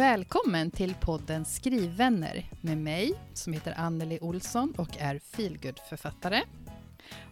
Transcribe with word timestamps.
Välkommen 0.00 0.70
till 0.70 0.94
podden 0.94 1.44
Skrivvänner 1.44 2.44
med 2.60 2.78
mig 2.78 3.14
som 3.34 3.52
heter 3.52 3.74
Anneli 3.76 4.18
Olsson 4.20 4.74
och 4.78 4.96
är 4.98 5.18
feelgood-författare. 5.18 6.42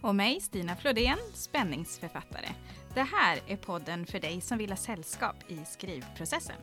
Och 0.02 0.14
mig, 0.14 0.40
Stina 0.40 0.76
Flodén, 0.76 1.18
spänningsförfattare. 1.34 2.48
Det 2.94 3.02
här 3.02 3.40
är 3.46 3.56
podden 3.56 4.06
för 4.06 4.20
dig 4.20 4.40
som 4.40 4.58
vill 4.58 4.70
ha 4.70 4.76
sällskap 4.76 5.36
i 5.48 5.58
skrivprocessen. 5.64 6.56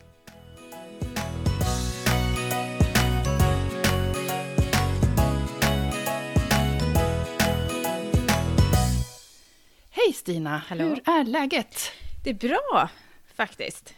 Hej 9.89 10.13
Stina! 10.13 10.57
Hallå. 10.67 10.83
Hur 10.83 11.09
är 11.09 11.23
läget? 11.25 11.91
Det 12.23 12.29
är 12.29 12.33
bra, 12.33 12.89
faktiskt. 13.35 13.93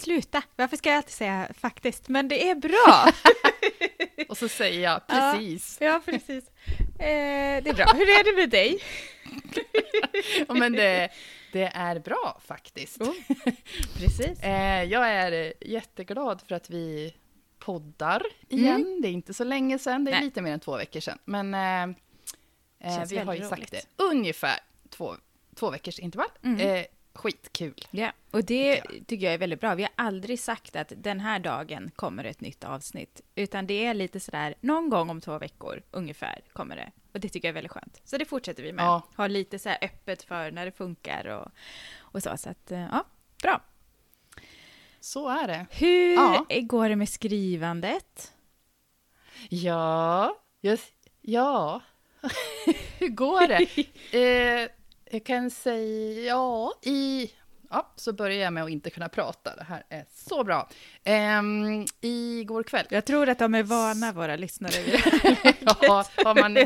Sluta! 0.00 0.42
Varför 0.56 0.76
ska 0.76 0.88
jag 0.88 0.96
alltid 0.96 1.12
säga 1.12 1.48
faktiskt? 1.58 2.08
Men 2.08 2.28
det 2.28 2.50
är 2.50 2.54
bra! 2.54 3.12
Och 4.28 4.38
så 4.38 4.48
säger 4.48 4.80
jag 4.80 5.06
precis. 5.06 5.78
ja, 5.80 6.00
precis. 6.04 6.44
Eh, 6.98 7.62
det 7.62 7.70
är 7.70 7.74
bra. 7.74 7.86
Hur 7.94 8.08
är 8.08 8.24
det 8.24 8.40
med 8.40 8.50
dig? 8.50 8.78
Ja, 10.48 10.54
men 10.54 10.72
det, 10.72 11.08
det 11.52 11.70
är 11.74 11.98
bra 11.98 12.40
faktiskt. 12.44 13.00
Oh, 13.00 13.14
precis. 13.98 14.42
Eh, 14.42 14.84
jag 14.84 15.08
är 15.08 15.52
jätteglad 15.60 16.42
för 16.48 16.54
att 16.54 16.70
vi 16.70 17.14
poddar 17.58 18.22
igen. 18.48 18.98
Det 19.02 19.08
är 19.08 19.12
inte 19.12 19.34
så 19.34 19.44
länge 19.44 19.78
sedan, 19.78 20.04
det 20.04 20.10
är 20.10 20.14
Nej. 20.14 20.24
lite 20.24 20.42
mer 20.42 20.52
än 20.52 20.60
två 20.60 20.76
veckor 20.76 21.00
sedan. 21.00 21.18
Men 21.24 21.54
eh, 21.54 21.82
eh, 21.82 23.04
vi 23.08 23.18
har 23.18 23.34
ju 23.34 23.40
väldigt 23.40 23.48
sagt 23.48 23.60
roligt. 23.60 23.70
det, 23.70 24.04
ungefär 24.04 24.58
två, 24.90 25.16
två 25.54 25.70
veckors 25.70 25.98
intervall. 25.98 26.30
Mm. 26.42 26.84
Skitkul. 27.20 27.86
Ja, 27.90 28.12
och 28.30 28.44
det 28.44 28.82
tycker 29.06 29.24
jag 29.26 29.34
är 29.34 29.38
väldigt 29.38 29.60
bra. 29.60 29.74
Vi 29.74 29.82
har 29.82 29.92
aldrig 29.96 30.40
sagt 30.40 30.76
att 30.76 30.92
den 30.96 31.20
här 31.20 31.38
dagen 31.38 31.90
kommer 31.96 32.24
ett 32.24 32.40
nytt 32.40 32.64
avsnitt, 32.64 33.20
utan 33.34 33.66
det 33.66 33.86
är 33.86 33.94
lite 33.94 34.20
sådär, 34.20 34.54
någon 34.60 34.90
gång 34.90 35.10
om 35.10 35.20
två 35.20 35.38
veckor 35.38 35.82
ungefär 35.90 36.40
kommer 36.52 36.76
det. 36.76 36.90
Och 37.12 37.20
det 37.20 37.28
tycker 37.28 37.48
jag 37.48 37.52
är 37.52 37.54
väldigt 37.54 37.72
skönt. 37.72 38.00
Så 38.04 38.16
det 38.18 38.24
fortsätter 38.24 38.62
vi 38.62 38.72
med. 38.72 38.84
Ja. 38.84 39.02
Ha 39.16 39.26
lite 39.26 39.58
så 39.58 39.68
här 39.68 39.78
öppet 39.82 40.22
för 40.22 40.50
när 40.50 40.64
det 40.64 40.72
funkar 40.72 41.26
och, 41.26 41.48
och 41.98 42.22
så. 42.22 42.36
Så 42.36 42.50
att, 42.50 42.72
eh, 42.72 42.80
ja, 42.92 43.04
bra. 43.42 43.60
Så 45.00 45.28
är 45.28 45.48
det. 45.48 45.66
Hur 45.70 46.14
Ja. 46.14 46.46
går 46.62 46.88
det 46.88 46.96
med 46.96 47.08
skrivandet? 47.08 48.32
Ja, 49.48 50.36
just, 50.60 50.94
ja. 51.20 51.80
Hur 52.98 53.08
går 53.08 53.46
det? 53.48 53.66
eh, 54.64 54.70
jag 55.10 55.24
kan 55.24 55.50
säga, 55.50 56.22
ja, 56.24 56.72
i... 56.82 57.30
Ja, 57.72 57.92
så 57.96 58.12
börjar 58.12 58.36
jag 58.44 58.52
med 58.52 58.64
att 58.64 58.70
inte 58.70 58.90
kunna 58.90 59.08
prata. 59.08 59.56
Det 59.56 59.64
här 59.64 59.82
är 59.88 60.04
så 60.14 60.44
bra. 60.44 60.68
Ehm, 61.04 61.84
igår 62.00 62.62
kväll. 62.62 62.86
Jag 62.90 63.04
tror 63.04 63.28
att 63.28 63.38
de 63.38 63.54
är 63.54 63.62
vana, 63.62 64.12
våra 64.12 64.36
lyssnare. 64.36 64.72
ja, 65.60 66.04
har 66.24 66.34
man, 66.34 66.56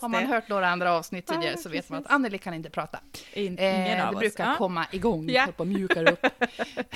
har 0.00 0.08
man 0.08 0.26
hört 0.26 0.48
några 0.48 0.68
andra 0.68 0.92
avsnitt 0.92 1.26
tidigare 1.26 1.56
så 1.56 1.68
vet 1.68 1.88
man 1.88 2.04
att. 2.04 2.10
Anneli 2.10 2.38
kan 2.38 2.54
inte 2.54 2.70
prata. 2.70 3.00
In, 3.32 3.58
Eh, 3.58 3.80
ingen 3.86 4.00
av 4.00 4.10
det 4.10 4.16
oss. 4.16 4.20
brukar 4.20 4.46
Ja. 4.50 4.54
komma 4.58 4.86
igång, 4.92 5.28
Ja. 5.30 5.48
ja. 5.58 5.64
mjukar 5.64 6.12
upp. 6.12 6.26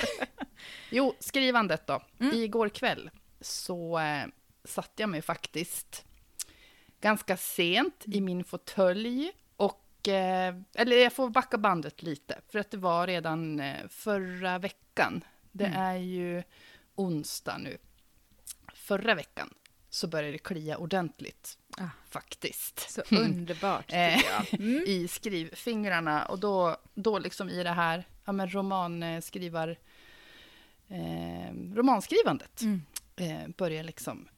jo, 0.89 1.13
skrivandet 1.19 1.87
då. 1.87 2.01
Mm. 2.19 2.35
Igår 2.35 2.69
kväll 2.69 3.09
så 3.41 3.99
eh, 3.99 4.25
satte 4.63 5.01
jag 5.01 5.09
mig 5.09 5.21
faktiskt 5.21 6.05
ganska 7.01 7.37
sent 7.37 8.03
i 8.05 8.11
Mm. 8.17 8.25
min 8.25 8.43
fåtölj 8.43 9.23
eh, 9.25 9.31
eller 10.13 10.95
jag 10.97 11.13
får 11.13 11.29
backa 11.29 11.57
bandet 11.57 12.03
lite, 12.03 12.39
för 12.49 12.59
att 12.59 12.71
det 12.71 12.77
var 12.77 13.07
redan 13.07 13.59
eh, 13.59 13.87
förra 13.89 14.57
veckan. 14.59 15.23
Det 15.51 15.65
Mm. 15.65 15.81
är 15.81 15.95
ju 15.97 16.43
onsdag 16.95 17.57
nu. 17.57 17.77
Förra 18.73 19.15
veckan 19.15 19.53
så 19.89 20.07
började 20.07 20.31
det 20.31 20.37
klia 20.37 20.77
ordentligt, 20.77 21.57
Ah. 21.77 21.83
faktiskt. 22.09 22.89
Så 22.91 23.01
Mm 23.11 23.23
underbart, 23.31 23.85
Eh, 23.93 24.15
tycker 24.15 24.29
jag. 24.31 24.53
Mm. 24.59 24.83
i 24.87 25.07
skrivfingrarna. 25.07 26.25
Och 26.25 26.39
då, 26.39 26.77
då 26.93 27.19
liksom 27.19 27.49
i 27.49 27.63
det 27.63 27.69
här 27.69 28.07
ja, 28.25 28.31
men 28.31 28.49
romanskrivar, 28.53 29.77
eh, 30.87 31.53
romanskrivandet 31.75 32.61
Mm. 32.61 32.81
eh, 33.15 33.47
börjar 33.57 33.83
liksom 33.83 34.27
eh, 34.27 34.34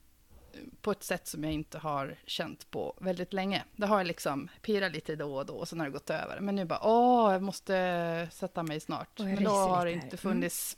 på 0.81 0.91
ett 0.91 1.03
sätt 1.03 1.27
som 1.27 1.43
jag 1.43 1.53
inte 1.53 1.77
har 1.77 2.15
känt 2.25 2.71
på 2.71 2.97
väldigt 3.01 3.33
länge. 3.33 3.63
Det 3.75 3.85
har 3.85 3.97
jag 3.97 4.07
liksom 4.07 4.49
pirrat 4.61 4.91
lite 4.91 5.15
då 5.15 5.35
och 5.35 5.45
då 5.45 5.53
och 5.53 5.67
sen 5.67 5.79
har 5.79 5.87
det 5.87 5.91
gått 5.91 6.09
över. 6.09 6.39
Men 6.39 6.55
nu 6.55 6.65
bara, 6.65 6.79
åh, 6.83 7.31
jag 7.31 7.41
måste 7.41 8.27
sätta 8.31 8.63
mig 8.63 8.79
snart. 8.79 9.19
Men 9.19 9.43
då 9.43 9.51
har 9.51 9.85
det 9.85 9.91
inte 9.91 10.17
funnits 10.17 10.77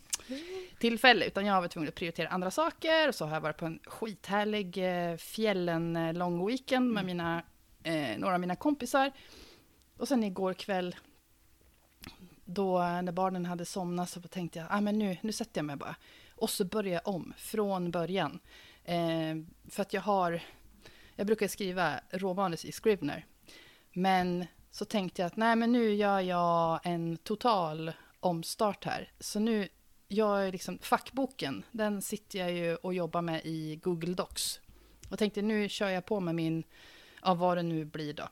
tillfälle, 0.79 1.25
utan 1.25 1.45
jag 1.45 1.53
har 1.53 1.61
varit 1.61 1.71
tvungen 1.71 1.89
att 1.89 1.95
prioritera 1.95 2.27
andra 2.27 2.51
saker. 2.51 3.07
Och 3.07 3.15
så 3.15 3.25
har 3.25 3.33
jag 3.33 3.41
varit 3.41 3.57
på 3.57 3.65
en 3.65 3.79
skithärlig 3.85 4.77
eh, 4.77 5.17
fjällen 5.17 5.95
eh, 5.95 6.13
lång 6.13 6.47
weekend 6.47 6.93
med 6.93 7.05
mina, 7.05 7.43
eh, 7.83 8.17
några 8.17 8.33
av 8.33 8.39
mina 8.39 8.55
kompisar. 8.55 9.11
Och 9.97 10.07
sen 10.07 10.23
igår 10.23 10.53
kväll, 10.53 10.95
då 12.45 12.79
eh, 12.79 13.01
när 13.01 13.11
barnen 13.11 13.45
hade 13.45 13.65
somnat, 13.65 14.09
så 14.09 14.21
tänkte 14.21 14.59
jag, 14.59 14.67
ah, 14.71 14.81
men 14.81 14.99
nu, 14.99 15.17
nu 15.21 15.31
sätter 15.31 15.59
jag 15.59 15.65
mig 15.65 15.75
bara. 15.75 15.95
Och 16.35 16.49
så 16.49 16.65
börjar 16.65 16.93
jag 16.93 17.07
om 17.07 17.33
från 17.37 17.91
början. 17.91 18.39
Eh, 18.89 19.35
för 19.69 19.81
att 19.81 19.93
jag 19.93 20.01
har, 20.01 20.41
jag 21.15 21.27
brukar 21.27 21.47
skriva 21.47 21.99
råmanus 22.09 22.65
i 22.65 22.71
Scrivener. 22.71 23.25
Men 23.93 24.45
så 24.71 24.85
tänkte 24.85 25.21
jag 25.21 25.27
att 25.27 25.37
nej, 25.37 25.55
men 25.55 25.71
nu 25.71 25.93
gör 25.93 26.19
jag 26.19 26.79
en 26.83 27.17
total 27.17 27.91
omstart 28.19 28.85
här. 28.85 29.11
Så 29.19 29.39
nu, 29.39 29.67
jag 30.07 30.47
är 30.47 30.51
liksom, 30.51 30.79
fackboken, 30.81 31.63
den 31.71 32.01
sitter 32.01 32.39
jag 32.39 32.51
ju 32.51 32.75
och 32.75 32.93
jobbar 32.93 33.21
med 33.21 33.41
i 33.45 33.75
Google 33.75 34.13
Docs. 34.13 34.59
Och 35.09 35.19
tänkte 35.19 35.41
nu 35.41 35.69
kör 35.69 35.89
jag 35.89 36.05
på 36.05 36.19
med 36.19 36.35
min, 36.35 36.63
ja 37.21 37.33
vad 37.33 37.57
det 37.57 37.63
nu 37.63 37.85
blir 37.85 38.13
då. 38.13 38.27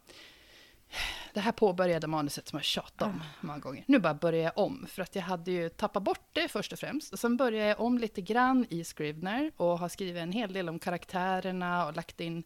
Det 1.34 1.40
här 1.40 1.52
påbörjade 1.52 2.08
manuset 2.08 2.48
som 2.48 2.58
jag 2.58 2.64
tjatat 2.66 3.02
om 3.08 3.24
många 3.42 3.60
gånger. 3.60 3.84
Nu 3.88 4.00
bara 4.00 4.14
börjar 4.14 4.44
jag 4.44 4.58
om, 4.58 4.88
för 4.90 5.02
att 5.02 5.16
jag 5.16 5.24
hade 5.24 5.52
ju 5.52 5.70
tappat 5.70 6.04
bort 6.04 6.30
det 6.34 6.48
först 6.48 6.74
och 6.74 6.80
främst. 6.80 7.14
Och 7.14 7.20
sen 7.20 7.38
började 7.38 7.68
jag 7.70 7.80
om 7.80 7.98
lite 7.98 8.22
grann 8.22 8.66
i 8.70 8.84
Scrivener 8.84 9.52
och 9.58 9.80
har 9.80 9.90
skrivit 9.90 10.22
en 10.22 10.32
hel 10.32 10.54
del 10.54 10.70
om 10.70 10.80
karaktärerna 10.80 11.86
och 11.88 11.96
lagt 11.96 12.20
in... 12.20 12.44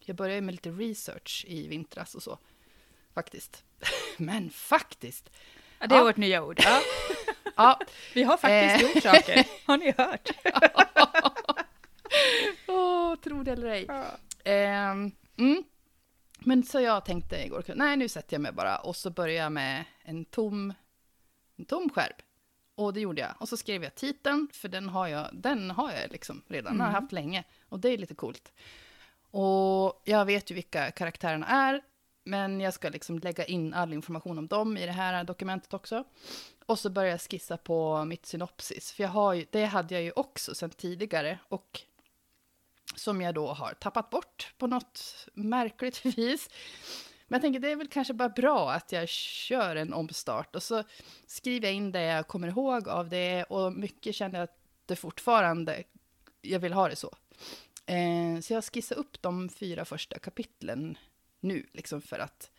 Jag 0.00 0.16
började 0.16 0.40
med 0.40 0.54
lite 0.54 0.70
research 0.70 1.44
i 1.48 1.68
vintras 1.68 2.14
och 2.14 2.22
så, 2.22 2.38
faktiskt. 3.14 3.64
Men 4.16 4.50
faktiskt! 4.50 5.30
Ja, 5.78 5.86
det 5.86 5.94
är 5.94 5.98
Ja. 5.98 6.04
vårt 6.04 6.16
nya 6.16 6.44
ord. 6.44 6.60
Ja. 6.64 6.80
Ja, 7.58 7.80
Vi 8.14 8.22
har 8.22 8.36
faktiskt 8.36 8.84
Eh. 8.84 8.94
gjort 8.94 9.02
saker. 9.02 9.46
Har 9.66 9.76
ni 9.78 9.94
hört? 9.98 10.30
åh, 12.66 13.14
tro 13.16 13.42
det 13.42 13.52
eller 13.52 13.66
ej. 13.68 13.86
Ehm, 14.44 15.10
mm. 15.38 15.62
Men 16.48 16.62
så 16.62 16.80
jag 16.80 17.04
tänkte 17.04 17.44
igår 17.44 17.62
kväll, 17.62 17.78
nej 17.78 17.96
nu 17.96 18.08
sätter 18.08 18.34
jag 18.34 18.40
mig 18.40 18.52
bara 18.52 18.78
och 18.78 18.96
så 18.96 19.10
börjar 19.10 19.42
jag 19.42 19.52
med 19.52 19.84
en 20.02 20.24
tom, 20.24 20.74
en 21.56 21.64
tom 21.64 21.90
skärp. 21.90 22.22
Och 22.74 22.92
det 22.92 23.00
gjorde 23.00 23.20
jag. 23.20 23.30
Och 23.38 23.48
så 23.48 23.56
skrev 23.56 23.82
jag 23.82 23.94
titeln, 23.94 24.48
för 24.52 24.68
den 24.68 24.88
har 24.88 25.08
jag, 25.08 25.28
den 25.32 25.70
har 25.70 25.92
jag 25.92 26.12
liksom 26.12 26.42
redan, 26.48 26.72
den 26.72 26.86
har 26.86 26.92
haft 26.92 27.12
länge. 27.12 27.44
Och 27.68 27.80
det 27.80 27.88
är 27.88 27.98
lite 27.98 28.14
coolt. 28.14 28.52
Och 29.30 30.02
jag 30.04 30.24
vet 30.24 30.50
ju 30.50 30.54
vilka 30.54 30.90
karaktärerna 30.90 31.46
är, 31.46 31.82
men 32.24 32.60
jag 32.60 32.74
ska 32.74 32.88
liksom 32.88 33.18
lägga 33.18 33.44
in 33.44 33.74
all 33.74 33.92
information 33.92 34.38
om 34.38 34.46
dem 34.46 34.76
i 34.76 34.86
det 34.86 34.92
här 34.92 35.24
dokumentet 35.24 35.74
också. 35.74 36.04
Och 36.66 36.78
så 36.78 36.90
börjar 36.90 37.10
jag 37.10 37.20
skissa 37.20 37.56
på 37.56 38.04
mitt 38.04 38.26
synopsis, 38.26 38.92
för 38.92 39.02
jag 39.02 39.10
har 39.10 39.34
ju, 39.34 39.46
det 39.50 39.64
hade 39.64 39.94
jag 39.94 40.02
ju 40.02 40.12
också 40.16 40.54
sedan 40.54 40.70
tidigare. 40.70 41.38
Och 41.48 41.80
som 42.96 43.20
jag 43.20 43.34
då 43.34 43.46
har 43.46 43.74
tappat 43.74 44.10
bort 44.10 44.54
på 44.58 44.66
något 44.66 45.26
märkligt 45.34 46.04
vis. 46.18 46.50
Men 47.28 47.36
jag 47.36 47.42
tänker 47.42 47.60
det 47.60 47.70
är 47.70 47.76
väl 47.76 47.88
kanske 47.88 48.14
bara 48.14 48.28
bra 48.28 48.72
att 48.72 48.92
jag 48.92 49.08
kör 49.08 49.76
en 49.76 49.92
omstart 49.92 50.56
och 50.56 50.62
så 50.62 50.82
skriver 51.26 51.68
jag 51.68 51.74
in 51.74 51.92
det 51.92 52.02
jag 52.02 52.28
kommer 52.28 52.48
ihåg 52.48 52.88
av 52.88 53.08
det 53.08 53.44
och 53.44 53.72
mycket 53.72 54.14
känner 54.14 54.38
jag 54.38 54.44
att 54.44 54.58
det 54.86 54.96
fortfarande, 54.96 55.82
jag 56.40 56.60
vill 56.60 56.72
ha 56.72 56.88
det 56.88 56.96
så. 56.96 57.16
Eh, 57.86 58.40
så 58.40 58.52
jag 58.52 58.64
skissar 58.64 58.96
upp 58.96 59.22
de 59.22 59.48
fyra 59.48 59.84
första 59.84 60.18
kapitlen 60.18 60.98
nu, 61.40 61.66
liksom 61.72 62.02
för 62.02 62.18
att 62.18 62.50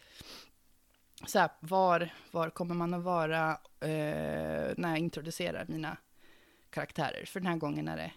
så 1.25 1.39
här, 1.39 1.49
var, 1.59 2.13
var 2.31 2.49
kommer 2.49 2.75
man 2.75 2.93
att 2.93 3.03
vara 3.03 3.51
eh, 3.79 4.73
när 4.77 4.89
jag 4.89 4.97
introducerar 4.97 5.65
mina 5.67 5.97
karaktärer? 6.69 7.25
För 7.25 7.39
den 7.39 7.47
här 7.47 7.57
gången 7.57 7.87
är 7.87 7.97
det 7.97 8.11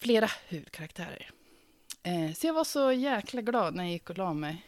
flera 0.00 0.30
huvudkaraktärer. 0.48 1.30
Eh, 2.02 2.32
så 2.34 2.46
jag 2.46 2.54
var 2.54 2.64
så 2.64 2.92
jäkla 2.92 3.42
glad 3.42 3.74
när 3.74 3.84
jag 3.84 3.92
gick 3.92 4.10
och 4.10 4.18
la 4.18 4.32
mig 4.34 4.66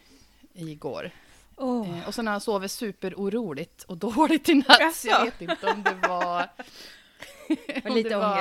igår. 0.53 1.11
Oh. 1.57 1.99
Eh, 1.99 2.07
och 2.07 2.15
sen 2.15 2.27
har 2.27 2.33
jag 2.33 2.41
sovit 2.41 2.71
superoroligt 2.71 3.83
och 3.83 3.97
dåligt 4.15 4.49
i 4.49 4.53
natt. 4.53 4.95
Så 4.95 5.07
jag 5.07 5.25
vet 5.25 5.41
inte 5.41 5.67
om 5.67 5.83
det 5.83 6.07
var, 6.07 6.49
om 7.85 7.95
lite 7.95 8.09
det 8.09 8.17
var 8.17 8.37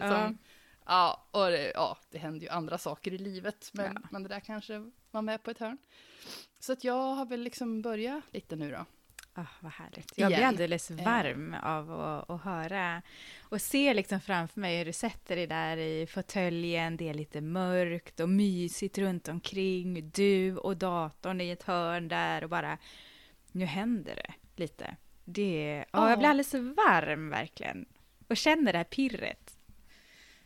ändå. 0.00 0.16
som... 0.16 0.38
Ja, 0.86 1.26
och 1.30 1.46
det, 1.50 1.72
ja, 1.74 1.98
det 2.10 2.18
händer 2.18 2.40
ju 2.40 2.48
andra 2.48 2.78
saker 2.78 3.12
i 3.12 3.18
livet, 3.18 3.70
men, 3.72 3.92
Ja. 3.94 4.08
men 4.10 4.22
det 4.22 4.28
där 4.28 4.40
kanske 4.40 4.90
var 5.10 5.22
med 5.22 5.42
på 5.42 5.50
ett 5.50 5.58
hörn. 5.58 5.78
Så 6.60 6.72
att 6.72 6.84
jag 6.84 7.14
har 7.14 7.26
väl 7.26 7.40
liksom 7.40 7.82
börjat 7.82 8.24
lite 8.30 8.56
nu 8.56 8.70
då. 8.70 8.86
Oh, 9.36 9.44
vad 9.60 9.72
härligt. 9.72 10.12
Jag 10.16 10.28
blir 10.28 10.44
alldeles 10.44 10.90
varm 10.90 11.56
av 11.62 12.00
att, 12.00 12.30
att 12.30 12.42
höra 12.42 13.02
och 13.42 13.60
se 13.60 13.94
liksom 13.94 14.20
framför 14.20 14.60
mig 14.60 14.78
hur 14.78 14.84
du 14.84 14.92
sätter 14.92 15.36
dig 15.36 15.46
där 15.46 15.76
i 15.76 16.06
fåtöljen. 16.06 16.96
Det 16.96 17.08
är 17.08 17.14
lite 17.14 17.40
mörkt 17.40 18.20
och 18.20 18.28
mysigt 18.28 18.98
runt 18.98 19.28
omkring. 19.28 20.10
Du 20.10 20.56
och 20.56 20.76
datorn 20.76 21.40
i 21.40 21.50
ett 21.50 21.62
hörn 21.62 22.08
där 22.08 22.44
och 22.44 22.50
bara 22.50 22.78
nu 23.52 23.64
händer 23.64 24.14
det 24.14 24.34
lite. 24.56 24.96
Det, 25.24 25.84
oh, 25.92 26.08
jag 26.10 26.18
blir 26.18 26.28
alldeles 26.28 26.54
varm 26.54 27.30
verkligen 27.30 27.86
och 28.28 28.36
känner 28.36 28.72
det 28.72 28.78
här 28.78 28.84
pirret. 28.84 29.58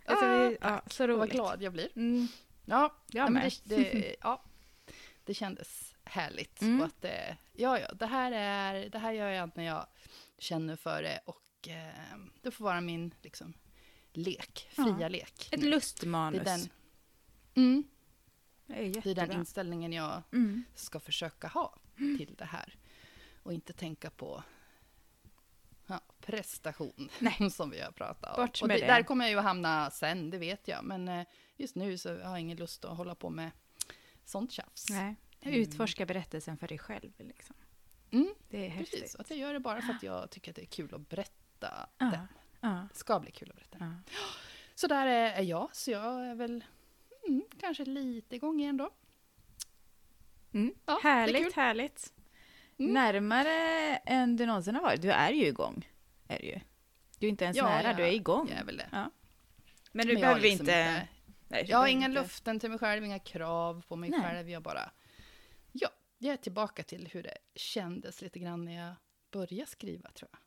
Alltså, 0.05 0.27
ah, 0.27 0.49
vi, 0.49 0.57
ja, 0.61 0.83
så 0.87 1.07
roligt. 1.07 1.19
Vad 1.19 1.31
glad 1.31 1.63
jag 1.63 1.73
blir. 1.73 1.89
Mm. 1.97 2.29
Ja, 2.65 2.97
jag 3.07 3.33
med. 3.33 3.53
Det, 3.65 3.77
det, 3.77 4.17
ja, 4.21 4.43
det 5.25 5.35
kändes 5.35 5.96
härligt. 6.07 6.63
Mm. 6.63 6.81
Och 6.81 6.87
att 6.87 7.03
det, 7.03 7.37
ja, 7.53 7.79
ja, 7.79 7.93
det 7.95 8.07
här, 8.07 8.33
är, 8.33 8.89
det 8.91 8.99
här 8.99 9.13
gör 9.13 9.29
jag 9.29 9.51
när 9.55 9.65
jag 9.65 9.87
känner 10.39 10.77
för 10.77 11.03
det 11.03 11.21
och 11.25 11.69
eh, 11.69 12.19
det 12.43 12.51
får 12.51 12.65
vara 12.65 12.81
min 12.81 13.15
liksom, 13.23 13.55
lek, 14.13 14.69
fria 14.71 14.97
ja. 15.01 15.09
lek. 15.09 15.49
Ett 15.53 15.63
lustmanus. 15.63 16.45
Det 16.45 16.51
är 16.51 16.59
den, 16.59 16.69
mm, 17.55 17.85
det 18.67 18.87
är, 18.87 19.03
det 19.03 19.11
är 19.11 19.15
den 19.15 19.33
inställningen 19.33 19.93
jag 19.93 20.23
mm. 20.33 20.65
ska 20.75 21.01
försöka 21.01 21.49
ha 21.49 21.79
till 21.97 22.35
det 22.39 22.45
här. 22.45 22.77
Och 23.43 23.53
inte 23.53 23.73
tänka 23.73 24.11
på 24.11 24.43
ja, 25.87 26.01
prestation, 26.21 27.11
Nej. 27.19 27.51
som 27.51 27.71
vi 27.71 27.81
har 27.81 27.93
pratat 27.93 28.39
om. 28.39 28.45
Bort 28.45 28.63
och 28.63 28.69
det, 28.69 28.75
det. 28.75 28.87
Där 28.87 29.03
kommer 29.03 29.25
jag 29.25 29.33
ju 29.33 29.39
att 29.39 29.45
hamna 29.45 29.91
sen, 29.91 30.31
det 30.31 30.39
vet 30.39 30.69
jag. 30.69 30.85
Men 30.85 31.09
eh, 31.09 31.27
just 31.57 31.75
nu 31.75 31.99
så 31.99 32.09
har 32.09 32.19
jag 32.19 32.41
ingen 32.41 32.57
lust 32.57 32.85
att 32.85 32.97
hålla 32.97 33.15
på 33.15 33.31
med 33.31 33.51
sånt 34.25 34.53
tjafs. 34.53 34.91
Nej. 34.91 35.17
Mm. 35.41 35.61
Utforska 35.61 36.07
berättelsen 36.07 36.57
för 36.57 36.69
dig 36.69 36.79
själv. 36.79 37.13
Liksom. 37.19 37.57
Mm, 38.11 38.35
det 38.49 38.67
är 38.67 38.69
häftigt. 38.69 39.01
Precis, 39.01 39.17
att 39.17 39.31
jag 39.31 39.39
gör 39.39 39.53
det 39.53 39.61
bara 39.61 39.83
för 39.83 39.93
att 39.93 40.03
jag 40.03 40.31
tycker 40.31 40.51
att 40.51 40.57
det 40.57 40.63
är 40.63 40.67
kul 40.67 40.95
att 40.95 41.09
berätta 41.09 41.89
ja. 41.99 42.07
den. 42.07 42.29
Ja. 42.61 42.89
Det 42.93 42.99
ska 42.99 43.21
bli 43.21 43.31
kul 43.31 43.51
att 43.51 43.57
berätta. 43.57 43.77
Ja. 43.81 44.13
Så 44.75 44.87
där 44.87 45.07
är 45.07 45.43
jag, 45.43 45.77
så 45.77 45.91
jag 45.91 46.27
är 46.27 46.35
väl 46.35 46.65
mm, 47.29 47.43
kanske 47.61 47.85
lite 47.85 48.37
igång 48.37 48.61
igen 48.61 48.77
då. 48.77 48.91
Mm. 50.53 50.75
Ja, 50.87 51.01
härligt, 51.03 51.53
härligt. 51.53 52.13
Mm. 52.79 52.93
Närmare 52.93 53.97
än 53.97 54.37
du 54.37 54.47
någonsin 54.47 54.75
har 54.75 54.83
varit. 54.83 55.03
Du 55.03 55.11
är 55.11 55.33
ju 55.33 55.47
igång. 55.47 55.89
Är 56.29 56.39
du, 56.39 56.47
ju. 56.47 56.61
du 57.19 57.27
är 57.27 57.31
inte 57.31 57.45
ens 57.45 57.57
ja, 57.57 57.65
nära, 57.65 57.93
du 57.93 58.03
är 58.03 58.13
igång. 58.13 58.49
Jag 58.51 58.59
är 58.59 58.65
väl 58.65 58.77
det. 58.77 58.89
Ja. 58.93 59.11
Men 59.93 60.07
du 60.07 60.13
Men 60.13 60.21
behöver 60.21 60.41
liksom 60.41 60.63
inte... 60.67 60.73
inte 60.73 61.09
nej, 61.49 61.65
jag 61.69 61.79
har 61.79 61.87
inga 61.87 62.07
inte... 62.07 62.21
löften 62.21 62.61
till 62.61 62.71
mig 62.71 62.79
själv, 62.79 63.05
inga 63.05 63.19
krav 63.19 63.85
på 63.89 63.97
mig 63.97 64.11
nej. 64.11 64.21
själv. 64.21 64.51
Jag 64.51 64.63
bara... 64.63 64.91
Ja, 66.19 66.27
jag 66.27 66.33
är 66.33 66.37
tillbaka 66.37 66.83
till 66.83 67.09
hur 67.13 67.23
det 67.23 67.39
kändes 67.55 68.23
lite 68.23 68.39
grann 68.39 68.65
när 68.65 68.87
jag 68.87 68.95
började 69.31 69.71
skriva, 69.71 70.11
tror 70.11 70.29
jag. 70.33 70.41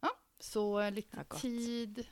Ja, 0.00 0.16
så 0.40 0.90
lite 0.90 1.24
tid 1.24 2.06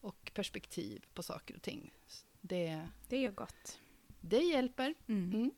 och 0.00 0.30
perspektiv 0.34 1.06
på 1.14 1.22
saker 1.22 1.54
och 1.54 1.62
ting. 1.62 1.92
Det, 2.40 2.88
det 3.08 3.16
gör 3.16 3.30
gott. 3.30 3.80
Det 4.20 4.40
hjälper. 4.40 4.94
Mm. 5.06 5.32
Mm. 5.32 5.50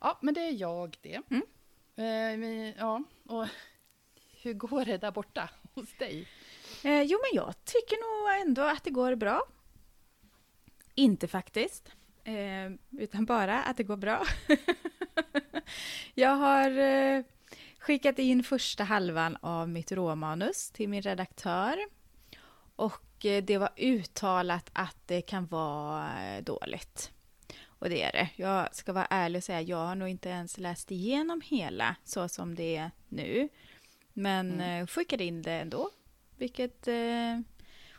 Ja, 0.00 0.18
men 0.22 0.34
det 0.34 0.40
är 0.40 0.52
jag 0.52 0.96
det. 1.00 1.20
Mm. 1.30 1.42
Eh, 1.96 2.74
ja, 2.78 3.02
och 3.24 3.46
hur 4.42 4.54
går 4.54 4.84
det 4.84 4.98
där 4.98 5.10
borta 5.10 5.50
hos 5.74 5.94
dig? 5.98 6.28
Eh, 6.84 7.02
jo, 7.02 7.18
men 7.22 7.30
jag 7.44 7.64
tycker 7.64 7.96
nog 7.96 8.48
ändå 8.48 8.62
att 8.62 8.84
det 8.84 8.90
går 8.90 9.14
bra. 9.14 9.42
Inte 10.94 11.28
faktiskt, 11.28 11.92
eh, 12.24 12.70
utan 12.90 13.24
bara 13.24 13.62
att 13.62 13.76
det 13.76 13.82
går 13.82 13.96
bra. 13.96 14.26
jag 16.14 16.36
har 16.36 16.78
eh, 16.78 17.22
skickat 17.78 18.18
in 18.18 18.42
första 18.42 18.84
halvan 18.84 19.36
av 19.40 19.68
mitt 19.68 19.92
råmanus 19.92 20.70
till 20.70 20.88
min 20.88 21.02
redaktör. 21.02 21.78
Och 22.76 23.26
eh, 23.26 23.44
det 23.44 23.58
var 23.58 23.70
uttalat 23.76 24.70
att 24.72 24.96
det 25.06 25.22
kan 25.22 25.46
vara 25.46 26.24
eh, 26.24 26.44
dåligt. 26.44 27.12
Och 27.66 27.90
det 27.90 28.02
är 28.02 28.12
det. 28.12 28.28
Jag 28.36 28.74
ska 28.74 28.92
vara 28.92 29.06
ärlig 29.10 29.38
och 29.38 29.44
säga, 29.44 29.60
jag 29.60 29.86
har 29.86 29.94
nog 29.94 30.08
inte 30.08 30.28
ens 30.28 30.58
läst 30.58 30.90
igenom 30.90 31.40
hela 31.44 31.96
så 32.04 32.28
som 32.28 32.54
det 32.54 32.76
är 32.76 32.90
nu. 33.08 33.48
Men 34.12 34.52
mm. 34.52 34.86
Skickade 34.86 35.24
in 35.24 35.42
det 35.42 35.52
ändå. 35.52 35.90
Vilket 36.36 36.88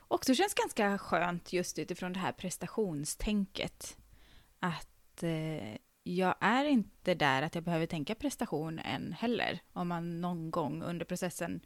också 0.10 0.36
känns 0.36 0.54
ganska 0.54 0.98
skönt 0.98 1.54
just 1.54 1.80
utifrån 1.80 2.14
det 2.14 2.20
här 2.20 2.32
prestationstänket. 2.32 3.98
Att 4.60 5.24
eh, 5.24 5.78
jag 6.16 6.36
är 6.40 6.66
inte 6.66 7.14
där 7.14 7.42
att 7.42 7.56
jag 7.56 7.64
behöver 7.64 7.86
tänka 7.86 8.16
prestation 8.16 8.80
än 8.80 9.14
heller. 9.14 9.60
Om 9.74 9.88
man 9.88 10.22
någon 10.22 10.52
gång 10.52 10.84
under 10.84 11.06
processen 11.06 11.62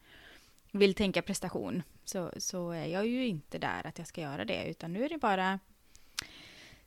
vill 0.72 0.94
tänka 0.94 1.22
prestation 1.22 1.84
så, 2.06 2.32
så 2.38 2.72
är 2.72 2.86
jag 2.86 3.08
ju 3.08 3.28
inte 3.28 3.58
där 3.58 3.88
att 3.88 3.98
jag 3.98 4.08
ska 4.08 4.22
göra 4.22 4.46
det. 4.46 4.70
Utan 4.70 4.94
nu 4.94 5.06
är 5.06 5.10
det 5.10 5.18
bara 5.18 5.60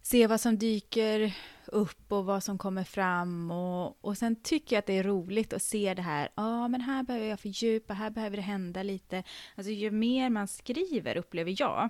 se 0.03 0.26
vad 0.26 0.41
som 0.41 0.58
dyker 0.58 1.37
upp 1.67 2.12
och 2.12 2.25
vad 2.25 2.43
som 2.43 2.58
kommer 2.58 2.85
fram. 2.85 3.50
Och, 3.50 4.05
och 4.05 4.19
sen 4.19 4.37
tycker 4.43 4.76
jag 4.76 4.79
att 4.79 4.87
det 4.87 4.99
är 4.99 5.05
roligt 5.05 5.53
att 5.53 5.62
se 5.62 5.94
det 5.94 6.03
här. 6.03 6.29
Ja, 6.35 6.64
ah, 6.64 6.69
men 6.69 6.81
här 6.81 7.03
behöver 7.03 7.26
jag 7.26 7.41
fördjupa, 7.41 7.94
här 7.94 8.11
behöver 8.11 8.37
det 8.37 8.43
hända 8.43 8.82
lite. 8.82 9.23
Alltså 9.55 9.73
ju 9.73 9.91
mer 9.91 10.31
man 10.31 10.49
skriver, 10.49 11.17
upplever 11.17 11.55
jag, 11.58 11.88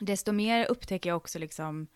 desto 0.00 0.32
mer 0.32 0.66
upptäcker 0.66 1.10
jag 1.10 1.16
också 1.16 1.38
liksom 1.38 1.86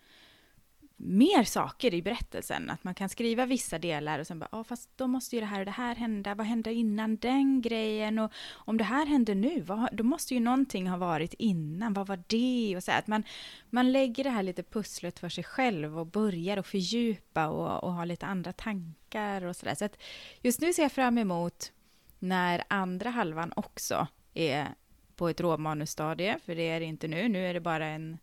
mer 1.05 1.43
saker 1.43 1.93
i 1.93 2.01
berättelsen. 2.01 2.69
Att 2.69 2.83
man 2.83 2.93
kan 2.93 3.09
skriva 3.09 3.45
vissa 3.45 3.79
delar 3.79 4.19
och 4.19 4.27
sen 4.27 4.39
bara, 4.39 4.49
ja 4.51 4.59
ah, 4.59 4.63
fast 4.63 4.89
då 4.95 5.07
måste 5.07 5.35
ju 5.35 5.39
det 5.39 5.45
här 5.45 5.59
och 5.59 5.65
det 5.65 5.71
här 5.71 5.95
hända. 5.95 6.35
Vad 6.35 6.47
hände 6.47 6.73
innan 6.73 7.15
den 7.17 7.61
grejen? 7.61 8.19
Och 8.19 8.31
om 8.53 8.77
det 8.77 8.83
här 8.83 9.05
händer 9.05 9.35
nu, 9.35 9.61
vad, 9.61 9.89
då 9.95 10.03
måste 10.03 10.33
ju 10.33 10.39
någonting 10.39 10.89
ha 10.89 10.97
varit 10.97 11.33
innan. 11.33 11.93
Vad 11.93 12.07
var 12.07 12.23
det? 12.27 12.77
Och 12.77 12.83
så 12.83 12.91
att 12.91 13.07
man, 13.07 13.23
man 13.69 13.91
lägger 13.91 14.23
det 14.23 14.29
här 14.29 14.43
lite 14.43 14.63
pusslet 14.63 15.19
för 15.19 15.29
sig 15.29 15.43
själv 15.43 15.99
och 15.99 16.07
börjar 16.07 16.57
att 16.57 16.67
fördjupa 16.67 17.47
och, 17.47 17.83
och 17.83 17.93
ha 17.93 18.05
lite 18.05 18.25
andra 18.25 18.53
tankar 18.53 19.45
och 19.45 19.55
sådär. 19.55 19.75
Så 19.75 19.85
att 19.85 19.97
just 20.41 20.61
nu 20.61 20.73
ser 20.73 20.83
jag 20.83 20.91
fram 20.91 21.17
emot 21.17 21.71
när 22.19 22.63
andra 22.67 23.09
halvan 23.09 23.53
också 23.55 24.07
är 24.33 24.67
på 25.15 25.29
ett 25.29 25.41
råmanusstadie, 25.41 26.39
för 26.45 26.55
det 26.55 26.69
är 26.69 26.79
det 26.79 26.85
inte 26.85 27.07
nu. 27.07 27.29
Nu 27.29 27.47
är 27.47 27.53
det 27.53 27.59
bara 27.59 27.85
en 27.85 28.17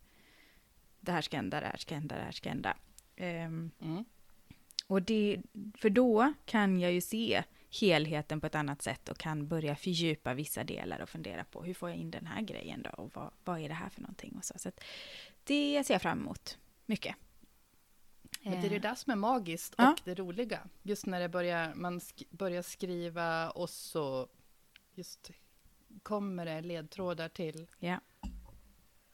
det 1.03 1.13
här 1.13 1.23
ska 1.23 1.37
hända, 1.37 1.61
det 1.61 1.67
här 1.67 1.77
ska 1.77 1.95
hända, 1.95 2.17
det 2.17 2.23
här 2.23 2.33
ska 2.33 2.49
hända. 2.49 2.77
Um, 3.17 3.71
mm. 3.81 4.05
Och 4.87 5.03
det, 5.03 5.43
för 5.77 5.91
då 5.91 6.33
kan 6.45 6.81
jag 6.81 6.93
ju 6.93 7.01
se 7.01 7.43
helheten 7.81 8.41
på 8.41 8.47
ett 8.47 8.55
annat 8.55 8.83
sätt 8.83 9.09
och 9.09 9.19
kan 9.19 9.49
börja 9.49 9.77
fördjupa 9.77 10.35
vissa 10.35 10.65
delar 10.65 11.01
och 11.01 11.09
fundera 11.09 11.45
på 11.45 11.63
hur 11.63 11.75
får 11.75 11.89
jag 11.89 11.99
in 11.99 12.11
den 12.11 12.27
här 12.27 12.43
grejen 12.43 12.83
då 12.83 12.91
och 12.91 13.11
vad, 13.15 13.31
vad 13.45 13.61
är 13.61 13.69
det 13.69 13.75
här 13.75 13.89
för 13.89 14.01
någonting 14.01 14.35
och 14.37 14.45
så. 14.45 14.55
så 14.59 14.71
det 15.45 15.85
ser 15.85 15.95
jag 15.95 16.03
fram 16.03 16.21
emot 16.21 16.59
mycket. 16.87 17.17
Men 18.43 18.61
det 18.61 18.67
är 18.67 18.71
det 18.71 18.79
där 18.79 18.95
som 18.95 19.11
är 19.13 19.17
magiskt 19.17 19.75
och 19.75 19.81
ja. 19.81 19.97
det 20.05 20.15
roliga. 20.15 20.69
Just 20.83 21.07
när 21.07 21.21
det 21.21 21.29
börjar, 21.29 21.75
man 21.75 22.01
sk 22.01 22.31
börjar 22.31 22.63
skriva 22.63 23.51
och 23.51 23.71
så 23.71 24.29
just 24.95 25.31
kommer 26.03 26.47
det 26.47 26.61
ledtrådar 26.61 27.29
till 27.29 27.67
ja 27.79 28.01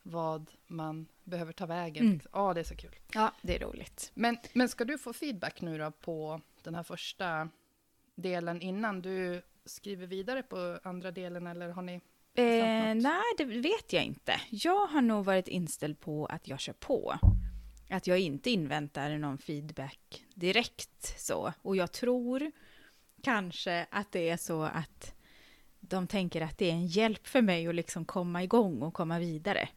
vad 0.03 0.51
man 0.67 1.07
behöver 1.29 1.53
ta 1.53 1.67
vägen. 1.67 2.07
Mm. 2.07 2.21
Ja, 2.33 2.55
det 2.55 2.61
är 2.61 2.65
så 2.65 2.77
kul. 2.77 2.95
Ja, 3.13 3.35
det 3.43 3.57
är 3.57 3.59
roligt. 3.59 4.11
Men, 4.15 4.37
men 4.53 4.69
ska 4.69 4.85
du 4.85 4.99
få 4.99 5.13
feedback 5.13 5.61
nu 5.61 5.79
då 5.79 5.91
på 5.91 6.41
den 6.63 6.75
här 6.75 6.83
första 6.83 7.49
delen 8.15 8.61
innan 8.61 9.03
du 9.03 9.43
skriver 9.65 10.07
vidare 10.07 10.43
på 10.43 10.81
andra 10.83 11.11
delen 11.11 11.47
eller 11.47 11.69
har 11.69 11.83
ni 11.83 11.95
eh, 12.35 12.95
Nej, 12.95 13.23
det 13.39 13.45
vet 13.45 13.93
jag 13.93 14.05
inte. 14.05 14.41
Jag 14.51 14.87
har 14.87 15.01
nog 15.01 15.25
varit 15.25 15.49
inställd 15.49 16.01
på 16.01 16.27
att 16.27 16.49
jag 16.49 16.61
kör 16.61 16.73
på. 16.73 17.19
Att 17.91 18.07
jag 18.07 18.19
inte 18.19 18.51
inväntar 18.51 19.19
någon 19.19 19.39
feedback 19.39 20.25
direkt 20.35 21.21
så. 21.21 21.53
Och 21.63 21.77
jag 21.77 21.93
tror 21.93 22.53
kanske 23.23 23.87
att 23.91 24.13
det 24.13 24.29
är 24.29 24.37
så 24.37 24.63
att 24.63 25.15
de 25.81 26.07
tänker 26.07 26.41
att 26.41 26.59
det 26.59 26.71
är 26.71 26.73
en 26.73 26.87
hjälp 26.87 27.27
för 27.27 27.43
mig 27.43 27.67
att 27.67 27.75
liksom 27.75 28.05
komma 28.05 28.43
igång 28.43 28.83
och 28.83 28.95
komma 28.95 29.19
vidare 29.19 29.69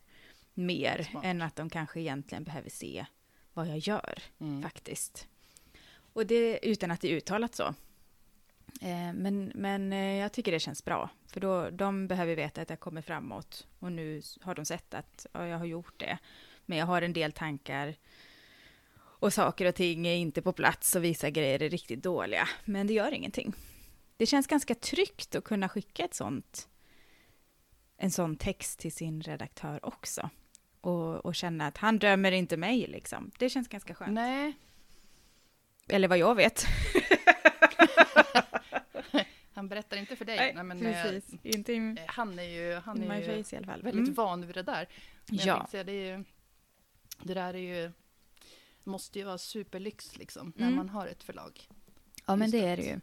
mer 0.54 1.08
Smart. 1.12 1.26
än 1.26 1.42
att 1.42 1.56
de 1.56 1.70
kanske 1.70 2.00
egentligen 2.00 2.44
behöver 2.44 2.70
se 2.70 3.06
vad 3.54 3.68
jag 3.68 3.78
gör 3.78 4.24
mm. 4.40 4.62
faktiskt. 4.62 5.28
Och 6.14 6.26
det 6.26 6.60
utan 6.66 6.92
att 6.92 7.02
det 7.02 7.12
är 7.12 7.16
uttalat 7.16 7.56
så. 7.56 7.74
Eh, 8.82 9.14
men, 9.14 9.52
men 9.56 9.94
eh, 9.94 10.16
jag 10.16 10.34
tycker 10.34 10.52
det 10.52 10.60
känns 10.60 10.86
bra, 10.86 11.10
för 11.28 11.40
då, 11.40 11.70
de 11.70 12.08
behöver 12.08 12.36
veta 12.36 12.62
att 12.62 12.70
jag 12.70 12.80
kommer 12.80 13.02
framåt. 13.02 13.68
Och 13.80 13.92
nu 13.92 14.22
har 14.42 14.56
de 14.56 14.66
sett 14.66 14.94
att 14.94 15.26
ja, 15.32 15.48
jag 15.48 15.58
har 15.58 15.66
gjort 15.66 16.00
det. 16.00 16.18
Men 16.66 16.78
jag 16.78 16.86
har 16.86 17.02
en 17.02 17.14
del 17.14 17.32
tankar 17.32 17.96
och 19.22 19.34
saker 19.34 19.66
och 19.66 19.76
ting 19.76 20.08
är 20.08 20.16
inte 20.16 20.42
på 20.42 20.54
plats 20.54 20.96
och 20.96 21.04
vissa 21.04 21.30
grejer 21.30 21.62
är 21.62 21.70
riktigt 21.70 22.04
dåliga. 22.04 22.50
Men 22.66 22.88
det 22.88 22.94
gör 22.94 23.12
ingenting. 23.12 23.54
Det 24.18 24.26
känns 24.26 24.48
ganska 24.48 24.76
tryggt 24.76 25.36
att 25.36 25.44
kunna 25.44 25.70
skicka 25.70 26.06
ett 26.06 26.14
sånt, 26.14 26.68
en 28.04 28.12
sån 28.12 28.36
text 28.36 28.80
till 28.80 28.92
sin 28.92 29.22
redaktör 29.22 29.86
också 29.86 30.30
och, 30.82 31.26
och 31.26 31.36
känna 31.36 31.68
att 31.68 31.78
han 31.78 32.00
dömer 32.00 32.32
inte 32.32 32.58
mig 32.58 32.88
liksom. 32.88 33.32
Det 33.40 33.50
känns 33.50 33.68
ganska 33.68 33.96
skönt. 33.96 34.12
Nej. 34.14 34.54
Eller 35.88 36.08
vad 36.08 36.18
jag 36.18 36.36
vet. 36.36 36.66
han 39.54 39.68
inte 39.98 40.16
för 40.16 40.26
dig. 40.26 40.38
Nej, 40.38 40.54
Nej, 40.54 40.64
men, 40.64 40.80
precis. 40.80 41.34
Eh, 41.34 41.40
inte 41.44 41.74
in, 41.74 42.00
han 42.08 42.40
är 42.40 42.44
ju, 42.44 42.76
han 42.76 43.12
är 43.12 43.38
ju 43.38 43.44
face 43.44 43.56
väldigt 43.84 43.94
Mm. 43.94 44.14
van 44.14 44.46
vid 44.48 44.56
det 44.56 44.64
där. 44.64 44.88
Men 45.30 45.38
Ja. 45.40 45.68
säga, 45.72 45.84
det, 45.84 45.92
är 45.92 46.18
ju, 46.18 46.24
det 47.24 47.34
där 47.34 47.54
är 47.54 47.84
ju, 47.84 47.92
måste 48.84 49.20
ju 49.20 49.26
vara 49.26 49.38
superlyx 49.38 50.18
liksom, 50.18 50.54
när 50.56 50.66
Mm. 50.68 50.78
man 50.78 50.90
har 50.90 51.08
ett 51.08 51.24
förlag. 51.24 51.68
Ja, 52.26 52.36
men 52.36 52.52
det 52.52 52.66
är 52.66 52.78
det 52.78 52.84
ju. 52.84 53.00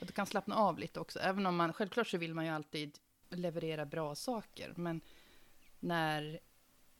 Och 0.00 0.06
du 0.06 0.12
kan 0.12 0.26
slappna 0.26 0.56
av 0.56 0.78
lite 0.78 1.00
också, 1.00 1.18
även 1.18 1.46
om 1.46 1.56
man, 1.56 1.72
självklart 1.72 2.06
så 2.08 2.18
vill 2.18 2.34
man 2.34 2.44
ju 2.44 2.50
alltid 2.50 2.98
leverera 3.38 3.86
bra 3.86 4.14
saker, 4.14 4.72
men 4.76 5.00
när 5.80 6.40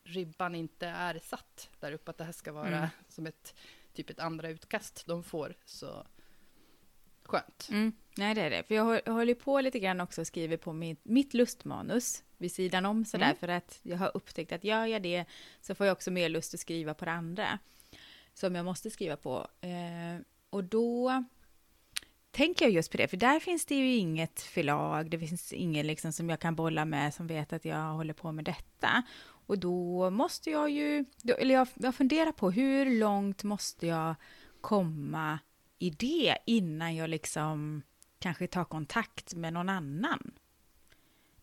ribban 0.03 0.55
inte 0.55 0.87
är 0.87 1.19
satt 1.19 1.69
där 1.79 1.91
uppe, 1.91 2.11
att 2.11 2.17
det 2.17 2.23
här 2.23 2.31
ska 2.31 2.51
vara 2.51 2.67
Mm. 2.77 2.87
som 3.07 3.27
ett, 3.27 3.55
typ 3.93 4.09
ett 4.09 4.19
andra 4.19 4.49
utkast 4.49 5.03
de 5.07 5.23
får, 5.23 5.55
så 5.65 6.05
skönt. 7.23 7.67
Mm. 7.71 7.91
Nej, 8.17 8.35
det 8.35 8.41
är 8.41 8.49
det. 8.49 8.63
För 8.63 8.75
jag 8.75 8.85
hå- 8.85 9.01
jag 9.05 9.13
håller 9.13 9.33
på 9.33 9.61
lite 9.61 9.79
grann 9.79 10.01
också 10.01 10.21
och 10.21 10.27
skriver 10.27 10.57
på 10.57 10.73
mitt, 10.73 10.99
mitt 11.05 11.33
lustmanus 11.33 12.23
vid 12.37 12.51
sidan 12.51 12.85
om 12.85 13.05
sådär, 13.05 13.25
Mm. 13.25 13.37
för 13.37 13.47
att 13.47 13.79
jag 13.83 13.97
har 13.97 14.11
upptäckt 14.13 14.51
att 14.51 14.63
gör 14.63 14.85
jag 14.85 15.01
det 15.01 15.25
så 15.61 15.75
får 15.75 15.85
jag 15.85 15.93
också 15.93 16.11
mer 16.11 16.29
lust 16.29 16.53
att 16.53 16.59
skriva 16.59 16.93
på 16.93 17.05
det 17.05 17.11
andra 17.11 17.59
som 18.33 18.55
jag 18.55 18.65
måste 18.65 18.89
skriva 18.91 19.17
på. 19.17 19.47
Eh, 19.61 20.21
och 20.49 20.63
då 20.63 21.23
tänker 22.35 22.65
jag 22.65 22.71
just 22.71 22.91
på 22.91 22.97
det, 22.97 23.07
för 23.07 23.17
där 23.17 23.39
finns 23.39 23.65
det 23.65 23.75
ju 23.75 23.95
inget 23.95 24.41
förlag, 24.41 25.09
det 25.09 25.19
finns 25.19 25.53
ingen 25.53 25.87
liksom 25.87 26.11
som 26.11 26.29
jag 26.29 26.39
kan 26.39 26.55
bolla 26.55 26.85
med 26.85 27.13
som 27.13 27.27
vet 27.27 27.53
att 27.53 27.65
jag 27.65 27.93
håller 27.93 28.13
på 28.13 28.31
med 28.31 28.45
detta. 28.45 29.03
Och 29.47 29.59
då 29.59 30.09
måste 30.09 30.49
jag 30.49 30.69
ju, 30.69 31.05
då, 31.21 31.33
eller 31.33 31.55
jag, 31.55 31.67
jag 31.73 31.95
funderar 31.95 32.31
på 32.31 32.51
hur 32.51 32.99
långt 32.99 33.43
måste 33.43 33.87
jag 33.87 34.15
komma 34.61 35.39
i 35.79 35.89
det 35.89 36.37
innan 36.45 36.95
jag 36.95 37.09
liksom 37.09 37.81
kanske 38.19 38.47
tar 38.47 38.63
kontakt 38.65 39.35
med 39.35 39.53
någon 39.53 39.69
annan. 39.69 40.31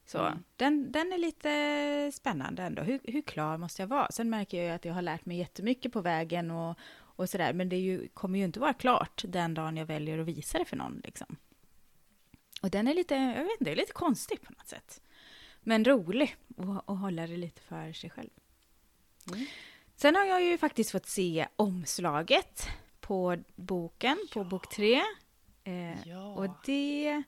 Så 0.06 0.18
Mm. 0.18 0.42
den, 0.56 0.92
den 0.92 1.12
är 1.12 1.18
lite 1.18 2.12
spännande 2.14 2.62
ändå. 2.62 2.82
Hur, 2.82 3.00
hur 3.04 3.22
klar 3.22 3.58
måste 3.58 3.82
jag 3.82 3.86
vara? 3.86 4.06
Sen 4.10 4.30
märker 4.30 4.58
jag 4.58 4.66
ju 4.66 4.72
att 4.72 4.84
jag 4.84 4.94
har 4.94 5.02
lärt 5.02 5.26
mig 5.26 5.38
jättemycket 5.38 5.92
på 5.92 6.00
vägen 6.00 6.50
och, 6.50 6.78
och 7.16 7.28
sådär. 7.30 7.52
Men 7.52 7.68
det 7.68 7.76
ju, 7.78 8.08
kommer 8.08 8.38
ju 8.38 8.44
inte 8.44 8.60
vara 8.60 8.72
klart 8.72 9.24
den 9.28 9.54
dagen 9.54 9.76
jag 9.76 9.86
väljer 9.86 10.18
att 10.18 10.26
visa 10.26 10.58
det 10.58 10.64
för 10.64 10.76
någon. 10.76 11.00
Liksom. 11.04 11.36
Och 12.62 12.70
den 12.70 12.88
är 12.88 12.94
lite, 12.94 13.14
jag 13.14 13.44
vet 13.44 13.60
inte, 13.60 13.74
lite 13.74 13.92
konstig 13.92 14.42
på 14.42 14.52
något 14.52 14.68
sätt. 14.68 15.02
Men 15.60 15.84
rolig 15.84 16.36
att 16.56 16.88
att 16.90 16.98
hålla 16.98 17.26
det 17.26 17.36
lite 17.36 17.60
för 17.62 17.92
sig 17.92 18.10
själv. 18.10 18.30
Mm. 19.32 19.46
Sen 19.96 20.14
har 20.16 20.24
jag 20.24 20.42
ju 20.42 20.58
faktiskt 20.58 20.90
fått 20.90 21.06
se 21.06 21.46
omslaget 21.56 22.68
på 23.00 23.36
boken, 23.54 24.18
på 24.32 24.44
bok 24.44 24.74
tre. 24.74 25.02
Eh, 25.64 26.08
Ja. 26.08 26.26
och 26.34 26.48
det, 26.66 27.22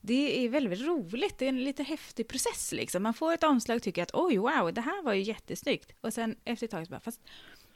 det 0.00 0.44
är 0.44 0.48
väldigt 0.48 0.80
roligt. 0.80 1.38
Det 1.38 1.44
är 1.44 1.48
en 1.48 1.64
lite 1.64 1.82
häftig 1.82 2.28
process. 2.28 2.72
Liksom. 2.72 3.02
Man 3.02 3.14
får 3.14 3.32
ett 3.32 3.44
omslag 3.44 3.76
och 3.76 3.82
tycker 3.82 4.02
att 4.02 4.14
oj, 4.14 4.36
wow, 4.38 4.72
det 4.74 4.80
här 4.80 5.02
var 5.02 5.12
ju 5.12 5.22
jättesnyggt. 5.22 5.92
Och 6.00 6.14
sen 6.14 6.36
efter 6.44 6.66
ett 6.66 6.70
tag 6.70 6.86
så 6.86 6.90
bara, 6.90 7.00
fast 7.00 7.20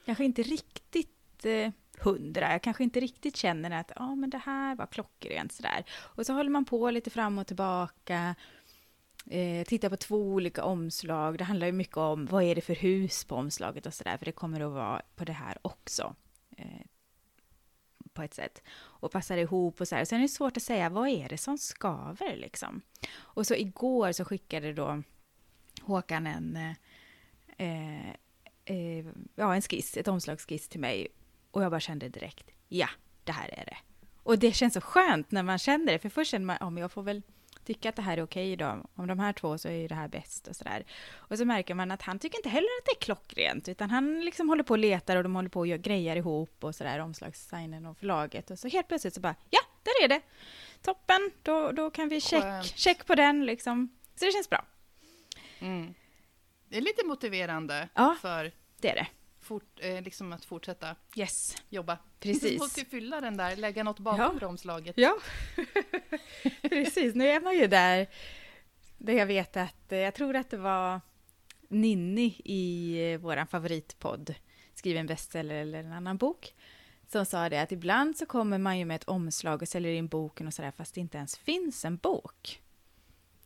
kanske 0.04 0.24
inte 0.24 0.42
riktigt 0.42 1.16
hundra. 1.98 2.52
Jag 2.52 2.62
kanske 2.62 2.84
inte 2.84 3.00
riktigt 3.00 3.36
känner 3.36 3.70
att 3.70 3.92
ah, 3.96 4.14
men 4.14 4.30
det 4.30 4.38
här 4.38 4.76
var 4.76 4.86
klockrent 4.86 5.52
sådär. 5.52 5.84
Och 5.90 6.26
så 6.26 6.32
håller 6.32 6.50
man 6.50 6.64
på 6.64 6.90
lite 6.90 7.10
fram 7.10 7.38
och 7.38 7.46
tillbaka. 7.46 8.34
Eh, 9.30 9.64
titta 9.64 9.90
på 9.90 9.96
två 9.96 10.16
olika 10.16 10.64
omslag. 10.64 11.38
Det 11.38 11.44
handlar 11.44 11.66
ju 11.66 11.72
mycket 11.72 11.96
om 11.96 12.26
vad 12.26 12.42
är 12.42 12.54
det 12.54 12.60
för 12.60 12.74
hus 12.74 13.24
på 13.24 13.36
omslaget 13.36 13.86
och 13.86 13.94
sådär. 13.94 14.16
För 14.16 14.24
det 14.24 14.32
kommer 14.32 14.60
att 14.60 14.72
vara 14.72 15.02
på 15.16 15.24
det 15.24 15.32
här 15.32 15.58
också. 15.62 16.14
Eh, 16.56 16.86
på 18.12 18.22
ett 18.22 18.34
sätt. 18.34 18.62
Och 18.72 19.12
passar 19.12 19.36
ihop 19.36 19.80
och 19.80 19.88
så 19.88 19.96
här. 19.96 20.04
Sen 20.04 20.18
är 20.18 20.22
det 20.22 20.28
svårt 20.28 20.56
att 20.56 20.62
säga 20.62 20.88
vad 20.88 21.08
är 21.08 21.28
det 21.28 21.38
som 21.38 21.58
skaver 21.58 22.36
liksom. 22.36 22.82
Och 23.14 23.46
så 23.46 23.54
igår 23.54 24.12
så 24.12 24.24
skickade 24.24 24.72
då 24.72 25.02
Håkan 25.82 26.26
en, 26.26 26.56
eh, 26.56 26.70
eh, 27.56 28.10
eh 28.64 29.06
ja, 29.34 29.54
en 29.54 29.62
skiss, 29.62 29.96
ett 29.96 30.08
omslagsskiss 30.08 30.68
till 30.68 30.80
mig. 30.80 31.08
Och 31.52 31.62
jag 31.62 31.70
bara 31.70 31.80
kände 31.80 32.08
direkt, 32.08 32.50
ja, 32.68 32.88
det 33.24 33.32
här 33.32 33.48
är 33.58 33.64
det. 33.64 33.76
Och 34.22 34.38
det 34.38 34.52
känns 34.52 34.74
så 34.74 34.80
skönt 34.80 35.30
när 35.30 35.42
man 35.42 35.58
känner 35.58 35.92
det. 35.92 35.98
För 35.98 36.08
först 36.08 36.30
känner 36.30 36.46
man, 36.46 36.56
ja 36.60 36.70
men 36.70 36.80
jag 36.80 36.92
får 36.92 37.02
väl 37.02 37.22
tycka 37.64 37.88
att 37.88 37.96
det 37.96 38.02
här 38.02 38.18
är 38.18 38.22
okej 38.22 38.56
då. 38.56 38.86
Om 38.94 39.06
de 39.06 39.18
här 39.18 39.32
två 39.32 39.58
så 39.58 39.68
är 39.68 39.72
ju 39.72 39.88
det 39.88 39.94
här 39.94 40.08
bäst 40.08 40.48
och 40.48 40.56
sådär. 40.56 40.84
Och 41.12 41.38
så 41.38 41.44
märker 41.44 41.74
man 41.74 41.90
att 41.90 42.02
han 42.02 42.18
tycker 42.18 42.38
inte 42.38 42.48
heller 42.48 42.68
att 42.80 42.84
det 42.84 42.90
är 42.92 43.00
klockrent. 43.04 43.68
Utan 43.68 43.90
han 43.90 44.20
liksom 44.20 44.48
håller 44.48 44.62
på 44.62 44.74
och 44.74 44.78
letar 44.78 45.16
och 45.16 45.22
de 45.22 45.34
håller 45.34 45.48
på 45.48 45.60
och 45.60 45.66
gör 45.66 45.76
grejer 45.78 46.16
ihop 46.16 46.64
och 46.64 46.74
sådär. 46.74 46.98
Omslagsdesignen 46.98 47.86
och 47.86 47.98
förlaget. 47.98 48.50
Och 48.50 48.58
så 48.58 48.68
helt 48.68 48.88
plötsligt 48.88 49.14
så 49.14 49.20
bara, 49.20 49.34
ja, 49.50 49.60
där 49.82 50.04
är 50.04 50.08
det. 50.08 50.20
Toppen, 50.82 51.30
då, 51.42 51.72
då 51.72 51.90
kan 51.90 52.08
vi 52.08 52.20
check, 52.20 52.64
check 52.64 53.06
på 53.06 53.14
den 53.14 53.46
liksom. 53.46 53.88
Så 54.14 54.24
det 54.24 54.32
känns 54.32 54.50
bra. 54.50 54.64
Mm. 55.58 55.94
Det 56.68 56.76
är 56.76 56.80
lite 56.80 57.06
motiverande 57.06 57.88
Ja. 57.94 58.16
för 58.20 58.52
Det 58.80 58.90
är 58.90 58.94
det. 58.94 59.06
Fort, 59.42 59.78
eh, 59.80 60.02
liksom 60.02 60.32
att 60.32 60.44
fortsätta 60.44 60.96
Yes, 61.16 61.56
jobba. 61.68 61.98
Precis. 62.20 62.52
Du 62.52 62.58
måste 62.58 62.80
ju 62.80 62.86
fylla 62.86 63.20
den 63.20 63.36
där, 63.36 63.56
lägga 63.56 63.84
något 63.84 63.98
bakom 63.98 64.38
Ja. 64.40 64.46
omslaget. 64.46 64.94
Ja, 64.98 65.14
precis. 66.62 67.14
Nu 67.14 67.28
är 67.28 67.40
man 67.40 67.58
ju 67.58 67.66
där, 67.66 68.06
där 68.98 69.12
jag 69.12 69.26
vet 69.26 69.56
att, 69.56 69.92
eh, 69.92 69.98
jag 69.98 70.14
tror 70.14 70.36
att 70.36 70.50
det 70.50 70.56
var 70.56 71.00
Ninni 71.68 72.40
i 72.44 72.94
eh, 73.12 73.18
vår 73.18 73.46
favoritpodd, 73.46 74.34
Skriv 74.74 74.96
en 74.96 75.06
bestseller 75.06 75.54
eller 75.54 75.78
en 75.84 75.92
annan 75.92 76.16
bok, 76.16 76.54
som 77.08 77.26
sa 77.26 77.48
det 77.48 77.62
att 77.62 77.72
ibland 77.72 78.16
så 78.16 78.26
kommer 78.26 78.58
man 78.58 78.78
ju 78.78 78.84
med 78.84 78.94
ett 78.96 79.04
omslag 79.08 79.62
och 79.62 79.68
säljer 79.68 79.92
in 79.92 80.08
boken 80.08 80.46
och 80.46 80.54
sådär 80.54 80.70
fast 80.70 80.94
det 80.94 81.00
inte 81.00 81.18
ens 81.18 81.36
finns 81.38 81.84
en 81.84 81.96
bok. 81.96 82.60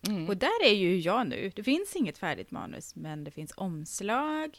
Mm. 0.09 0.29
Och 0.29 0.37
där 0.37 0.65
är 0.65 0.75
ju 0.75 0.99
jag 0.99 1.27
nu. 1.29 1.53
Det 1.57 1.63
finns 1.63 1.97
inget 1.97 2.19
färdigt 2.19 2.51
manus, 2.51 2.95
men 2.97 3.25
det 3.25 3.31
finns 3.31 3.53
omslag. 3.57 4.59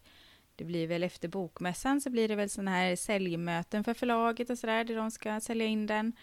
Det 0.58 0.64
blir 0.64 0.88
väl 0.88 1.04
efter 1.04 1.28
bokmässan 1.28 2.02
så 2.02 2.10
blir 2.10 2.28
det 2.28 2.36
väl 2.36 2.50
sådana 2.50 2.72
här 2.72 2.96
säljmöten 2.96 3.84
för 3.84 3.94
förlaget 3.94 4.50
och 4.50 4.60
sådär, 4.60 4.84
där 4.84 4.96
de 4.96 5.12
ska 5.12 5.40
sälja 5.40 5.66
in 5.66 5.86
den. 5.88 6.14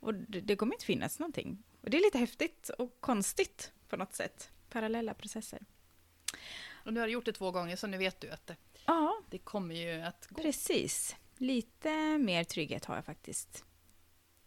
Och 0.00 0.14
det, 0.14 0.40
det 0.40 0.56
kommer 0.56 0.74
inte 0.74 0.84
finnas 0.84 1.18
någonting. 1.18 1.62
Och 1.80 1.90
det 1.90 1.96
är 1.96 2.00
lite 2.00 2.18
häftigt 2.18 2.68
och 2.78 2.96
konstigt 3.00 3.72
på 3.88 3.96
något 3.96 4.14
sätt. 4.14 4.50
Parallella 4.70 5.14
processer. 5.14 5.62
Och 6.84 6.92
nu 6.92 7.00
har 7.00 7.06
du 7.06 7.12
gjort 7.12 7.24
det 7.24 7.32
två 7.32 7.50
gånger 7.50 7.76
så 7.76 7.86
nu 7.86 7.98
vet 7.98 8.20
du 8.20 8.30
att 8.30 8.46
det, 8.46 8.56
Ja, 8.86 9.20
det 9.30 9.38
kommer 9.38 9.74
ju 9.74 10.00
att 10.02 10.26
gå. 10.30 10.42
precis. 10.42 11.16
Lite 11.36 12.18
mer 12.18 12.44
trygghet 12.44 12.84
har 12.84 12.94
jag 12.94 13.04
faktiskt 13.04 13.64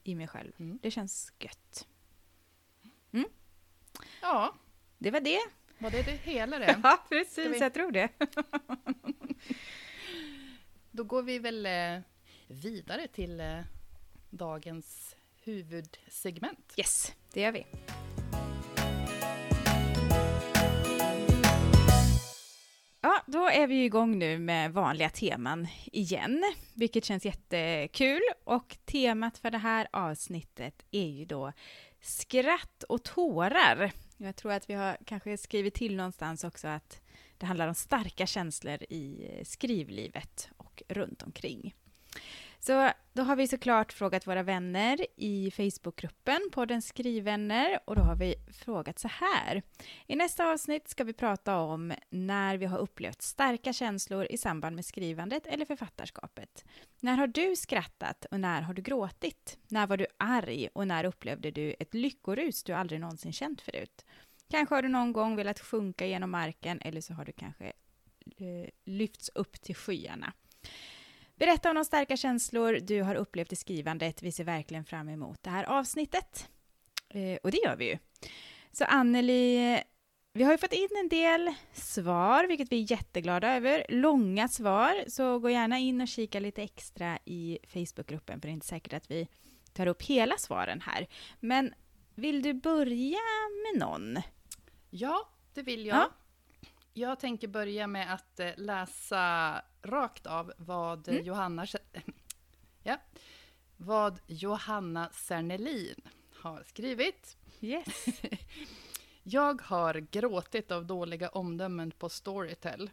i 0.03 0.15
mig 0.15 0.27
själv. 0.27 0.51
Mm. 0.59 0.79
Det 0.81 0.91
känns 0.91 1.33
gött. 1.39 1.87
Ja, 4.21 4.55
Det 4.97 5.11
var 5.11 5.19
det. 5.19 5.39
var 5.77 5.91
det 5.91 6.01
det 6.03 6.11
hela 6.11 6.59
det? 6.59 6.79
Ja, 6.83 7.03
precis. 7.09 7.37
vi- 7.47 7.59
Jag 7.59 7.73
tror 7.73 7.91
det. 7.91 8.09
Då 10.91 11.03
går 11.03 11.23
vi 11.23 11.39
väl 11.39 11.65
eh, 11.65 12.00
vidare 12.47 13.07
till 13.07 13.39
eh, 13.39 13.59
dagens 14.29 15.15
huvudsegment. 15.43 16.73
Yes, 16.77 17.15
det 17.33 17.41
gör 17.41 17.51
vi. 17.51 17.65
Ja, 23.01 23.23
då 23.27 23.50
är 23.50 23.67
vi 23.67 23.85
igång 23.85 24.19
nu 24.19 24.39
med 24.39 24.73
vanliga 24.73 25.09
teman 25.09 25.67
igen, 25.85 26.43
vilket 26.73 27.05
känns 27.05 27.25
jättekul. 27.25 28.21
Och 28.43 28.77
temat 28.85 29.38
för 29.38 29.51
det 29.51 29.57
här 29.57 29.88
avsnittet 29.91 30.85
är 30.91 31.07
ju 31.07 31.25
då 31.25 31.53
skratt 32.01 32.83
och 32.89 33.03
tårar. 33.03 33.91
Jag 34.17 34.35
tror 34.35 34.51
att 34.51 34.69
vi 34.69 34.73
har 34.73 34.97
kanske 35.05 35.38
skrivit 35.38 35.73
till 35.73 35.95
någonstans 35.95 36.43
också 36.43 36.67
att 36.67 37.01
det 37.37 37.45
handlar 37.45 37.67
om 37.67 37.75
starka 37.75 38.25
känslor 38.25 38.83
i 38.83 39.29
skrivlivet 39.43 40.49
och 40.57 40.83
runt 40.87 41.23
omkring. 41.23 41.73
Så 42.59 42.91
då 43.13 43.23
har 43.23 43.35
vi 43.35 43.47
såklart 43.47 43.93
frågat 43.93 44.27
våra 44.27 44.43
vänner 44.43 45.05
i 45.15 45.51
Facebookgruppen 45.51 46.39
podden 46.51 46.81
Skrivvänner 46.81 47.79
och 47.85 47.95
då 47.95 48.01
har 48.01 48.15
vi 48.15 48.35
frågat 48.63 48.99
så 48.99 49.07
här. 49.07 49.61
I 50.07 50.15
nästa 50.15 50.51
avsnitt 50.51 50.87
ska 50.87 51.03
vi 51.03 51.13
prata 51.13 51.57
om 51.57 51.93
när 52.09 52.57
vi 52.57 52.65
har 52.65 52.77
upplevt 52.77 53.21
starka 53.21 53.73
känslor 53.73 54.27
i 54.29 54.37
samband 54.37 54.75
med 54.75 54.85
skrivandet 54.85 55.47
eller 55.47 55.65
författarskapet. 55.65 56.65
När 56.99 57.17
har 57.17 57.27
du 57.27 57.55
skrattat 57.55 58.25
och 58.31 58.39
när 58.39 58.61
har 58.61 58.73
du 58.73 58.81
gråtit? 58.81 59.57
När 59.67 59.87
var 59.87 59.97
du 59.97 60.07
arg 60.17 60.69
och 60.73 60.87
när 60.87 61.03
upplevde 61.03 61.51
du 61.51 61.75
ett 61.79 61.93
lyckorus 61.93 62.63
du 62.63 62.73
aldrig 62.73 62.99
någonsin 62.99 63.33
känt 63.33 63.61
förut? 63.61 64.05
Kanske 64.50 64.75
har 64.75 64.81
du 64.81 64.88
någon 64.88 65.13
gång 65.13 65.35
velat 65.35 65.59
sjunka 65.59 66.05
genom 66.05 66.31
marken 66.31 66.81
eller 66.81 67.01
så 67.01 67.13
har 67.13 67.25
du 67.25 67.31
kanske 67.31 67.65
eh, 68.38 68.69
lyfts 68.85 69.29
upp 69.35 69.62
till 69.62 69.75
skyarna. 69.75 70.33
Berätta 71.35 71.69
om 71.69 71.75
de 71.75 71.85
starka 71.85 72.17
känslor 72.17 72.79
du 72.81 73.01
har 73.01 73.15
upplevt 73.15 73.53
i 73.53 73.55
skrivandet. 73.55 74.23
Vi 74.23 74.31
ser 74.31 74.43
verkligen 74.43 74.85
fram 74.85 75.09
emot 75.09 75.43
det 75.43 75.50
här 75.50 75.63
avsnittet. 75.63 76.50
Eh, 77.09 77.38
och 77.43 77.51
det 77.51 77.57
gör 77.65 77.75
vi 77.75 77.85
ju. 77.85 77.97
Så 78.71 78.85
Anneli, 78.85 79.79
vi 80.33 80.43
har 80.43 80.51
ju 80.51 80.57
fått 80.57 80.73
in 80.73 80.89
en 81.00 81.09
del 81.09 81.53
svar, 81.73 82.47
vilket 82.47 82.71
vi 82.71 82.83
är 82.83 82.91
jätteglada 82.91 83.55
över. 83.55 83.85
Långa 83.89 84.47
svar, 84.47 85.03
så 85.07 85.39
gå 85.39 85.50
gärna 85.50 85.79
in 85.79 86.01
och 86.01 86.07
kika 86.07 86.39
lite 86.39 86.63
extra 86.63 87.19
i 87.25 87.59
Facebookgruppen, 87.67 88.41
för 88.41 88.47
det 88.47 88.51
är 88.51 88.53
inte 88.53 88.67
säkert 88.67 88.93
att 88.93 89.12
vi 89.12 89.27
tar 89.73 89.88
upp 89.88 90.01
hela 90.01 90.38
svaren 90.38 90.81
här. 90.81 91.07
Men 91.39 91.73
vill 92.15 92.41
du 92.41 92.53
börja 92.53 93.20
med 93.63 93.79
någon? 93.79 94.17
Ja, 94.89 95.29
det 95.53 95.62
vill 95.62 95.86
jag. 95.86 95.98
Ja. 95.98 96.10
Jag 96.93 97.20
tänker 97.20 97.48
börja 97.48 97.88
med 97.88 98.13
att 98.13 98.39
eh, 98.39 98.51
läsa 98.58 99.62
rakt 99.82 100.27
av 100.27 100.53
vad 100.58 101.08
mm. 101.08 101.24
Johanna... 101.24 101.67
Ja, 102.86 102.98
vad 103.77 104.20
Johanna 104.27 105.10
Sernelin 105.13 106.01
har 106.41 106.63
skrivit. 106.63 107.38
Yes. 107.62 108.05
jag 109.24 109.62
har 109.62 109.93
gråtit 109.93 110.72
av 110.72 110.86
dåliga 110.86 111.29
omdömen 111.29 111.91
på 111.91 112.10
Storytel. 112.10 112.89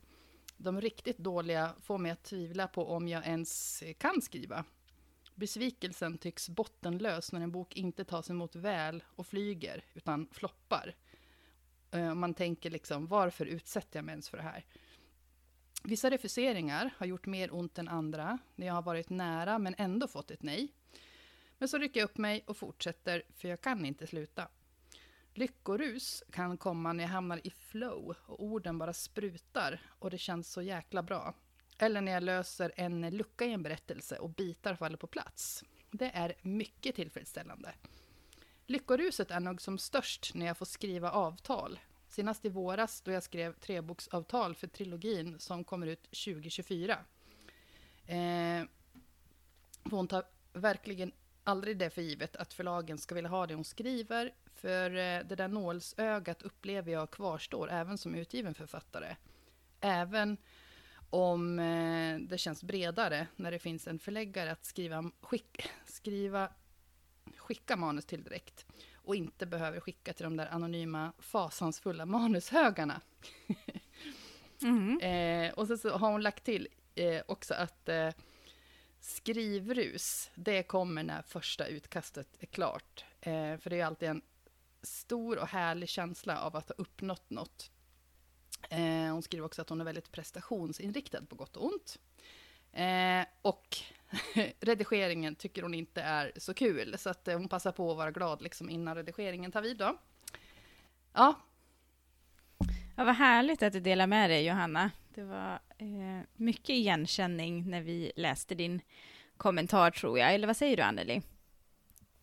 De 0.56 0.80
riktigt 0.80 1.18
dåliga 1.18 1.74
får 1.82 1.98
mig 1.98 2.12
att 2.12 2.22
tvivla 2.22 2.68
på 2.68 2.88
om 2.88 3.08
jag 3.08 3.26
ens 3.26 3.82
kan 3.98 4.22
skriva. 4.22 4.64
Besvikelsen 5.40 6.18
tycks 6.18 6.48
bottenlös 6.48 7.32
när 7.32 7.40
en 7.40 7.50
bok 7.50 7.76
inte 7.76 8.04
tas 8.04 8.30
emot 8.30 8.56
väl 8.56 9.02
och 9.16 9.26
flyger, 9.26 9.84
utan 9.94 10.28
floppar. 10.32 10.94
Eh, 11.90 12.14
man 12.14 12.34
tänker 12.34 12.70
liksom, 12.70 13.06
varför 13.06 13.46
utsätter 13.46 13.98
jag 13.98 14.04
mig 14.04 14.12
ens 14.12 14.28
för 14.28 14.36
det 14.36 14.42
här? 14.42 14.64
Vissa 15.84 16.10
refuseringar 16.10 16.90
har 16.96 17.06
gjort 17.06 17.26
mer 17.26 17.54
ont 17.54 17.78
än 17.78 17.88
andra, 17.88 18.38
när 18.56 18.66
jag 18.66 18.74
har 18.74 18.82
varit 18.82 19.10
nära 19.10 19.58
men 19.58 19.74
ändå 19.78 20.08
fått 20.08 20.30
ett 20.30 20.42
nej. 20.42 20.72
Men 21.58 21.68
så 21.68 21.78
rycker 21.78 22.00
jag 22.00 22.04
upp 22.04 22.18
mig 22.18 22.44
och 22.46 22.56
fortsätter, 22.56 23.22
för 23.36 23.48
jag 23.48 23.60
kan 23.60 23.84
inte 23.84 24.06
sluta. 24.06 24.48
Lyckorus 25.34 26.22
kan 26.30 26.56
komma 26.56 26.92
när 26.92 27.04
jag 27.04 27.10
hamnar 27.10 27.46
i 27.46 27.50
flow 27.50 28.16
och 28.26 28.44
orden 28.44 28.78
bara 28.78 28.92
sprutar 28.92 29.80
och 29.98 30.10
det 30.10 30.18
känns 30.18 30.52
så 30.52 30.62
jäkla 30.62 31.02
bra. 31.02 31.34
Eller 31.82 32.00
när 32.00 32.12
jag 32.12 32.22
löser 32.22 32.72
en 32.76 33.10
lucka 33.10 33.44
i 33.44 33.52
en 33.52 33.62
berättelse 33.62 34.18
och 34.18 34.30
bitar 34.30 34.74
faller 34.74 34.96
på 34.96 35.06
plats. 35.06 35.64
Det 35.90 36.10
är 36.14 36.34
mycket 36.42 36.94
tillfredsställande. 36.94 37.72
Lyckoruset 38.66 39.30
är 39.30 39.40
nog 39.40 39.62
som 39.62 39.78
störst 39.78 40.34
när 40.34 40.46
jag 40.46 40.56
får 40.56 40.66
skriva 40.66 41.10
avtal. 41.10 41.80
Senast 42.08 42.44
i 42.44 42.48
våras 42.48 43.00
då 43.00 43.10
jag 43.10 43.22
skrev 43.22 43.52
treboksavtal 43.52 44.54
för 44.54 44.66
trilogin 44.66 45.38
som 45.38 45.64
kommer 45.64 45.86
ut 45.86 46.02
2024. 46.02 46.98
Eh, 48.06 48.64
hon 49.90 50.08
tar 50.08 50.24
verkligen 50.52 51.12
aldrig 51.44 51.78
det 51.78 51.90
för 51.90 52.02
givet 52.02 52.36
att 52.36 52.54
förlagen 52.54 52.98
ska 52.98 53.14
vilja 53.14 53.30
ha 53.30 53.46
det 53.46 53.54
hon 53.54 53.64
skriver. 53.64 54.34
För 54.54 54.90
eh, 54.90 55.20
det 55.24 55.36
där 55.36 55.48
nålsögat 55.48 56.42
upplever 56.42 56.92
jag 56.92 57.10
kvarstår 57.10 57.70
även 57.70 57.98
som 57.98 58.14
utgiven 58.14 58.54
författare. 58.54 59.16
Även 59.80 60.36
om 61.10 61.58
eh, 61.58 62.18
det 62.18 62.38
känns 62.38 62.62
bredare 62.62 63.26
när 63.36 63.50
det 63.50 63.58
finns 63.58 63.86
en 63.86 63.98
förläggare 63.98 64.52
att 64.52 64.64
skriva, 64.64 65.10
skick, 65.20 65.70
skriva, 65.84 66.52
skicka 67.36 67.76
manus 67.76 68.04
till 68.04 68.22
direkt 68.22 68.66
och 68.94 69.16
inte 69.16 69.46
behöver 69.46 69.80
skicka 69.80 70.12
till 70.12 70.24
de 70.24 70.36
där 70.36 70.46
anonyma 70.46 71.12
fasansfulla 71.18 72.06
manushögarna. 72.06 73.00
Mm. 74.62 75.00
eh, 75.00 75.52
och 75.52 75.66
så, 75.66 75.76
så, 75.76 75.90
har 75.90 76.12
hon 76.12 76.22
lagt 76.22 76.44
till 76.44 76.68
eh, 76.94 77.22
också 77.26 77.54
att 77.54 77.88
eh, 77.88 78.10
skrivrus, 79.00 80.30
det 80.34 80.62
kommer 80.62 81.02
när 81.02 81.22
första 81.22 81.66
utkastet 81.66 82.28
är 82.38 82.46
klart. 82.46 83.04
Eh, 83.20 83.56
för 83.56 83.70
det 83.70 83.80
är 83.80 83.84
alltid 83.84 84.08
en 84.08 84.22
stor 84.82 85.38
och 85.38 85.48
härlig 85.48 85.88
känsla 85.88 86.40
av 86.40 86.56
att 86.56 86.68
ha 86.68 86.74
uppnått 86.78 87.30
något. 87.30 87.70
Eh, 88.68 89.12
hon 89.12 89.22
skriver 89.22 89.46
också 89.46 89.62
att 89.62 89.68
hon 89.68 89.80
är 89.80 89.84
väldigt 89.84 90.12
prestationsinriktad 90.12 91.22
på 91.28 91.36
gott 91.36 91.56
och 91.56 91.64
ont. 91.64 91.98
Eh, 92.72 93.26
och 93.42 93.76
redigeringen 94.60 95.34
tycker 95.34 95.62
hon 95.62 95.74
inte 95.74 96.02
är 96.02 96.32
så 96.36 96.54
kul, 96.54 96.98
så 96.98 97.10
att 97.10 97.28
eh, 97.28 97.36
hon 97.36 97.48
passar 97.48 97.72
på 97.72 97.90
att 97.90 97.96
vara 97.96 98.10
glad 98.10 98.42
liksom 98.42 98.70
innan 98.70 98.94
redigeringen 98.94 99.52
tar 99.52 99.62
vid 99.62 99.76
då. 99.76 99.96
Ja. 101.12 101.34
Ja, 102.96 103.04
vad 103.04 103.14
härligt 103.14 103.62
att 103.62 103.72
du 103.72 103.80
delar 103.80 104.06
med 104.06 104.30
dig, 104.30 104.46
Johanna. 104.46 104.90
Det 105.14 105.22
var 105.22 105.60
eh, 105.78 106.26
mycket 106.36 106.70
igenkänning 106.70 107.70
när 107.70 107.80
vi 107.80 108.12
läste 108.16 108.54
din 108.54 108.80
kommentar, 109.36 109.90
tror 109.90 110.18
jag. 110.18 110.34
Eller 110.34 110.46
vad 110.46 110.56
säger 110.56 110.76
du, 110.76 110.82
Anneli? 110.82 111.22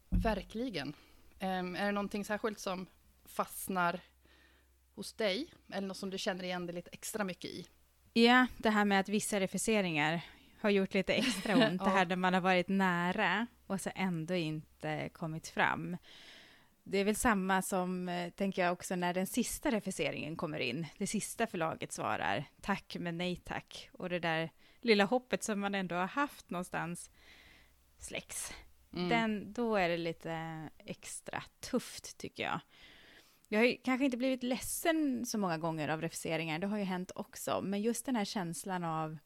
Verkligen. 0.10 0.94
Eh, 1.40 1.50
är 1.50 1.86
det 1.86 1.92
någonting 1.92 2.26
särskilt 2.26 2.60
som 2.60 2.88
fastnar 3.26 4.00
hos 4.98 5.14
dig? 5.14 5.48
Eller 5.74 5.88
något 5.88 5.98
som 5.98 6.10
du 6.10 6.18
känner 6.18 6.44
igen 6.44 6.66
dig 6.66 6.76
lite 6.76 6.90
extra 6.94 7.24
mycket 7.24 7.46
i? 7.46 7.68
Ja, 8.14 8.48
det 8.58 8.70
här 8.70 8.86
med 8.86 9.00
att 9.00 9.10
vissa 9.10 9.40
refuseringar 9.40 10.22
har 10.62 10.70
gjort 10.70 10.94
lite 10.94 11.14
extra 11.14 11.56
ont. 11.68 11.84
Det 11.84 11.90
här 11.90 12.06
där 12.06 12.16
man 12.16 12.34
har 12.34 12.42
varit 12.42 12.68
nära 12.68 13.48
och 13.68 13.82
så 13.82 13.90
ändå 13.96 14.36
inte 14.36 15.10
kommit 15.14 15.48
fram. 15.48 15.98
Det 16.84 16.98
är 16.98 17.06
väl 17.06 17.16
samma 17.16 17.62
som, 17.62 18.10
eh, 18.10 18.30
tänker 18.30 18.62
jag 18.62 18.74
också, 18.74 18.96
när 18.96 19.14
den 19.14 19.28
sista 19.28 19.72
refuseringen 19.72 20.36
kommer 20.36 20.60
in. 20.60 20.88
Det 20.98 21.08
sista 21.08 21.48
förlaget 21.48 21.92
svarar 21.92 22.46
tack 22.62 22.96
men 23.00 23.18
nej 23.18 23.42
tack. 23.46 23.90
Och 23.92 24.10
det 24.10 24.20
där 24.20 24.50
lilla 24.82 25.06
hoppet 25.06 25.44
som 25.44 25.60
man 25.60 25.76
ändå 25.76 25.96
har 25.96 26.08
haft 26.08 26.50
någonstans 26.50 27.12
släcks. 27.98 28.54
Mm. 28.94 29.10
Den, 29.10 29.54
då 29.54 29.76
är 29.76 29.90
det 29.90 29.98
lite 29.98 30.70
extra 30.78 31.44
tufft 31.60 32.18
tycker 32.18 32.44
jag. 32.44 32.60
Jag 33.48 33.60
har 33.60 33.66
ju 33.66 33.78
kanske 33.84 34.06
inte 34.06 34.18
blivit 34.18 34.44
ledsen 34.44 35.26
så 35.26 35.38
många 35.38 35.58
gånger 35.58 35.90
av 35.90 36.02
refuseringar, 36.02 36.60
det 36.60 36.68
har 36.68 36.78
ju 36.78 36.84
hänt 36.84 37.12
också, 37.16 37.62
men 37.64 37.82
just 37.82 38.06
den 38.06 38.16
här 38.16 38.26
känslan 38.26 38.84
av 38.84 39.18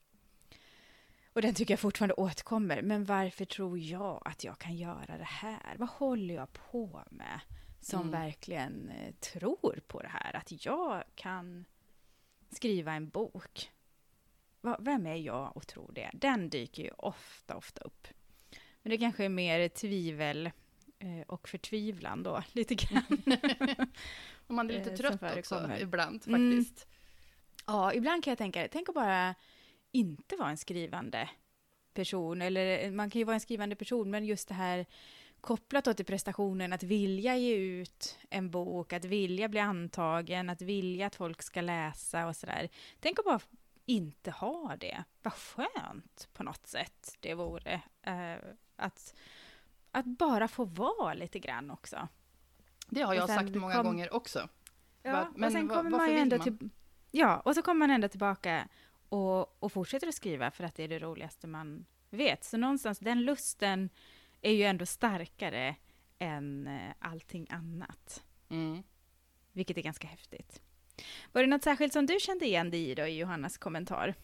och 1.34 1.42
den 1.42 1.54
tycker 1.54 1.74
jag 1.74 1.80
fortfarande 1.80 2.14
återkommer. 2.14 2.82
Men 2.82 3.06
varför 3.06 3.46
tror 3.46 3.80
jag 3.80 4.22
att 4.26 4.44
jag 4.44 4.60
kan 4.60 4.76
göra 4.76 5.18
det 5.18 5.24
här? 5.24 5.76
Vad 5.78 5.90
håller 5.90 6.36
jag 6.36 6.54
på 6.54 7.04
med 7.10 7.40
som 7.80 8.02
mm. 8.02 8.12
verkligen 8.12 8.90
eh, 8.90 9.14
tror 9.14 9.80
på 9.88 10.02
det 10.02 10.08
här? 10.08 10.36
Att 10.36 10.66
jag 10.66 11.04
kan 11.16 11.66
skriva 12.50 12.94
en 12.94 13.10
bok. 13.10 13.72
Vem 14.80 15.06
är 15.06 15.16
jag 15.16 15.58
och 15.58 15.68
tror 15.68 15.92
det? 15.92 16.10
Den 16.14 16.50
dyker 16.50 16.84
ju 16.84 16.92
ofta, 16.98 17.56
ofta 17.56 17.82
upp. 17.82 18.08
Men 18.82 18.90
det 18.90 18.98
kanske 18.98 19.26
är 19.26 19.30
mer 19.30 19.70
tvivel 19.70 20.52
och 21.28 21.50
förtvivlan 21.50 22.24
då, 22.24 22.44
lite 22.52 22.76
grann. 22.76 23.04
och 24.48 24.54
man 24.54 24.70
är 24.70 24.74
lite 24.74 24.92
eh, 24.92 24.96
trött 24.96 25.38
också 25.38 25.70
ibland 25.80 26.28
mm. 26.28 26.60
faktiskt. 26.60 26.86
Mm. 26.86 26.98
Ja, 27.66 27.94
ibland 27.94 28.24
kan 28.24 28.32
jag 28.32 28.38
tänka, 28.38 28.68
tänk 28.72 28.90
att 28.90 28.96
bara 28.96 29.36
inte 29.92 30.36
vara 30.36 30.50
en 30.50 30.58
skrivande 30.58 31.30
person, 31.94 32.42
eller 32.42 32.92
man 32.92 33.10
kan 33.10 33.20
ju 33.20 33.26
vara 33.26 33.34
en 33.34 33.42
skrivande 33.42 33.76
person, 33.76 34.10
men 34.10 34.26
just 34.26 34.48
det 34.48 34.54
här 34.54 34.86
kopplat 35.42 35.98
till 35.98 36.06
prestationen, 36.06 36.74
att 36.74 36.84
vilja 36.84 37.38
ge 37.38 37.56
ut 37.56 38.18
en 38.30 38.52
bok, 38.52 38.94
att 38.94 39.06
vilja 39.06 39.50
bli 39.50 39.60
antagen, 39.60 40.50
att 40.50 40.62
vilja 40.62 41.08
att 41.08 41.16
folk 41.16 41.42
ska 41.42 41.62
läsa 41.62 42.28
och 42.28 42.36
sådär. 42.36 42.70
Tänk 43.00 43.20
att 43.20 43.26
bara 43.26 43.40
inte 43.86 44.32
ha 44.32 44.76
det. 44.76 45.04
Vad 45.22 45.34
skönt 45.34 46.30
på 46.34 46.44
något 46.44 46.68
sätt 46.68 47.18
det 47.20 47.34
vore. 47.34 47.82
Uh, 48.08 48.54
att, 48.76 49.14
att 49.92 50.06
bara 50.06 50.48
få 50.48 50.66
vara 50.66 51.14
lite 51.14 51.40
grann 51.40 51.72
också. 51.72 52.08
Det 52.90 53.02
har 53.02 53.14
jag 53.14 53.30
sagt 53.30 53.56
många 53.56 53.76
kom... 53.76 53.86
gånger 53.86 54.14
också. 54.14 54.50
Ja, 55.04 55.32
men 55.36 55.44
och 55.44 55.52
sen 55.52 55.68
kommer 55.68 55.90
man 55.90 56.10
ju 56.10 56.18
ändå 56.18 56.38
man? 56.38 56.58
till... 56.58 56.70
Ja, 57.12 57.40
och 57.40 57.56
så 57.56 57.62
kommer 57.62 57.80
man 57.80 57.92
ändå 57.92 58.08
tillbaka 58.08 58.68
och, 59.10 59.64
och 59.64 59.72
fortsätter 59.72 60.08
att 60.08 60.16
skriva 60.16 60.52
för 60.52 60.64
att 60.64 60.76
det 60.76 60.84
är 60.84 60.88
det 60.88 61.00
roligaste 61.00 61.48
man 61.48 61.86
vet. 62.10 62.44
Så 62.44 62.58
någonstans, 62.58 63.00
den 63.00 63.22
lusten 63.22 63.90
är 64.42 64.52
ju 64.52 64.64
ändå 64.64 64.86
starkare 64.86 65.76
än 66.20 66.68
eh, 66.68 66.94
allting 67.00 67.48
annat. 67.50 68.24
Mm. 68.50 68.84
Vilket 69.52 69.78
är 69.78 69.82
ganska 69.82 70.08
häftigt. 70.08 70.62
Var 71.32 71.42
det 71.42 71.48
något 71.48 71.64
särskilt 71.64 71.94
som 71.94 72.06
du 72.06 72.20
kände 72.20 72.46
igen 72.46 72.72
dig 72.72 72.90
i 72.90 72.96
då 72.96 73.06
i 73.06 73.18
Johannas 73.18 73.58
kommentar? 73.58 74.16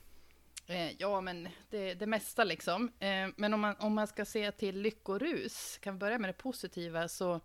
Eh, 0.68 0.92
ja, 0.98 1.22
men 1.22 1.50
det, 1.70 1.94
det 1.94 2.08
mesta 2.08 2.44
liksom. 2.44 2.92
Eh, 3.00 3.28
men 3.36 3.54
om 3.54 3.60
man, 3.60 3.76
om 3.80 3.94
man 3.94 4.08
ska 4.08 4.26
se 4.26 4.52
till 4.52 4.82
lyckorus, 4.82 5.78
kan 5.78 5.94
vi 5.94 6.00
börja 6.00 6.20
med 6.20 6.30
det 6.30 6.34
positiva, 6.34 7.08
så, 7.08 7.42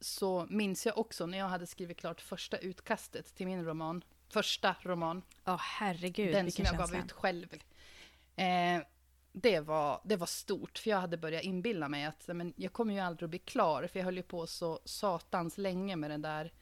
så 0.00 0.46
minns 0.50 0.86
jag 0.86 0.98
också 0.98 1.26
när 1.26 1.38
jag 1.38 1.48
hade 1.48 1.66
skrivit 1.66 1.96
klart 1.96 2.20
första 2.20 2.58
utkastet 2.58 3.34
till 3.34 3.46
min 3.46 3.64
roman, 3.64 4.04
första 4.28 4.76
roman. 4.82 5.22
Ja, 5.44 5.54
oh, 5.54 5.60
herregud, 5.60 6.34
Den 6.34 6.50
som 6.50 6.64
jag 6.64 6.76
känsla. 6.76 6.96
gav 6.96 7.04
ut 7.04 7.12
själv. 7.12 7.54
Eh, 8.36 8.82
det, 9.32 9.60
var, 9.60 10.00
det 10.04 10.16
var 10.16 10.26
stort, 10.26 10.78
för 10.78 10.90
jag 10.90 10.98
hade 11.00 11.16
börjat 11.16 11.42
inbilla 11.42 11.88
mig 11.88 12.04
att 12.04 12.28
men, 12.28 12.54
jag 12.56 12.72
kommer 12.72 12.94
ju 12.94 13.00
aldrig 13.00 13.26
att 13.26 13.30
bli 13.30 13.38
klar, 13.38 13.86
för 13.86 13.98
jag 13.98 14.04
höll 14.04 14.16
ju 14.16 14.22
på 14.22 14.46
så 14.46 14.80
satans 14.84 15.58
länge 15.58 15.96
med 15.96 16.10
den 16.10 16.22
där 16.22 16.52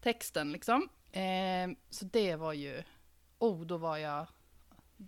texten. 0.00 0.52
Liksom. 0.52 0.88
Eh, 1.12 1.68
så 1.90 2.04
det 2.04 2.36
var 2.36 2.52
ju, 2.52 2.82
oh, 3.38 3.66
då 3.66 3.76
var 3.76 3.96
jag, 3.96 4.26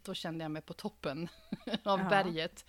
då 0.04 0.14
kände 0.14 0.44
jag 0.44 0.50
mig 0.50 0.62
på 0.62 0.72
toppen 0.72 1.28
av 1.82 2.00
ja. 2.00 2.08
berget. 2.08 2.64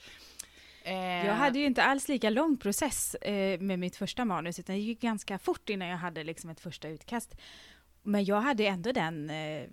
Eh, 0.83 1.25
jag 1.25 1.33
hade 1.33 1.59
ju 1.59 1.65
inte 1.65 1.83
alls 1.83 2.07
lika 2.07 2.29
lång 2.29 2.57
process 2.57 3.15
eh, 3.15 3.59
med 3.59 3.79
mitt 3.79 3.95
första 3.95 4.25
manus, 4.25 4.59
utan 4.59 4.75
det 4.75 4.81
gick 4.81 5.01
ganska 5.01 5.39
fort 5.39 5.69
innan 5.69 5.87
jag 5.87 5.97
hade 5.97 6.23
liksom 6.23 6.49
ett 6.49 6.59
första 6.59 6.87
utkast. 6.87 7.35
Men 8.03 8.25
jag 8.25 8.41
hade 8.41 8.65
ändå 8.65 8.91
den 8.91 9.29
eh, 9.29 9.67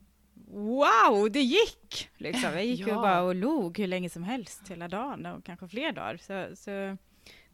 wow, 0.51 1.31
det 1.31 1.43
gick! 1.43 2.09
Liksom. 2.17 2.53
Jag 2.53 2.65
gick 2.65 2.81
ja. 2.87 2.89
ju 2.89 2.95
bara 2.95 3.23
och 3.23 3.35
log 3.35 3.79
hur 3.79 3.87
länge 3.87 4.11
som 4.11 4.23
helst 4.23 4.71
hela 4.71 4.89
dagen 4.89 5.27
och 5.27 5.45
kanske 5.45 5.69
fler 5.69 5.93
dagar. 5.93 6.17
Så, 6.17 6.57
så 6.57 6.71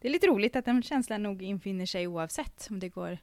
det 0.00 0.08
är 0.08 0.12
lite 0.12 0.26
roligt 0.26 0.56
att 0.56 0.64
den 0.64 0.82
känslan 0.82 1.22
nog 1.22 1.42
infinner 1.42 1.86
sig 1.86 2.06
oavsett 2.06 2.66
om 2.70 2.80
det 2.80 2.88
går 2.88 3.18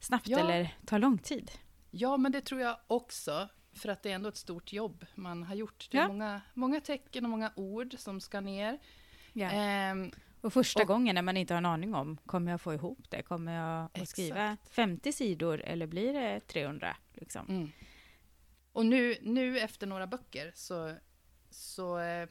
snabbt 0.00 0.28
ja. 0.28 0.38
eller 0.38 0.74
tar 0.86 0.98
lång 0.98 1.18
tid. 1.18 1.50
Ja, 1.90 2.16
men 2.16 2.32
det 2.32 2.40
tror 2.40 2.60
jag 2.60 2.76
också. 2.86 3.48
För 3.78 3.88
att 3.88 4.02
det 4.02 4.10
är 4.10 4.14
ändå 4.14 4.28
ett 4.28 4.36
stort 4.36 4.72
jobb 4.72 5.06
man 5.14 5.42
har 5.42 5.54
gjort. 5.54 5.88
Det 5.90 5.98
är 5.98 6.02
ja. 6.02 6.08
många, 6.08 6.40
många 6.54 6.80
tecken 6.80 7.24
och 7.24 7.30
många 7.30 7.52
ord 7.56 7.94
som 7.98 8.20
ska 8.20 8.40
ner. 8.40 8.78
Ja. 9.32 9.50
Ehm, 9.50 10.10
och 10.40 10.52
första 10.52 10.82
och, 10.82 10.88
gången 10.88 11.14
när 11.14 11.22
man 11.22 11.36
inte 11.36 11.54
har 11.54 11.58
en 11.58 11.66
aning 11.66 11.94
om, 11.94 12.16
kommer 12.26 12.50
jag 12.50 12.60
få 12.60 12.74
ihop 12.74 13.10
det? 13.10 13.22
Kommer 13.22 13.52
jag 13.52 14.02
att 14.02 14.08
skriva 14.08 14.56
50 14.70 15.12
sidor 15.12 15.60
eller 15.60 15.86
blir 15.86 16.12
det 16.12 16.40
300? 16.40 16.96
Liksom? 17.14 17.46
Mm. 17.48 17.70
Och 18.72 18.86
nu, 18.86 19.16
nu 19.22 19.58
efter 19.58 19.86
några 19.86 20.06
böcker 20.06 20.52
så, 20.54 20.94
så 21.50 21.98
eh, 21.98 22.28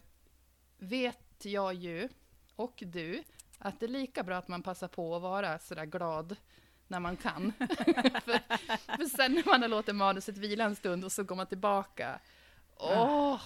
vet 0.78 1.46
jag 1.46 1.74
ju, 1.74 2.10
och 2.56 2.84
du, 2.86 3.24
att 3.58 3.80
det 3.80 3.86
är 3.86 3.90
lika 3.90 4.24
bra 4.24 4.38
att 4.38 4.48
man 4.48 4.64
passar 4.64 4.88
på 4.88 5.16
att 5.16 5.22
vara 5.22 5.60
sådär 5.60 5.86
glad 5.86 6.36
när 6.88 7.00
man 7.00 7.18
kan. 7.18 7.54
för, 7.60 8.40
för 8.98 9.06
sen 9.06 9.34
när 9.34 9.46
man 9.46 9.62
har 9.62 9.70
låtit 9.70 9.96
manuset 9.96 10.38
vila 10.38 10.64
en 10.64 10.76
stund 10.76 11.06
och 11.06 11.12
så 11.12 11.24
går 11.24 11.36
man 11.36 11.48
tillbaka. 11.48 12.20
Åh, 12.80 13.34
oh, 13.34 13.42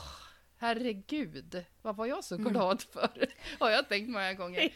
herregud, 0.58 1.66
vad 1.82 1.96
var 1.96 2.06
jag 2.06 2.24
så 2.24 2.36
mm. 2.36 2.54
glad 2.54 2.82
för? 2.82 3.26
Har 3.60 3.70
jag 3.70 3.90
tänkt 3.90 4.10
många 4.10 4.34
gånger. 4.34 4.70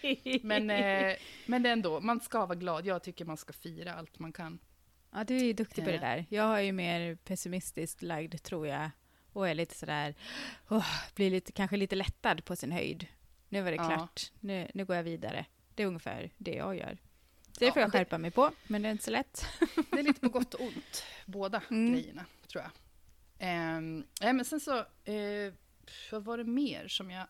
Men, 0.43 0.69
eh, 0.69 1.15
men 1.45 1.65
ändå, 1.65 1.99
man 1.99 2.19
ska 2.19 2.45
vara 2.45 2.55
glad. 2.55 2.85
Jag 2.85 3.03
tycker 3.03 3.25
man 3.25 3.37
ska 3.37 3.53
fira 3.53 3.93
allt 3.93 4.19
man 4.19 4.33
kan. 4.33 4.59
Ja, 5.11 5.23
du 5.23 5.37
är 5.37 5.43
ju 5.43 5.53
duktig 5.53 5.83
på 5.83 5.89
det 5.89 5.95
eh. 5.95 6.01
där. 6.01 6.25
Jag 6.29 6.43
har 6.43 6.59
ju 6.59 6.71
mer 6.71 7.15
pessimistiskt 7.15 8.01
lagd, 8.01 8.43
tror 8.43 8.67
jag. 8.67 8.89
Och 9.33 9.49
är 9.49 9.53
lite 9.53 9.75
sådär, 9.75 10.15
oh, 10.69 10.87
blir 11.15 11.31
lite, 11.31 11.51
kanske 11.51 11.77
lite 11.77 11.95
lättad 11.95 12.45
på 12.45 12.55
sin 12.55 12.71
höjd. 12.71 13.07
Nu 13.49 13.61
var 13.61 13.71
det 13.71 13.77
ja. 13.77 13.87
klart, 13.87 14.31
nu, 14.39 14.67
nu 14.73 14.85
går 14.85 14.95
jag 14.95 15.03
vidare. 15.03 15.45
Det 15.75 15.83
är 15.83 15.87
ungefär 15.87 16.31
det 16.37 16.53
jag 16.53 16.75
gör. 16.75 16.97
Det 17.59 17.71
får 17.71 17.81
jag 17.81 17.91
skärpa 17.91 18.17
mig 18.17 18.31
på, 18.31 18.51
men 18.67 18.81
det 18.81 18.87
är 18.87 18.91
inte 18.91 19.03
så 19.03 19.11
lätt. 19.11 19.45
Det 19.91 19.99
är 19.99 20.03
lite 20.03 20.19
på 20.19 20.29
gott 20.29 20.53
och 20.53 20.61
ont, 20.61 21.03
båda 21.25 21.61
mm. 21.71 21.93
grejerna, 21.93 22.25
tror 22.47 22.63
jag. 22.63 22.71
Nej, 24.21 24.33
men 24.33 24.45
sen 24.45 24.59
så, 24.59 24.77
uh, 24.79 25.53
vad 26.11 26.23
var 26.23 26.37
det 26.37 26.43
mer 26.43 26.87
som 26.87 27.11
jag... 27.11 27.27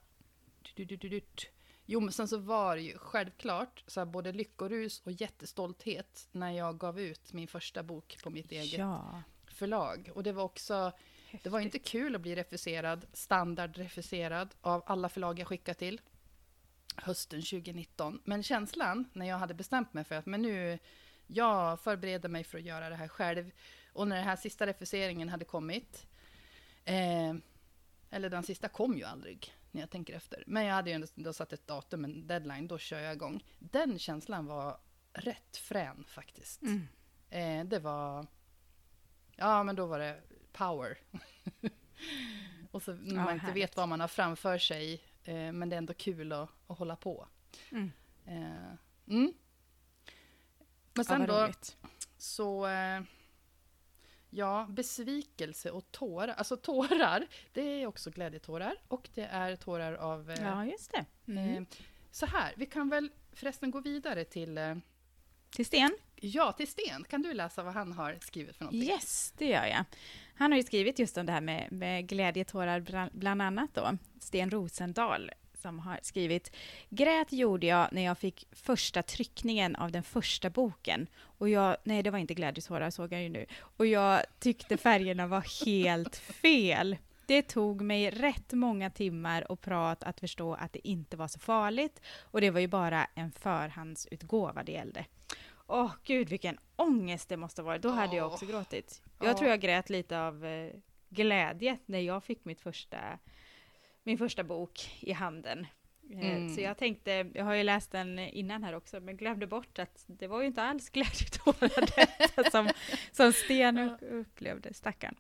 Jo, 1.85 1.99
men 1.99 2.11
sen 2.11 2.27
så 2.27 2.37
var 2.37 2.75
det 2.75 2.81
ju 2.81 2.97
självklart 2.97 3.83
så 3.87 3.99
här, 3.99 4.05
både 4.05 4.31
lyckorus 4.31 5.01
och 5.05 5.11
jättestolthet 5.11 6.27
när 6.31 6.51
jag 6.51 6.77
gav 6.77 6.99
ut 6.99 7.33
min 7.33 7.47
första 7.47 7.83
bok 7.83 8.17
på 8.23 8.29
mitt 8.29 8.51
eget 8.51 8.79
ja. 8.79 9.23
förlag. 9.47 10.09
Och 10.13 10.23
det 10.23 10.31
var 10.31 10.43
också... 10.43 10.91
Häftigt. 11.25 11.43
Det 11.43 11.49
var 11.49 11.59
inte 11.59 11.79
kul 11.79 12.15
att 12.15 12.21
bli 12.21 12.35
refuserad, 12.35 13.05
standardrefuserad 13.13 14.55
av 14.61 14.83
alla 14.85 15.09
förlag 15.09 15.39
jag 15.39 15.47
skickade 15.47 15.79
till 15.79 16.01
hösten 16.97 17.41
2019. 17.41 18.21
Men 18.23 18.43
känslan 18.43 19.09
när 19.13 19.25
jag 19.25 19.37
hade 19.37 19.53
bestämt 19.53 19.93
mig 19.93 20.03
för 20.03 20.15
att 20.15 20.25
men 20.25 20.41
nu, 20.41 20.79
jag 21.27 21.79
förbereder 21.79 22.29
mig 22.29 22.43
för 22.43 22.57
att 22.57 22.63
göra 22.63 22.89
det 22.89 22.95
här 22.95 23.07
själv. 23.07 23.51
Och 23.93 24.07
när 24.07 24.15
den 24.15 24.25
här 24.25 24.35
sista 24.35 24.67
refuseringen 24.67 25.29
hade 25.29 25.45
kommit, 25.45 26.07
eh, 26.85 27.33
eller 28.09 28.29
den 28.29 28.43
sista 28.43 28.69
kom 28.69 28.97
ju 28.97 29.03
aldrig 29.03 29.53
när 29.71 29.81
jag 29.81 29.89
tänker 29.89 30.13
efter. 30.13 30.43
Men 30.47 30.65
jag 30.65 30.75
hade 30.75 30.89
ju 30.89 31.05
ändå 31.15 31.33
satt 31.33 31.53
ett 31.53 31.67
datum, 31.67 32.05
en 32.05 32.27
deadline, 32.27 32.67
då 32.67 32.77
kör 32.77 32.99
jag 32.99 33.13
igång. 33.13 33.43
Den 33.59 33.99
känslan 33.99 34.45
var 34.45 34.77
rätt 35.13 35.57
frän 35.57 36.03
faktiskt. 36.07 36.61
Mm. 36.61 36.87
Eh, 37.29 37.65
det 37.69 37.79
var, 37.79 38.27
ja 39.35 39.63
men 39.63 39.75
då 39.75 39.85
var 39.85 39.99
det 39.99 40.21
power. 40.51 40.97
och 42.71 42.81
så 42.81 42.93
när 42.93 43.15
ja, 43.15 43.23
man 43.23 43.33
inte 43.33 43.45
härligt. 43.45 43.63
vet 43.63 43.77
vad 43.77 43.89
man 43.89 43.99
har 43.99 44.07
framför 44.07 44.57
sig 44.57 45.03
Eh, 45.25 45.51
men 45.51 45.69
det 45.69 45.75
är 45.75 45.77
ändå 45.77 45.93
kul 45.93 46.31
att, 46.31 46.49
att 46.67 46.77
hålla 46.77 46.95
på. 46.95 47.27
Mm. 47.71 47.91
Eh, 48.25 48.73
mm. 49.07 49.33
Men 50.93 51.05
sen 51.05 51.21
ja, 51.21 51.47
då, 51.47 51.53
så... 52.17 52.67
Eh, 52.67 53.01
ja, 54.29 54.67
besvikelse 54.69 55.71
och 55.71 55.91
tårar. 55.91 56.33
Alltså 56.33 56.57
tårar, 56.57 57.27
det 57.53 57.61
är 57.61 57.87
också 57.87 58.09
glädjetårar. 58.09 58.75
Och 58.87 59.09
det 59.13 59.25
är 59.25 59.55
tårar 59.55 59.93
av... 59.93 60.31
Eh, 60.31 60.43
ja, 60.43 60.65
just 60.65 60.91
det. 60.91 61.05
Mm. 61.31 61.65
Så 62.11 62.25
här, 62.25 62.53
vi 62.57 62.65
kan 62.65 62.89
väl 62.89 63.09
förresten 63.33 63.71
gå 63.71 63.79
vidare 63.79 64.23
till... 64.23 64.81
Till 65.49 65.65
Sten? 65.65 65.97
Ja, 66.15 66.51
till 66.51 66.67
Sten. 66.67 67.03
Kan 67.03 67.21
du 67.21 67.33
läsa 67.33 67.63
vad 67.63 67.73
han 67.73 67.91
har 67.91 68.17
skrivit 68.21 68.55
för 68.55 68.63
någonting? 68.63 68.89
Yes, 68.89 69.33
det 69.37 69.47
gör 69.47 69.65
jag. 69.65 69.85
Han 70.35 70.51
har 70.51 70.57
ju 70.57 70.63
skrivit 70.63 70.99
just 70.99 71.17
om 71.17 71.25
det 71.25 71.31
här 71.31 71.41
med, 71.41 71.71
med 71.71 72.07
glädjetårar, 72.07 73.09
bland 73.13 73.41
annat 73.41 73.69
då. 73.73 73.97
Sten 74.19 74.51
Rosendahl 74.51 75.31
som 75.65 75.79
har 75.79 75.99
skrivit 76.01 76.51
Grät 76.89 77.33
gjorde 77.33 77.67
jag 77.67 77.87
när 77.91 78.01
jag 78.01 78.17
fick 78.17 78.47
första 78.51 79.03
tryckningen 79.03 79.75
av 79.75 79.91
den 79.91 80.03
första 80.03 80.49
boken. 80.49 81.07
Och 81.17 81.49
jag, 81.49 81.77
nej 81.83 82.03
det 82.03 82.11
var 82.11 82.19
inte 82.19 82.33
glädjetårar 82.33 82.89
såg 82.89 83.13
jag 83.13 83.23
ju 83.23 83.29
nu. 83.29 83.45
Och 83.59 83.85
jag 83.85 84.21
tyckte 84.39 84.77
färgerna 84.77 85.27
var 85.27 85.65
helt 85.65 86.15
fel. 86.15 86.97
Det 87.25 87.41
tog 87.41 87.81
mig 87.81 88.09
rätt 88.09 88.53
många 88.53 88.89
timmar 88.89 89.51
och 89.51 89.61
prat 89.61 90.03
att 90.03 90.19
förstå 90.19 90.53
att 90.53 90.73
det 90.73 90.87
inte 90.87 91.17
var 91.17 91.27
så 91.27 91.39
farligt. 91.39 92.01
Och 92.21 92.41
det 92.41 92.51
var 92.51 92.59
ju 92.59 92.67
bara 92.67 93.07
en 93.15 93.31
förhandsutgåva 93.31 94.63
det 94.63 94.71
gällde. 94.71 95.05
Åh 95.67 95.91
gud 96.03 96.29
vilken 96.29 96.57
ångest 96.75 97.29
det 97.29 97.37
måste 97.37 97.61
vara. 97.61 97.77
Då 97.77 97.89
hade 97.89 98.15
jag 98.15 98.27
också 98.27 98.45
gråtit. 98.45 99.01
Jag 99.19 99.37
tror 99.37 99.49
jag 99.49 99.61
grät 99.61 99.89
lite 99.89 100.19
av 100.19 100.45
eh, 100.45 100.71
glädje 101.09 101.77
när 101.85 101.99
jag 101.99 102.23
fick 102.23 102.45
mitt 102.45 102.61
första, 102.61 103.19
min 104.03 104.17
första 104.17 104.43
bok 104.43 104.97
i 104.99 105.11
handen. 105.11 105.67
Eh, 106.11 106.35
mm. 106.35 106.49
Så 106.55 106.61
jag 106.61 106.77
tänkte, 106.77 107.31
jag 107.33 107.45
har 107.45 107.53
ju 107.53 107.63
läst 107.63 107.91
den 107.91 108.19
innan 108.19 108.63
här 108.63 108.75
också, 108.75 108.99
men 108.99 109.17
glömde 109.17 109.47
bort 109.47 109.79
att 109.79 110.03
det 110.07 110.27
var 110.27 110.41
ju 110.41 110.47
inte 110.47 110.63
alls 110.63 110.89
glädjetårar 110.93 112.49
som, 112.51 112.69
som 113.11 113.33
Sten 113.33 113.97
upplevde, 114.01 114.73
stackarn. 114.73 115.15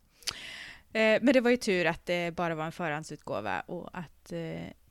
Eh, 0.93 1.21
men 1.21 1.33
det 1.33 1.41
var 1.41 1.51
ju 1.51 1.57
tur 1.57 1.85
att 1.85 2.05
det 2.05 2.35
bara 2.35 2.55
var 2.55 2.65
en 2.65 2.71
förhandsutgåva 2.71 3.61
och 3.61 3.89
att 3.93 4.33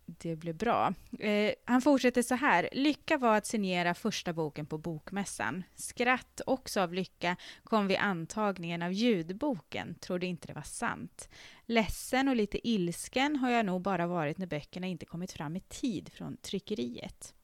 det 0.07 0.37
blev 0.37 0.55
bra. 0.55 0.95
Eh, 1.19 1.55
han 1.65 1.83
fortsätter 1.83 2.23
så 2.23 2.35
här. 2.35 2.69
Lycka 2.73 3.19
var 3.19 3.37
att 3.37 3.47
signera 3.47 3.95
första 3.95 4.33
boken 4.33 4.67
på 4.67 4.79
Bokmässan. 4.79 5.63
Skratt 5.75 6.41
också 6.47 6.81
av 6.81 6.95
lycka 6.95 7.37
kom 7.65 7.87
vid 7.87 7.97
antagningen 7.97 8.83
av 8.83 8.93
ljudboken. 8.93 9.95
Trodde 9.95 10.27
inte 10.27 10.47
det 10.47 10.55
var 10.55 10.63
sant. 10.63 11.29
Ledsen 11.67 12.29
och 12.29 12.37
lite 12.37 12.69
ilsken 12.69 13.37
har 13.37 13.51
jag 13.51 13.67
nog 13.67 13.83
bara 13.83 14.07
varit 14.07 14.39
när 14.39 14.47
böckerna 14.47 14.87
inte 14.87 15.07
kommit 15.07 15.33
fram 15.33 15.57
i 15.57 15.61
tid 15.61 16.13
från 16.13 16.37
tryckeriet. 16.37 17.35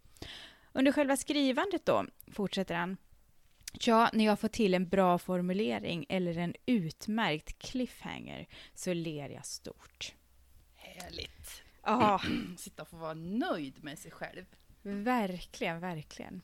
Under 0.73 0.93
själva 0.93 1.17
skrivandet 1.17 1.87
då, 1.87 2.07
fortsätter 2.33 2.75
han, 2.75 2.97
Ja, 3.73 4.11
när 4.13 4.25
jag 4.25 4.41
får 4.41 4.49
till 4.49 4.75
en 4.75 4.89
bra 4.89 5.19
formulering 5.19 6.07
eller 6.09 6.39
en 6.39 6.55
utmärkt 6.67 7.59
cliffhanger 7.59 8.47
så 8.75 8.93
ler 8.93 9.29
jag 9.29 9.47
stort. 9.47 10.15
Härligt. 10.75 11.60
Ja, 11.83 12.21
sitta 12.57 12.83
och 12.83 12.89
få 12.89 12.97
vara 12.97 13.15
nöjd 13.15 13.85
med 13.85 13.99
sig 13.99 14.11
själv. 14.11 14.45
Verkligen, 14.83 15.81
verkligen. 15.81 16.43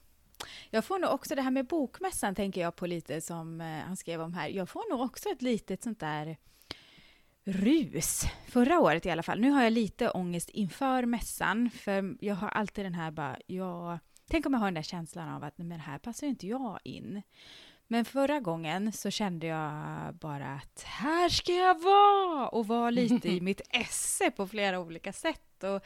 Jag 0.71 0.85
får 0.85 0.99
nog 0.99 1.11
också 1.11 1.35
det 1.35 1.43
här 1.43 1.51
med 1.51 1.67
bokmässan 1.67 2.35
tänker 2.35 2.61
jag 2.61 2.77
på 2.77 2.87
lite 2.87 3.21
som 3.21 3.61
eh, 3.61 3.67
han 3.67 3.97
skrev 3.97 4.21
om 4.21 4.35
här. 4.35 4.49
Jag 4.49 4.69
får 4.69 4.91
nog 4.91 5.01
också 5.01 5.29
ett 5.29 5.43
litet 5.43 5.83
sånt 5.83 6.01
där 6.01 6.37
rus. 7.45 8.25
Förra 8.49 8.81
året 8.81 9.07
i 9.07 9.11
alla 9.11 9.23
fall. 9.23 9.41
Nu 9.41 9.51
har 9.51 9.63
jag 9.63 9.73
lite 9.73 10.11
ångest 10.11 10.51
inför 10.51 11.05
mässan, 11.05 11.71
för 11.71 12.17
jag 12.21 12.35
har 12.35 12.49
alltid 12.49 12.85
den 12.85 12.95
här 12.95 13.11
bara, 13.11 13.39
ja, 13.47 13.99
tänk 14.31 14.47
om 14.47 14.53
jag 14.53 14.61
har 14.61 14.67
den 14.67 14.75
där 14.75 14.83
känslan 14.83 15.29
av 15.29 15.45
att 15.45 15.59
men 15.59 15.81
här 15.81 15.99
passar 15.99 16.27
inte 16.27 16.47
jag 16.47 16.79
in. 16.85 17.23
Men 17.89 18.05
förra 18.05 18.41
gången 18.41 18.93
så 18.93 19.11
kände 19.11 19.47
jag 19.47 20.15
bara 20.15 20.53
att 20.53 20.83
här 20.83 21.29
ska 21.29 21.53
jag 21.53 21.83
vara 21.83 22.49
och 22.49 22.67
var 22.67 22.91
lite 22.91 23.29
i 23.29 23.41
mitt 23.41 23.61
esse 23.71 24.31
på 24.31 24.47
flera 24.47 24.81
olika 24.81 25.13
sätt. 25.13 25.65
Och 25.65 25.85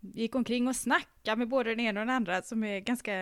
gick 0.00 0.34
omkring 0.34 0.68
och 0.68 0.76
snackade 0.76 1.36
med 1.36 1.48
både 1.48 1.70
den 1.70 1.80
ena 1.80 2.00
och 2.00 2.06
den 2.06 2.16
andra 2.16 2.42
som 2.42 2.64
är 2.64 2.80
ganska, 2.80 3.12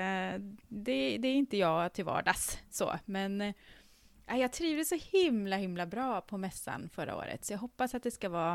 det, 0.69 1.19
det 1.19 1.29
är 1.29 1.35
inte 1.35 1.57
jag 1.57 1.93
till 1.93 2.05
vardags 2.05 2.59
så, 2.71 2.99
men 3.05 3.41
äh, 3.41 3.55
jag 4.27 4.53
trivdes 4.53 4.89
så 4.89 4.99
himla 5.13 5.57
himla 5.57 5.87
bra 5.87 6.21
på 6.21 6.39
mässan 6.39 6.89
förra 6.93 7.17
året, 7.17 7.45
så 7.45 7.53
jag 7.53 7.59
hoppas 7.59 7.95
att 7.95 8.03
det 8.03 8.11
ska 8.11 8.29
vara, 8.29 8.55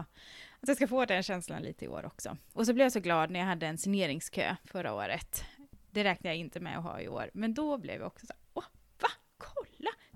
att 0.59 0.67
jag 0.67 0.75
ska 0.75 0.87
få 0.87 1.05
den 1.05 1.23
känslan 1.23 1.61
lite 1.61 1.85
i 1.85 1.87
år 1.87 2.05
också. 2.05 2.37
Och 2.53 2.65
så 2.65 2.73
blev 2.73 2.85
jag 2.85 2.91
så 2.91 2.99
glad 2.99 3.31
när 3.31 3.39
jag 3.39 3.47
hade 3.47 3.67
en 3.67 3.77
signeringskö 3.77 4.55
förra 4.63 4.93
året. 4.93 5.43
Det 5.91 6.03
räknar 6.03 6.31
jag 6.31 6.37
inte 6.37 6.59
med 6.59 6.77
att 6.77 6.83
ha 6.83 7.01
i 7.01 7.07
år, 7.07 7.29
men 7.33 7.53
då 7.53 7.77
blev 7.77 7.95
jag 7.95 8.07
också 8.07 8.25
så 8.25 8.33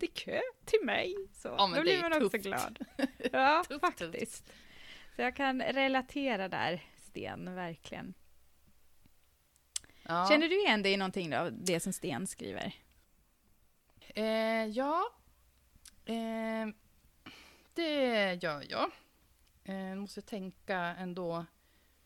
det 0.03 0.05
är 0.05 0.13
kö 0.13 0.41
till 0.65 0.79
mig. 0.93 1.15
Så 1.33 1.47
ja, 1.47 1.71
då 1.75 1.81
blir 1.81 2.01
man 2.01 2.11
tufft. 2.11 2.25
också 2.35 2.37
glad. 2.49 2.79
Ja, 3.31 3.63
tufft, 3.67 3.81
faktiskt. 3.81 4.45
Tufft. 4.45 4.57
Så 5.15 5.21
jag 5.21 5.35
kan 5.35 5.61
relatera 5.61 6.47
där, 6.49 6.83
Sten, 6.97 7.55
verkligen. 7.55 8.13
Ja. 10.03 10.27
Känner 10.29 10.49
du 10.49 10.59
igen 10.59 10.83
dig 10.83 10.91
i 10.93 10.97
någonting 10.97 11.35
av 11.37 11.53
det 11.53 11.79
som 11.79 11.93
Sten 11.93 12.27
skriver? 12.27 12.73
Eh, 14.15 14.65
ja, 14.65 15.03
eh, 16.05 16.67
det 17.73 18.33
gör 18.43 18.63
jag. 18.69 18.91
Eh, 19.63 19.95
måste 19.95 20.21
tänka 20.21 20.77
ändå. 20.77 21.45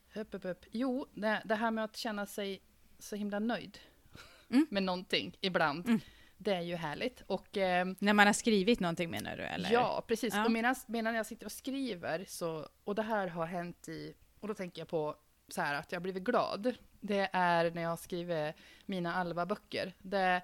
Höp, 0.09 0.33
höp, 0.33 0.43
höp. 0.43 0.65
Jo, 0.71 1.07
det, 1.13 1.41
det, 1.45 1.55
här 1.55 1.71
med 1.71 1.83
att 1.83 1.97
känna 1.97 2.25
sig 2.25 2.61
så 2.99 3.15
himla 3.15 3.39
nöjd 3.39 3.79
Mm. 4.49 4.67
med 4.69 4.83
någonting 4.83 5.37
ibland. 5.41 5.87
Mm. 5.87 5.99
Det 6.37 6.53
är 6.53 6.61
ju 6.61 6.75
härligt. 6.75 7.21
Och 7.27 7.57
ehm, 7.57 7.95
När 7.99 8.13
man 8.13 8.27
har 8.27 8.33
skrivit 8.33 8.79
någonting 8.79 9.09
menar 9.09 9.37
du? 9.37 9.43
Eller? 9.43 9.71
Ja, 9.71 10.03
precis. 10.07 10.33
Ja. 10.33 10.45
Och 10.45 10.51
medan, 10.51 10.75
medan 10.87 11.15
jag 11.15 11.25
sitter 11.25 11.45
och 11.45 11.51
skriver, 11.51 12.25
så, 12.27 12.67
och 12.83 12.95
det 12.95 13.01
här 13.01 13.27
har 13.27 13.45
hänt 13.45 13.89
i, 13.89 14.13
och 14.39 14.47
då 14.47 14.53
tänker 14.53 14.81
jag 14.81 14.87
på 14.87 15.15
så 15.47 15.61
här 15.61 15.75
att 15.75 15.91
jag 15.91 15.99
har 15.99 16.03
blivit 16.03 16.23
glad. 16.23 16.73
Det 16.99 17.29
är 17.33 17.71
när 17.71 17.81
jag 17.81 17.99
skriver 17.99 18.53
mina 18.85 19.13
Alva-böcker. 19.15 19.93
Det, 19.99 20.41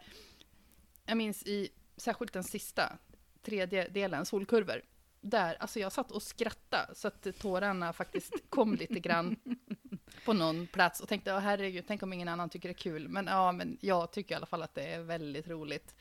jag 1.05 1.17
minns 1.17 1.43
i, 1.43 1.69
särskilt 1.97 2.33
den 2.33 2.43
sista, 2.43 2.97
tredje 3.41 3.87
delen, 3.87 4.25
Solkurvor. 4.25 4.81
Där, 5.21 5.55
alltså 5.59 5.79
jag 5.79 5.91
satt 5.91 6.11
och 6.11 6.23
skrattade 6.23 6.95
så 6.95 7.07
att 7.07 7.27
tårarna 7.39 7.93
faktiskt 7.93 8.33
kom 8.49 8.75
lite 8.75 8.99
grann 8.99 9.35
på 10.25 10.33
någon 10.33 10.67
plats 10.67 10.99
och 10.99 11.09
tänkte, 11.09 11.31
oh, 11.33 11.39
herregud, 11.39 11.83
tänk 11.87 12.03
om 12.03 12.13
ingen 12.13 12.27
annan 12.27 12.49
tycker 12.49 12.69
det 12.69 12.73
är 12.73 12.77
kul. 12.77 13.07
Men 13.09 13.27
ja, 13.27 13.51
men 13.51 13.77
jag 13.81 14.11
tycker 14.11 14.35
i 14.35 14.37
alla 14.37 14.45
fall 14.45 14.63
att 14.63 14.73
det 14.75 14.83
är 14.83 14.99
väldigt 14.99 15.47
roligt. 15.47 15.95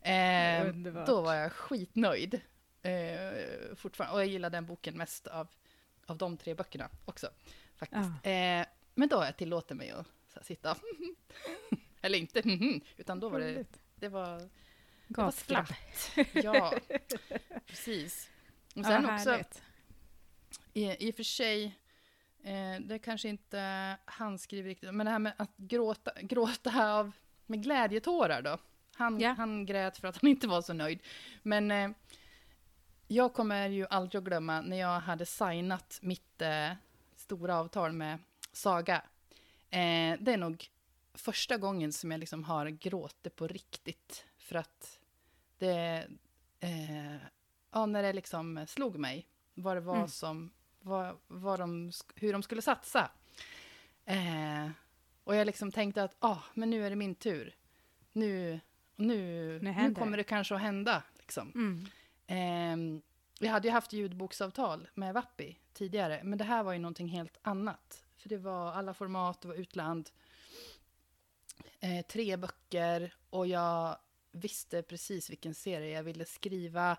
Eh, 0.00 0.66
då 1.06 1.20
var 1.20 1.34
jag 1.34 1.52
skitnöjd. 1.52 2.40
Eh, 2.82 3.74
fortfarande. 3.76 4.14
Och 4.14 4.20
jag 4.20 4.28
gillar 4.28 4.50
den 4.50 4.66
boken 4.66 4.96
mest 4.96 5.26
av, 5.26 5.48
av 6.06 6.18
de 6.18 6.36
tre 6.36 6.54
böckerna 6.54 6.88
också. 7.04 7.30
Faktiskt. 7.76 8.10
Eh, 8.22 8.64
men 8.94 9.08
då 9.08 9.16
har 9.16 9.24
jag 9.24 9.36
tillåtit 9.36 9.76
mig 9.76 9.90
att 9.90 10.06
här, 10.34 10.42
sitta, 10.42 10.76
eller 12.00 12.18
inte, 12.18 12.42
utan 12.96 13.20
då 13.20 13.28
var 13.28 13.40
det, 13.40 13.64
det 13.94 14.08
var, 14.08 14.38
det 14.38 14.48
var 15.08 15.24
Gatskratt. 15.24 15.68
skratt. 15.94 16.44
Ja, 16.44 16.74
precis. 17.66 18.30
Och 18.74 18.80
Ja, 18.80 18.84
sen 18.84 19.04
också, 19.10 19.30
härligt. 19.30 19.62
i, 20.72 21.08
i 21.08 21.10
och 21.10 21.14
för 21.14 21.22
sig, 21.22 21.78
eh, 22.42 22.80
det 22.80 22.98
kanske 22.98 23.28
inte 23.28 23.96
han 24.04 24.38
skriver 24.38 24.68
riktigt, 24.68 24.94
men 24.94 25.06
det 25.06 25.12
här 25.12 25.18
med 25.18 25.32
att 25.36 25.56
gråta, 25.56 26.10
gråta 26.22 26.92
av, 26.94 27.12
med 27.46 27.62
glädjetårar 27.62 28.42
då. 28.42 28.58
Han, 28.94 29.20
Ja. 29.20 29.32
han 29.32 29.66
grät 29.66 29.96
för 29.98 30.08
att 30.08 30.22
han 30.22 30.30
inte 30.30 30.46
var 30.48 30.62
så 30.62 30.72
nöjd. 30.72 30.98
Men 31.42 31.70
eh, 31.70 31.90
jag 33.08 33.32
kommer 33.34 33.68
ju 33.68 33.86
aldrig 33.90 34.18
att 34.18 34.24
glömma 34.24 34.60
när 34.60 34.76
jag 34.76 35.00
hade 35.00 35.26
signat 35.26 35.98
mitt 36.02 36.42
eh, 36.42 36.70
stora 37.16 37.56
avtal 37.58 37.92
med 37.92 38.18
Saga. 38.52 39.02
Eh, 39.70 40.16
det 40.20 40.32
är 40.32 40.36
nog 40.36 40.66
första 41.14 41.56
gången 41.56 41.92
som 41.92 42.10
jag 42.10 42.20
liksom 42.20 42.44
har 42.44 42.66
gråtit 42.68 43.36
på 43.36 43.46
riktigt. 43.46 44.24
För 44.38 44.54
att 44.56 44.98
det, 45.58 46.06
eh, 46.60 47.16
ja, 47.72 47.86
när 47.86 48.02
det 48.02 48.12
liksom 48.12 48.64
slog 48.68 48.98
mig 48.98 49.26
vad 49.54 49.76
det 49.76 49.80
var 49.80 49.96
Mm. 49.96 50.08
som, 50.08 50.52
vad, 50.82 51.16
vad 51.28 51.60
de, 51.60 51.92
hur 52.14 52.32
de 52.32 52.42
skulle 52.42 52.62
satsa. 52.62 53.10
Eh, 54.04 54.70
och 55.24 55.36
jag 55.36 55.46
liksom 55.46 55.72
tänkte 55.72 56.02
att, 56.02 56.16
ah, 56.18 56.38
men 56.54 56.70
nu 56.70 56.86
är 56.86 56.90
det 56.90 56.96
min 56.96 57.14
tur. 57.14 57.54
Nu, 58.12 58.60
nu, 58.96 59.58
Nu 59.62 59.72
nu, 59.72 59.94
kommer 59.94 60.16
det. 60.16 60.24
kanske 60.24 60.54
att 60.54 60.60
hända. 60.60 61.02
Liksom. 61.18 61.52
Mm. 61.54 61.86
Eh, 62.26 63.02
jag 63.38 63.52
hade 63.52 63.68
ju 63.68 63.72
haft 63.72 63.92
ljudboksavtal 63.92 64.88
med 64.94 65.14
Vappi 65.14 65.58
tidigare, 65.72 66.20
men 66.24 66.38
det 66.38 66.44
här 66.44 66.62
var 66.62 66.72
ju 66.72 66.78
någonting 66.78 67.08
helt 67.08 67.38
annat. 67.42 68.04
För 68.16 68.28
det 68.28 68.38
var 68.38 68.72
alla 68.72 68.94
format, 68.94 69.40
det 69.40 69.48
var 69.48 69.54
utland, 69.54 70.10
eh, 71.80 72.06
tre 72.06 72.36
böcker 72.36 73.14
och 73.30 73.46
jag 73.46 73.96
visste 74.32 74.82
precis 74.82 75.30
vilken 75.30 75.54
serie 75.54 75.96
jag 75.96 76.02
ville 76.02 76.24
skriva. 76.24 76.96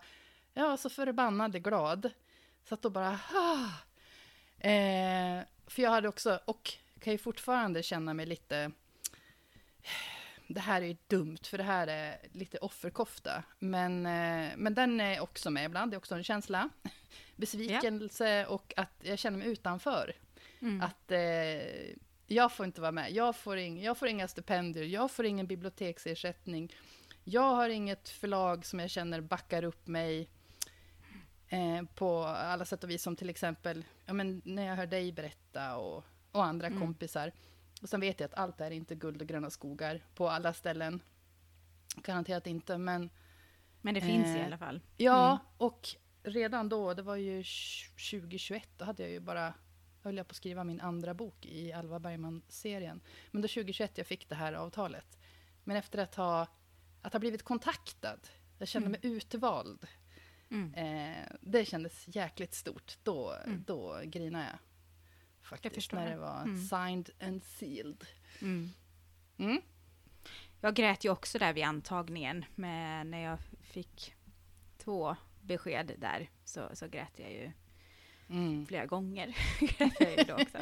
Jag 0.53 0.69
var 0.69 0.77
så 0.77 0.89
förbannade 0.89 1.59
glad. 1.59 2.09
Så 2.63 2.73
att 2.73 2.81
då 2.81 2.89
bara... 2.89 3.19
Ah. 3.33 3.69
Eh, 4.67 5.43
för 5.67 5.81
jag 5.81 5.89
hade 5.89 6.07
också, 6.07 6.39
och 6.45 6.73
kan 6.99 7.13
ju 7.13 7.17
fortfarande 7.17 7.83
känna 7.83 8.13
mig 8.13 8.25
lite... 8.25 8.71
Det 10.47 10.59
här 10.59 10.81
är 10.81 10.85
ju 10.85 10.97
dumt, 11.07 11.37
för 11.43 11.57
det 11.57 11.63
här 11.63 11.87
är 11.87 12.17
lite 12.31 12.57
offerkofta. 12.57 13.43
Men, 13.59 14.05
eh, 14.05 14.51
men 14.57 14.73
den 14.73 14.99
är 14.99 15.19
också 15.19 15.49
med 15.49 15.65
ibland, 15.65 15.91
det 15.91 15.95
är 15.95 15.97
också 15.97 16.15
en 16.15 16.23
känsla. 16.23 16.69
Besvikelse 17.35 18.45
och 18.45 18.73
att 18.77 18.93
jag 19.01 19.19
känner 19.19 19.37
mig 19.37 19.47
utanför. 19.47 20.15
Mm. 20.61 20.81
Att 20.81 21.11
eh, 21.11 21.95
jag 22.27 22.51
får 22.51 22.65
inte 22.65 22.81
vara 22.81 22.91
med. 22.91 23.11
Jag 23.11 23.35
får, 23.35 23.57
ing, 23.57 23.83
jag 23.83 23.97
får 23.97 24.07
inga 24.07 24.27
stipendier, 24.27 24.83
jag 24.83 25.11
får 25.11 25.25
ingen 25.25 25.47
biblioteksersättning. 25.47 26.73
Jag 27.23 27.55
har 27.55 27.69
inget 27.69 28.09
förlag 28.09 28.65
som 28.65 28.79
jag 28.79 28.89
känner 28.89 29.21
backar 29.21 29.63
upp 29.63 29.87
mig 29.87 30.29
eh, 31.53 31.83
på 31.95 32.23
alla 32.23 32.65
sätt 32.65 32.83
och 32.83 32.89
vis. 32.89 33.03
Som 33.03 33.15
till 33.15 33.29
exempel 33.29 33.85
ja, 34.05 34.13
men 34.13 34.41
när 34.45 34.63
jag 34.67 34.75
hör 34.75 34.87
dig 34.87 35.11
berätta 35.11 35.77
och, 35.77 36.03
och 36.31 36.43
andra 36.43 36.67
Mm. 36.67 36.79
kompisar. 36.79 37.31
Och 37.81 37.89
sen 37.89 37.99
vet 37.99 38.19
jag 38.19 38.27
att 38.27 38.33
allt 38.39 38.61
är 38.61 38.71
inte 38.71 38.95
guld 38.95 39.21
och 39.21 39.27
gröna 39.27 39.49
skogar 39.49 40.01
på 40.15 40.29
alla 40.29 40.53
ställen. 40.53 41.01
Garanterat 41.95 42.47
inte, 42.47 42.77
men 42.77 43.09
Men 43.81 43.93
det 43.93 44.01
finns 44.01 44.27
i 44.35 44.39
eh, 44.39 44.45
alla 44.45 44.57
fall. 44.57 44.81
Ja, 44.97 45.25
Mm. 45.31 45.37
och 45.57 45.89
redan 46.23 46.69
då, 46.69 46.93
det 46.93 47.01
var 47.01 47.15
ju 47.15 47.43
2021, 48.11 48.69
då 48.77 48.85
hade 48.85 49.03
jag 49.03 49.11
ju 49.11 49.19
bara, 49.19 49.53
höll 50.03 50.17
jag 50.17 50.27
på 50.27 50.31
att 50.31 50.35
skriva 50.35 50.63
min 50.63 50.81
andra 50.81 51.13
bok 51.13 51.45
i 51.45 51.73
Alva 51.73 51.99
Bergman-serien. 51.99 53.01
Men 53.31 53.41
då 53.41 53.47
2021 53.47 53.97
jag 53.97 54.07
fick 54.07 54.29
det 54.29 54.35
här 54.35 54.53
avtalet. 54.53 55.17
Men 55.63 55.77
efter 55.77 55.99
att 55.99 56.15
ha, 56.15 56.47
att 57.01 57.13
ha 57.13 57.19
blivit 57.19 57.43
kontaktad, 57.43 58.19
jag 58.57 58.67
kände 58.67 58.87
Mm. 58.87 58.99
mig 59.01 59.11
utvald. 59.17 59.87
Mm. 60.53 60.73
Eh, 60.73 61.25
det 61.41 61.65
kändes 61.65 62.05
jäkligt 62.07 62.53
stort. 62.53 62.97
Då, 63.03 63.31
Mm. 63.45 63.63
då 63.67 64.01
grinade 64.03 64.45
jag. 64.45 64.59
Faktiskt, 65.49 65.75
förstår 65.75 65.97
när 65.97 66.09
det. 66.11 66.17
var 66.17 66.41
Mm. 66.41 66.57
signed 66.65 67.09
and 67.21 67.43
sealed. 67.43 68.05
Mm. 68.41 68.69
Mm. 69.37 69.61
Jag 70.61 70.75
grät 70.75 71.05
ju 71.05 71.09
också 71.09 71.39
där 71.39 71.53
vid 71.53 71.63
antagningen, 71.63 72.45
men 72.55 73.11
när 73.11 73.23
jag 73.23 73.37
fick 73.61 74.13
två 74.77 75.15
besked 75.41 75.91
där 75.97 76.29
så, 76.45 76.69
så 76.73 76.87
grät 76.87 77.19
jag 77.19 77.31
ju 77.31 77.51
flera 78.67 78.85
gånger. 78.85 79.35
grät 79.59 79.93
jag 79.99 80.17
ju 80.17 80.23
då 80.23 80.33
också. 80.33 80.57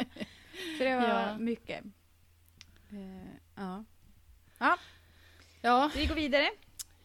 Så 0.78 0.84
det 0.84 0.96
var 0.96 1.08
Ja. 1.08 1.38
mycket. 1.38 1.84
Eh, 2.92 3.34
ja. 3.56 3.84
Ja, 5.62 5.92
Vi 5.96 6.06
går 6.06 6.16
vidare. 6.16 6.50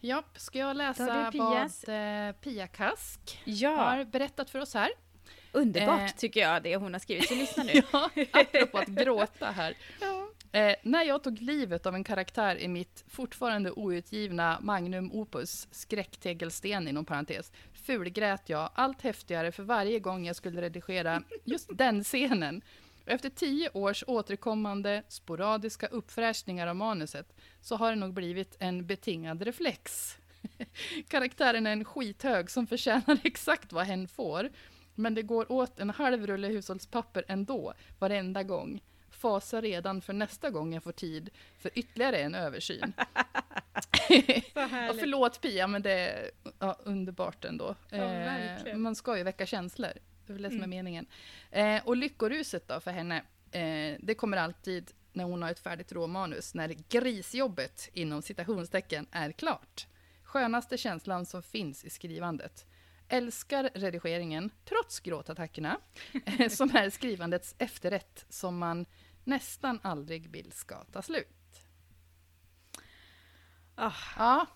Japp. 0.07 0.39
Ska 0.39 0.59
jag 0.59 0.77
läsa 0.77 1.07
vad 1.07 1.35
eh, 2.29 2.33
Pia 2.33 2.67
Kask 2.67 3.41
Ja, 3.45 3.71
har 3.77 4.05
berättat 4.05 4.51
för 4.51 4.59
oss 4.59 4.75
här? 4.75 4.91
underbart 5.53 6.01
Eh. 6.01 6.17
tycker 6.17 6.41
jag 6.41 6.63
det 6.63 6.77
hon 6.77 6.93
har 6.93 7.01
skrivit. 7.01 7.29
Så 7.29 7.35
lyssna 7.35 7.63
nu. 7.63 7.73
Ja, 7.93 8.11
apropå 8.33 8.79
att 8.79 8.89
gråta 8.89 9.51
här. 9.51 9.77
Eh, 10.53 10.75
när 10.83 11.03
jag 11.03 11.23
tog 11.23 11.41
livet 11.41 11.87
av 11.87 11.95
en 11.95 12.05
karaktär 12.05 12.57
i 12.57 12.69
mitt 12.69 13.05
fortfarande 13.09 13.71
outgivna 13.71 14.59
magnum 14.61 15.13
opus, 15.13 15.69
skräcktegelsten 15.71 16.89
inom 16.89 17.05
parentes, 17.05 17.53
fulgrät 17.87 18.49
jag 18.49 18.71
allt 18.75 19.03
häftigare 19.03 19.53
för 19.53 19.63
varje 19.63 19.99
gång 20.01 20.27
jag 20.27 20.37
skulle 20.37 20.63
redigera 20.63 21.23
just 21.45 21.69
den 21.79 22.05
scenen. 22.05 22.63
Efter 23.07 23.31
tio 23.31 23.71
års 23.75 24.05
återkommande 24.07 25.03
sporadiska 25.09 25.87
uppfräschningar 25.87 26.67
av 26.67 26.77
manuset 26.77 27.37
så 27.61 27.77
har 27.77 27.91
det 27.91 27.97
nog 27.97 28.15
blivit 28.15 28.57
en 28.59 28.87
betingad 28.87 29.43
reflex. 29.43 30.17
Karaktären 31.09 31.67
är 31.67 31.73
en 31.73 31.85
skithög 31.85 32.51
som 32.51 32.67
förtjänar 32.67 33.19
exakt 33.25 33.73
vad 33.73 33.87
hen 33.87 34.09
får. 34.09 34.51
Men 34.95 35.15
det 35.15 35.23
går 35.23 35.53
åt 35.53 35.79
en 35.79 35.91
halv 35.91 36.27
rulle 36.27 36.49
hushållspapper 36.49 37.25
ändå, 37.29 37.75
varenda 37.99 38.43
gång. 38.43 38.83
Fasar 39.11 39.63
redan 39.63 40.01
för 40.01 40.13
nästa 40.13 40.51
gång 40.51 40.75
jag 40.75 40.83
får 40.83 40.93
tid 40.93 41.31
för 41.59 41.71
ytterligare 41.75 42.19
en 42.19 42.35
översyn. 42.35 42.93
ja, 44.55 44.95
förlåt 44.99 45.41
Pia, 45.41 45.67
men 45.67 45.83
det 45.83 45.91
är 45.91 46.31
ja, 46.59 46.81
underbart 46.85 47.45
ändå. 47.45 47.75
Ja, 47.91 47.99
verkligen. 47.99 48.81
man 48.81 48.95
ska 48.95 49.17
ju 49.17 49.23
väcka 49.23 49.47
känslor. 49.47 49.93
Det 50.27 50.33
är 50.33 50.35
väl 50.35 50.43
det 50.43 50.51
som 50.51 50.63
är 50.63 50.67
meningen. 50.67 51.07
Eh, 51.51 51.87
och 51.87 51.97
lyckoruset 51.97 52.69
då 52.69 52.81
för 52.81 52.91
henne, 52.91 53.17
eh, 53.51 53.97
det 54.01 54.15
kommer 54.15 54.37
alltid 54.37 54.93
när 55.13 55.25
hon 55.25 55.43
har 55.43 55.51
ett 55.51 55.59
färdigt 55.59 55.93
råmanus, 55.93 56.55
när 56.55 56.77
grisjobbet 56.89 57.91
inom 57.93 58.23
citationstecken 58.23 59.07
är 59.11 59.33
klart. 59.33 59.87
Skönaste 60.23 60.79
känslan 60.79 61.27
som 61.27 61.43
finns 61.43 61.85
i 61.85 61.91
skrivandet. 61.91 62.67
Älskar 63.09 63.71
redigeringen, 63.75 64.51
trots 64.65 65.01
gråtattackerna, 65.01 65.81
eh, 66.25 66.49
som 66.49 66.77
är 66.77 66.91
skrivandets 66.91 67.55
efterrätt 67.59 68.27
som 68.29 68.59
man 68.59 68.87
nästan 69.25 69.81
aldrig 69.83 70.31
vill 70.31 70.53
ska 70.53 70.85
ta 70.85 71.03
slut. 71.03 71.29
Ah. 73.75 73.93
Ja, 74.17 74.47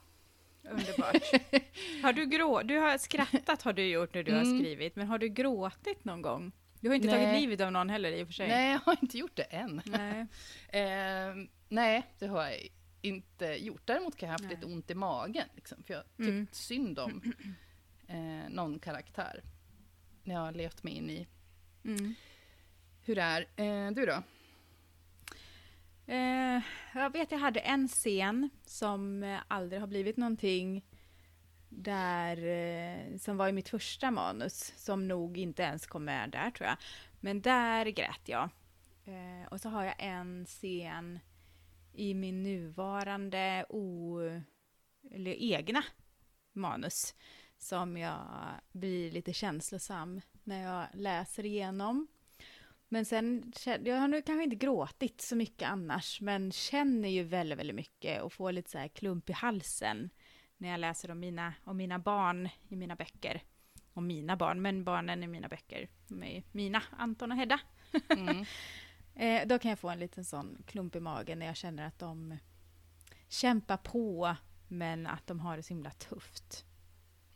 Underbart. 0.62 1.22
Har 2.02 2.12
du 2.12 2.26
grå... 2.26 2.62
Du 2.62 2.78
har 2.78 2.98
skrattat 2.98 3.62
har 3.62 3.72
du 3.72 3.84
gjort 3.86 4.14
när 4.14 4.22
du 4.22 4.32
har 4.32 4.42
Mm. 4.42 4.58
skrivit, 4.58 4.96
men 4.96 5.06
har 5.06 5.18
du 5.18 5.28
gråtit 5.28 6.04
någon 6.04 6.22
gång? 6.22 6.52
Du 6.80 6.88
har 6.88 6.96
inte 6.96 7.08
Nej. 7.08 7.16
tagit 7.26 7.40
livet 7.40 7.60
av 7.60 7.72
någon 7.72 7.90
heller 7.90 8.12
i 8.12 8.22
och 8.22 8.26
för 8.26 8.34
sig. 8.34 8.48
nej, 8.48 8.72
jag 8.72 8.78
har 8.78 8.96
inte 9.02 9.18
gjort 9.18 9.36
det 9.36 9.42
än. 9.42 9.82
Nej. 9.84 10.26
Eh, 10.72 11.34
nej, 11.68 12.06
det 12.18 12.26
har 12.26 12.42
jag 12.44 12.68
inte 13.02 13.46
gjort. 13.46 13.82
Däremot 13.86 14.16
kan 14.16 14.26
jag 14.28 14.30
ha 14.30 14.34
haft 14.34 14.44
Nej. 14.44 14.54
lite 14.54 14.66
ont 14.66 14.90
i 14.90 14.94
magen. 14.94 15.44
Liksom, 15.54 15.82
för 15.82 15.94
jag 15.94 15.98
har 16.00 16.04
tyckt 16.16 16.28
Mm. 16.28 16.46
synd 16.52 16.98
om 16.98 17.22
eh, 18.08 18.48
någon 18.50 18.78
karaktär. 18.78 19.42
När 20.24 20.34
jag 20.34 20.42
har 20.42 20.52
levt 20.52 20.82
mig 20.82 20.92
in 20.94 21.10
i 21.10 21.26
Mm. 21.84 22.14
hur 23.04 23.14
det 23.14 23.22
är. 23.22 23.46
Eh, 23.56 23.90
du 23.92 24.06
då? 24.06 24.22
Eh, 26.10 26.62
jag 26.94 27.12
vet 27.12 27.32
jag 27.32 27.38
hade 27.38 27.60
en 27.60 27.88
scen 27.88 28.50
som 28.66 29.22
eh, 29.22 29.38
aldrig 29.48 29.80
har 29.80 29.86
blivit 29.86 30.16
någonting 30.16 30.84
där, 31.68 32.46
eh, 32.46 33.16
som 33.18 33.36
var 33.36 33.48
i 33.48 33.52
mitt 33.52 33.68
första 33.68 34.10
manus, 34.10 34.72
som 34.76 35.08
nog 35.08 35.38
inte 35.38 35.62
ens 35.62 35.86
kom 35.86 36.04
med 36.04 36.30
där 36.30 36.50
tror 36.50 36.68
jag. 36.68 36.76
Men 37.20 37.40
där 37.40 37.86
grät 37.86 38.20
jag. 38.24 38.50
Eh, 39.04 39.48
och 39.50 39.60
så 39.60 39.68
har 39.68 39.84
jag 39.84 39.94
en 39.98 40.46
scen 40.46 41.18
i 41.92 42.14
min 42.14 42.42
nuvarande 42.42 43.66
o, 43.68 44.18
eller 45.10 45.34
egna 45.34 45.82
manus 46.52 47.14
som 47.58 47.96
jag 47.96 48.20
blir 48.72 49.12
lite 49.12 49.32
känslosam 49.32 50.20
när 50.44 50.62
jag 50.62 50.86
läser 50.94 51.46
igenom. 51.46 52.06
Men 52.92 53.04
sen, 53.04 53.52
jag 53.84 53.96
har 53.96 54.08
nu 54.08 54.22
kanske 54.22 54.44
inte 54.44 54.56
gråtit 54.56 55.20
så 55.20 55.36
mycket 55.36 55.68
annars, 55.68 56.20
men 56.20 56.52
känner 56.52 57.08
ju 57.08 57.22
väldigt, 57.22 57.58
väldigt 57.58 57.76
mycket 57.76 58.22
och 58.22 58.32
får 58.32 58.52
lite 58.52 58.70
så 58.70 58.78
här 58.78 58.88
klump 58.88 59.30
i 59.30 59.32
halsen 59.32 60.10
när 60.56 60.68
jag 60.68 60.80
läser 60.80 61.10
om 61.10 61.20
mina, 61.20 61.54
om 61.64 61.76
mina 61.76 61.98
barn 61.98 62.48
i 62.68 62.76
mina 62.76 62.96
böcker. 62.96 63.42
Om 63.92 64.06
mina 64.06 64.36
barn, 64.36 64.62
men 64.62 64.84
barnen 64.84 65.22
i 65.22 65.26
mina 65.26 65.48
böcker. 65.48 65.88
Med 66.06 66.42
mina, 66.52 66.82
Anton 66.98 67.32
och 67.32 67.38
Hedda. 67.38 67.60
Mm. 68.08 68.44
eh, 69.14 69.48
då 69.48 69.58
kan 69.58 69.68
jag 69.68 69.78
få 69.78 69.88
en 69.88 69.98
liten 69.98 70.24
sån 70.24 70.62
klump 70.66 70.96
i 70.96 71.00
magen 71.00 71.38
när 71.38 71.46
jag 71.46 71.56
känner 71.56 71.86
att 71.86 71.98
de 71.98 72.36
kämpar 73.28 73.76
på, 73.76 74.36
men 74.68 75.06
att 75.06 75.26
de 75.26 75.40
har 75.40 75.56
det 75.56 75.62
så 75.62 75.74
himla 75.74 75.90
tufft. 75.90 76.64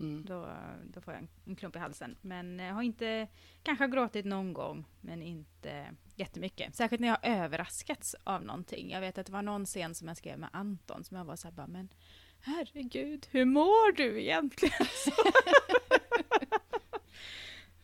Mm. 0.00 0.24
Då, 0.24 0.48
då 0.84 1.00
får 1.00 1.14
jag 1.14 1.22
en, 1.22 1.28
en 1.44 1.56
klump 1.56 1.76
i 1.76 1.78
halsen. 1.78 2.16
Men 2.20 2.58
jag 2.58 2.74
har 2.74 2.82
inte, 2.82 3.28
kanske 3.62 3.84
har 3.84 3.88
gråtit 3.88 4.24
någon 4.24 4.52
gång, 4.52 4.84
men 5.00 5.22
inte 5.22 5.94
jättemycket. 6.16 6.74
Särskilt 6.74 7.00
när 7.00 7.08
jag 7.08 7.18
har 7.22 7.44
överraskats 7.44 8.16
av 8.24 8.44
någonting. 8.44 8.90
Jag 8.90 9.00
vet 9.00 9.18
att 9.18 9.26
det 9.26 9.32
var 9.32 9.42
någon 9.42 9.66
scen 9.66 9.94
som 9.94 10.08
jag 10.08 10.16
skrev 10.16 10.38
med 10.38 10.48
Anton, 10.52 11.04
som 11.04 11.16
jag 11.16 11.24
var 11.24 11.36
så 11.36 11.48
här 11.48 11.52
bara, 11.52 11.66
men 11.66 11.88
herregud, 12.40 13.26
hur 13.30 13.44
mår 13.44 13.92
du 13.96 14.20
egentligen? 14.22 14.86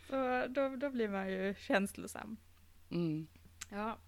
så 0.08 0.46
då, 0.48 0.76
då 0.76 0.90
blir 0.90 1.08
man 1.08 1.30
ju 1.30 1.54
känslosam. 1.58 2.36
Mm. 2.90 3.26
Ja. 3.68 3.98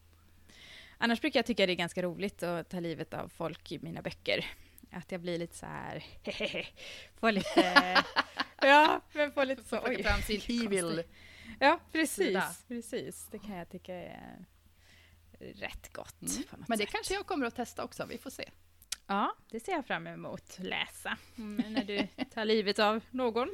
Annars 0.99 1.21
brukar 1.21 1.38
jag 1.38 1.47
tycka 1.47 1.67
det 1.67 1.73
är 1.73 1.77
ganska 1.77 2.03
roligt 2.03 2.43
att 2.43 2.69
ta 2.69 2.81
livet 2.81 3.15
av 3.15 3.29
folk 3.29 3.73
i 3.73 3.79
mina 3.79 4.03
böcker. 4.03 4.45
Att 4.92 5.12
jag 5.12 5.20
blir 5.20 5.38
lite 5.38 5.57
så 5.57 5.66
här, 5.66 6.05
får 7.20 7.33
lite, 7.33 8.05
ja, 8.61 9.00
men 9.12 9.33
får 9.33 9.44
lite 9.44 9.64
så, 9.64 9.81
oj. 9.85 10.02
fram 10.02 10.22
sin 10.22 10.64
evil 10.64 11.02
Ja, 11.61 11.78
precis, 11.92 12.26
sida. 12.26 12.50
precis. 12.68 13.26
Det 13.31 13.38
kan 13.38 13.57
jag 13.57 13.68
tycka 13.70 13.94
är 13.94 14.44
rätt 15.38 15.92
gott. 15.92 16.22
Mm. 16.22 16.44
Men 16.68 16.78
det 16.78 16.85
sätt. 16.85 16.92
kanske 16.92 17.14
jag 17.14 17.26
kommer 17.26 17.46
att 17.46 17.57
testa 17.57 17.85
också, 17.85 18.07
vi 18.07 18.18
får 18.18 18.31
se. 18.31 18.50
Ja, 19.07 19.35
det 19.50 19.61
ser 19.61 19.72
jag 19.72 19.87
fram 19.87 20.07
emot 20.07 20.59
läsa. 20.59 21.18
Mm, 21.38 21.72
när 21.72 21.85
du 21.85 22.07
tar 22.35 22.44
livet 22.44 22.78
av 22.78 23.00
någon. 23.11 23.48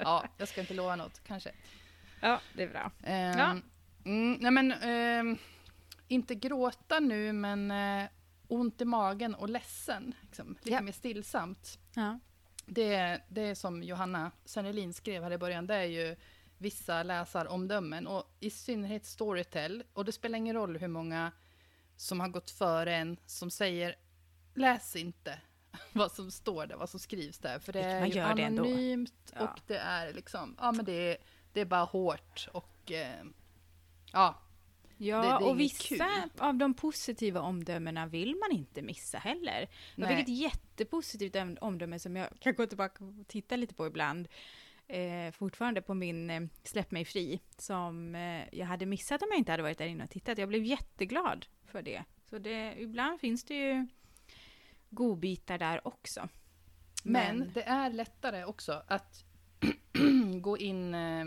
ja, 0.00 0.24
jag 0.38 0.48
ska 0.48 0.60
inte 0.60 0.74
lova 0.74 0.96
något, 0.96 1.24
kanske. 1.26 1.50
Ja, 2.20 2.40
det 2.54 2.62
är 2.62 2.68
bra. 2.68 2.90
Um, 3.06 3.12
ja. 3.12 3.56
Mm, 4.04 4.38
nej 4.40 4.50
men, 4.50 4.72
um, 5.28 5.38
inte 6.08 6.34
gråta 6.34 7.00
nu, 7.00 7.32
men 7.32 7.70
uh, 7.70 8.08
ont 8.50 8.80
i 8.80 8.84
magen 8.84 9.34
och 9.34 9.48
ledsen. 9.48 10.14
Liksom, 10.20 10.48
lite 10.62 10.70
ja. 10.70 10.80
mer 10.80 10.92
stillsamt. 10.92 11.78
Ja. 11.94 12.18
Det, 12.66 13.20
det 13.28 13.42
är 13.42 13.54
som 13.54 13.82
Johanna 13.82 14.30
Sennelin 14.44 14.94
skrev 14.94 15.22
här 15.22 15.30
i 15.30 15.38
början, 15.38 15.66
det 15.66 15.74
är 15.74 15.84
ju 15.84 16.16
vissa 16.58 17.02
läsaromdömen 17.02 18.06
och 18.06 18.36
i 18.40 18.50
synnerhet 18.50 19.06
Storytel. 19.06 19.84
Och 19.92 20.04
det 20.04 20.12
spelar 20.12 20.38
ingen 20.38 20.56
roll 20.56 20.76
hur 20.76 20.88
många 20.88 21.32
som 21.96 22.20
har 22.20 22.28
gått 22.28 22.50
före 22.50 22.94
en 22.96 23.16
som 23.26 23.50
säger 23.50 23.96
läs 24.54 24.96
inte 24.96 25.38
vad 25.92 26.12
som 26.12 26.30
står 26.30 26.66
där, 26.66 26.76
vad 26.76 26.90
som 26.90 27.00
skrivs 27.00 27.38
där. 27.38 27.58
För 27.58 27.72
det 27.72 27.82
är 27.82 28.06
ju 28.06 28.20
anonymt 28.20 29.32
ja. 29.34 29.40
och 29.40 29.60
det 29.66 29.78
är 29.78 30.12
liksom, 30.12 30.56
ja 30.58 30.72
men 30.72 30.84
det 30.84 30.92
är, 30.92 31.16
det 31.52 31.60
är 31.60 31.64
bara 31.64 31.84
hårt 31.84 32.48
och 32.52 32.92
eh, 32.92 33.24
ja, 34.12 34.38
Ja, 35.02 35.22
det, 35.22 35.44
det 35.44 35.50
och 35.50 35.60
vissa 35.60 36.08
kul. 36.08 36.30
av 36.38 36.54
de 36.54 36.74
positiva 36.74 37.40
omdömena 37.40 38.06
vill 38.06 38.36
man 38.36 38.52
inte 38.52 38.82
missa 38.82 39.18
heller. 39.18 39.68
Jag 39.96 40.08
fick 40.08 40.18
ett 40.18 40.38
jättepositivt 40.38 41.36
omdöme 41.60 41.98
som 41.98 42.16
jag 42.16 42.28
kan 42.40 42.54
gå 42.54 42.66
tillbaka 42.66 43.04
och 43.04 43.28
titta 43.28 43.56
lite 43.56 43.74
på 43.74 43.86
ibland. 43.86 44.28
Eh, 44.86 45.32
fortfarande 45.32 45.82
på 45.82 45.94
min 45.94 46.30
eh, 46.30 46.40
Släpp 46.62 46.90
mig 46.90 47.04
fri, 47.04 47.40
som 47.58 48.14
eh, 48.14 48.42
jag 48.52 48.66
hade 48.66 48.86
missat 48.86 49.22
om 49.22 49.28
jag 49.30 49.38
inte 49.38 49.52
hade 49.52 49.62
varit 49.62 49.78
där 49.78 49.86
inne 49.86 50.04
och 50.04 50.10
tittat. 50.10 50.38
Jag 50.38 50.48
blev 50.48 50.64
jätteglad 50.64 51.46
för 51.64 51.82
det. 51.82 52.04
Så 52.30 52.38
det, 52.38 52.74
ibland 52.78 53.20
finns 53.20 53.44
det 53.44 53.54
ju 53.54 53.86
godbitar 54.90 55.58
där 55.58 55.86
också. 55.88 56.28
Men, 57.04 57.38
Men 57.38 57.52
det 57.52 57.62
är 57.62 57.90
lättare 57.90 58.44
också 58.44 58.82
att 58.86 59.24
gå 60.40 60.58
in, 60.58 60.94
eh, 60.94 61.24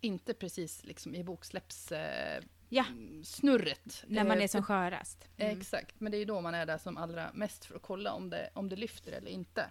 inte 0.00 0.34
precis 0.34 0.84
liksom 0.84 1.14
i 1.14 1.24
boksläpps 1.24 1.92
eh, 1.92 2.42
ja. 2.72 2.84
snurret. 3.24 4.04
När 4.06 4.24
man 4.24 4.38
är 4.38 4.42
eh, 4.42 4.48
som 4.48 4.62
skörast. 4.62 5.28
Mm. 5.36 5.58
Exakt, 5.58 6.00
men 6.00 6.12
det 6.12 6.18
är 6.18 6.26
då 6.26 6.40
man 6.40 6.54
är 6.54 6.66
där 6.66 6.78
som 6.78 6.96
allra 6.96 7.30
mest 7.34 7.64
för 7.64 7.76
att 7.76 7.82
kolla 7.82 8.12
om 8.12 8.30
det, 8.30 8.50
om 8.54 8.68
det 8.68 8.76
lyfter 8.76 9.12
eller 9.12 9.30
inte. 9.30 9.70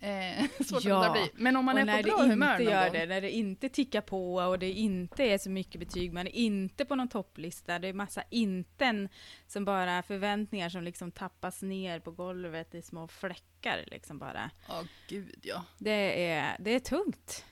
Eh, 0.00 0.44
svårt 0.64 0.84
ja. 0.84 1.06
att 1.06 1.12
bli. 1.12 1.30
Men 1.34 1.56
om 1.56 1.64
man 1.64 1.74
och 1.74 1.80
är 1.80 2.02
på 2.02 2.08
bra 2.08 2.22
humör 2.22 2.58
någon 2.58 2.66
gör 2.66 2.84
gång. 2.84 2.92
det, 2.92 3.06
när 3.06 3.20
det 3.20 3.30
inte 3.30 3.68
tickar 3.68 4.00
på 4.00 4.34
och 4.34 4.58
det 4.58 4.70
inte 4.70 5.24
är 5.24 5.38
så 5.38 5.50
mycket 5.50 5.80
betyg, 5.80 6.12
man 6.12 6.26
är 6.26 6.34
inte 6.34 6.84
på 6.84 6.94
någon 6.94 7.08
topplista, 7.08 7.78
det 7.78 7.88
är 7.88 7.92
massa 7.92 8.22
inten 8.30 9.08
som 9.46 9.64
bara 9.64 10.02
förväntningar 10.02 10.68
som 10.68 10.82
liksom 10.82 11.10
tappas 11.10 11.62
ner 11.62 12.00
på 12.00 12.10
golvet 12.10 12.74
i 12.74 12.82
små 12.82 13.08
fläckar 13.08 13.84
liksom 13.86 14.18
bara. 14.18 14.50
Ja, 14.68 14.80
oh, 14.80 14.86
gud 15.08 15.40
ja. 15.42 15.64
Det 15.78 16.28
är, 16.30 16.56
det 16.58 16.70
är 16.70 16.80
tungt. 16.80 17.44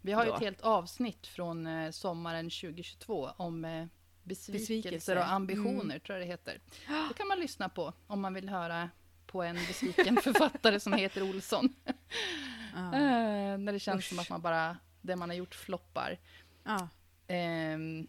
Vi 0.00 0.12
har 0.12 0.24
ju 0.24 0.30
ett 0.30 0.40
helt 0.40 0.60
avsnitt 0.60 1.26
från 1.26 1.66
eh, 1.66 1.90
sommaren 1.90 2.44
2022 2.44 3.30
om 3.36 3.64
eh, 3.64 3.86
besvikelser, 4.24 4.74
besvikelser, 4.74 5.16
och 5.16 5.32
ambitioner, 5.32 5.84
mm. 5.84 6.00
tror 6.00 6.18
jag 6.18 6.26
det 6.26 6.30
heter. 6.30 6.60
Det 7.08 7.14
kan 7.14 7.28
man 7.28 7.40
lyssna 7.40 7.68
på 7.68 7.92
om 8.06 8.20
man 8.20 8.34
vill 8.34 8.48
höra 8.48 8.90
på 9.26 9.42
en 9.42 9.54
besviken 9.54 10.16
författare 10.22 10.80
som 10.80 10.92
heter 10.92 11.22
Olsson. 11.22 11.74
Ah. 12.74 12.86
uh, 12.92 13.58
när 13.58 13.72
det 13.72 13.78
känns 13.78 13.98
Usch. 13.98 14.08
som 14.08 14.18
att 14.18 14.30
man 14.30 14.42
bara, 14.42 14.76
det 15.00 15.16
man 15.16 15.30
har 15.30 15.36
gjort 15.36 15.54
floppar. 15.54 16.18
Ah. 16.62 16.82
Uh, 16.82 16.88
mm, 17.28 18.06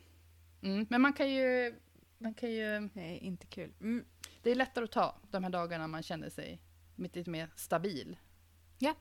men 0.61 1.01
man 1.01 1.13
kan 1.13 1.31
ju, 1.31 1.75
man 2.17 2.33
kan 2.33 2.51
ju... 2.51 2.75
Är 2.95 3.23
inte 3.23 3.47
kul. 3.47 3.73
Mm. 3.81 4.05
Det 4.41 4.51
är 4.51 4.55
lättare 4.55 4.83
att 4.85 4.91
ta 4.91 5.15
de 5.31 5.43
här 5.43 5.51
dagarna 5.51 5.87
man 5.87 6.03
känner 6.03 6.29
sig 6.29 6.61
lite 6.95 7.29
mer 7.29 7.49
stabil. 7.55 8.17
Ja. 8.79 8.93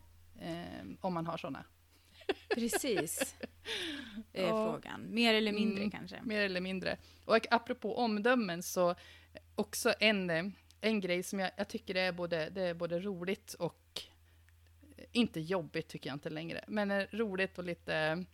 Uh, 0.43 0.95
om 1.01 1.15
man 1.15 1.27
har 1.27 1.37
sådana. 1.37 1.65
Precis. 2.49 3.35
Det 4.33 4.43
är 4.43 4.49
frågan. 4.49 5.07
Mer 5.15 5.35
eller 5.35 5.53
mindre 5.53 5.79
mm, 5.79 5.91
kanske. 5.91 6.23
Mer 6.23 6.41
eller 6.41 6.61
mindre. 6.61 6.97
Och 7.25 7.47
apropå 7.51 7.97
omdömen 7.97 8.63
så 8.63 8.95
också 9.55 9.95
en, 10.01 10.53
en 10.81 11.01
grej 11.01 11.23
som 11.23 11.41
jag, 11.41 11.51
jag 11.57 11.69
tycker 11.69 11.95
är 11.95 12.13
både, 12.13 12.51
det 12.51 12.63
är 12.63 12.75
både 12.75 13.01
roligt 13.01 13.55
och 13.55 14.03
inte 15.13 15.41
jobbigt 15.41 15.89
tycker 15.89 16.11
jag 16.11 16.15
inte 16.15 16.31
längre, 16.31 16.65
men 16.69 17.07
roligt 17.07 17.59
och 17.59 17.65
lite... 17.65 18.25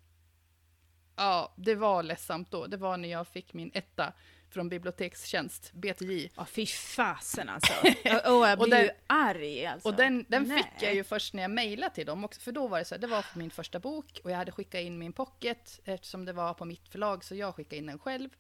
Ja, 1.16 1.54
det 1.56 1.74
var 1.74 2.02
ledsamt 2.02 2.50
då. 2.50 2.66
Det 2.66 2.76
var 2.76 2.96
när 2.96 3.08
jag 3.08 3.28
fick 3.28 3.54
min 3.54 3.70
etta 3.74 4.12
från 4.50 4.68
bibliotekstjänst, 4.68 5.72
BTJ. 5.72 6.30
Ja, 6.36 6.44
fy 6.44 6.66
fasen 6.66 7.48
alltså. 7.48 7.72
och 8.30 8.48
jag 8.48 8.58
blir 8.58 8.70
den, 8.70 8.82
ju 8.82 8.90
arg 9.06 9.66
alltså. 9.66 9.88
Och 9.88 9.94
den, 9.94 10.24
den 10.28 10.46
fick 10.46 10.82
jag 10.82 10.94
ju 10.94 11.04
först 11.04 11.34
när 11.34 11.42
jag 11.42 11.50
mejlade 11.50 11.94
till 11.94 12.06
dem 12.06 12.24
också, 12.24 12.40
för 12.40 12.52
då 12.52 12.68
var 12.68 12.78
det 12.78 12.84
så 12.84 12.94
här, 12.94 13.00
det 13.00 13.06
var 13.06 13.22
för 13.22 13.38
min 13.38 13.50
första 13.50 13.78
bok 13.78 14.20
och 14.24 14.30
jag 14.30 14.36
hade 14.36 14.52
skickat 14.52 14.80
in 14.80 14.98
min 14.98 15.12
pocket 15.12 15.80
eftersom 15.84 16.24
det 16.24 16.32
var 16.32 16.54
på 16.54 16.64
mitt 16.64 16.88
förlag, 16.88 17.24
så 17.24 17.34
jag 17.34 17.54
skickade 17.54 17.76
in 17.76 17.86
den 17.86 17.98
själv. 17.98 18.30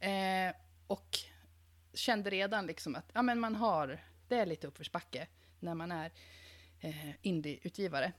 Eh, 0.00 0.54
och 0.86 1.18
kände 1.94 2.30
redan 2.30 2.66
liksom 2.66 2.96
att 2.96 3.10
ja, 3.12 3.22
men 3.22 3.40
man 3.40 3.54
har, 3.54 3.98
det 4.28 4.36
är 4.36 4.46
lite 4.46 4.66
uppförsbacke 4.66 5.26
när 5.60 5.74
man 5.74 5.92
är 5.92 6.10
eh, 6.80 7.10
indieutgivare. 7.22 8.12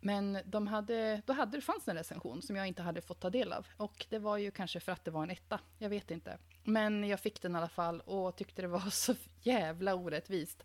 Men 0.00 0.38
de 0.44 0.66
hade, 0.66 1.22
då 1.26 1.32
hade 1.32 1.56
det 1.56 1.60
fanns 1.60 1.88
en 1.88 1.96
recension 1.96 2.42
som 2.42 2.56
jag 2.56 2.66
inte 2.66 2.82
hade 2.82 3.00
fått 3.00 3.20
ta 3.20 3.30
del 3.30 3.52
av. 3.52 3.66
Och 3.76 4.06
det 4.08 4.18
var 4.18 4.36
ju 4.36 4.50
kanske 4.50 4.80
för 4.80 4.92
att 4.92 5.04
det 5.04 5.10
var 5.10 5.22
en 5.22 5.30
etta, 5.30 5.60
jag 5.78 5.88
vet 5.88 6.10
inte. 6.10 6.38
Men 6.64 7.08
jag 7.08 7.20
fick 7.20 7.42
den 7.42 7.54
i 7.54 7.58
alla 7.58 7.68
fall 7.68 8.00
och 8.00 8.36
tyckte 8.36 8.62
det 8.62 8.68
var 8.68 8.80
så 8.90 9.14
jävla 9.42 9.94
orättvist. 9.94 10.64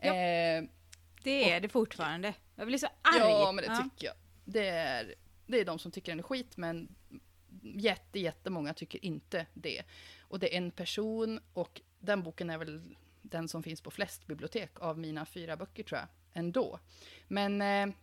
Ja, 0.00 0.14
eh, 0.14 0.64
det 1.22 1.50
är 1.50 1.56
och, 1.56 1.62
det 1.62 1.68
fortfarande. 1.68 2.34
Jag 2.56 2.66
blir 2.66 2.78
så 2.78 2.86
arg. 2.86 3.18
Ja, 3.18 3.52
men 3.52 3.64
det 3.64 3.70
ja. 3.70 3.76
tycker 3.76 4.06
jag. 4.06 4.16
Det 4.44 4.68
är, 4.68 5.14
det 5.46 5.60
är 5.60 5.64
de 5.64 5.78
som 5.78 5.92
tycker 5.92 6.12
den 6.12 6.18
är 6.18 6.22
skit, 6.22 6.56
men 6.56 6.88
jätte, 7.62 8.20
jättemånga 8.20 8.74
tycker 8.74 9.04
inte 9.04 9.46
det. 9.54 9.82
Och 10.20 10.38
det 10.38 10.54
är 10.54 10.58
en 10.58 10.70
person 10.70 11.40
och 11.52 11.80
den 11.98 12.22
boken 12.22 12.50
är 12.50 12.58
väl 12.58 12.94
den 13.22 13.48
som 13.48 13.62
finns 13.62 13.80
på 13.80 13.90
flest 13.90 14.26
bibliotek 14.26 14.80
av 14.80 14.98
mina 14.98 15.26
fyra 15.26 15.56
böcker 15.56 15.82
tror 15.82 15.98
jag, 15.98 16.08
ändå. 16.32 16.78
Men, 17.28 17.62
eh, 17.62 17.94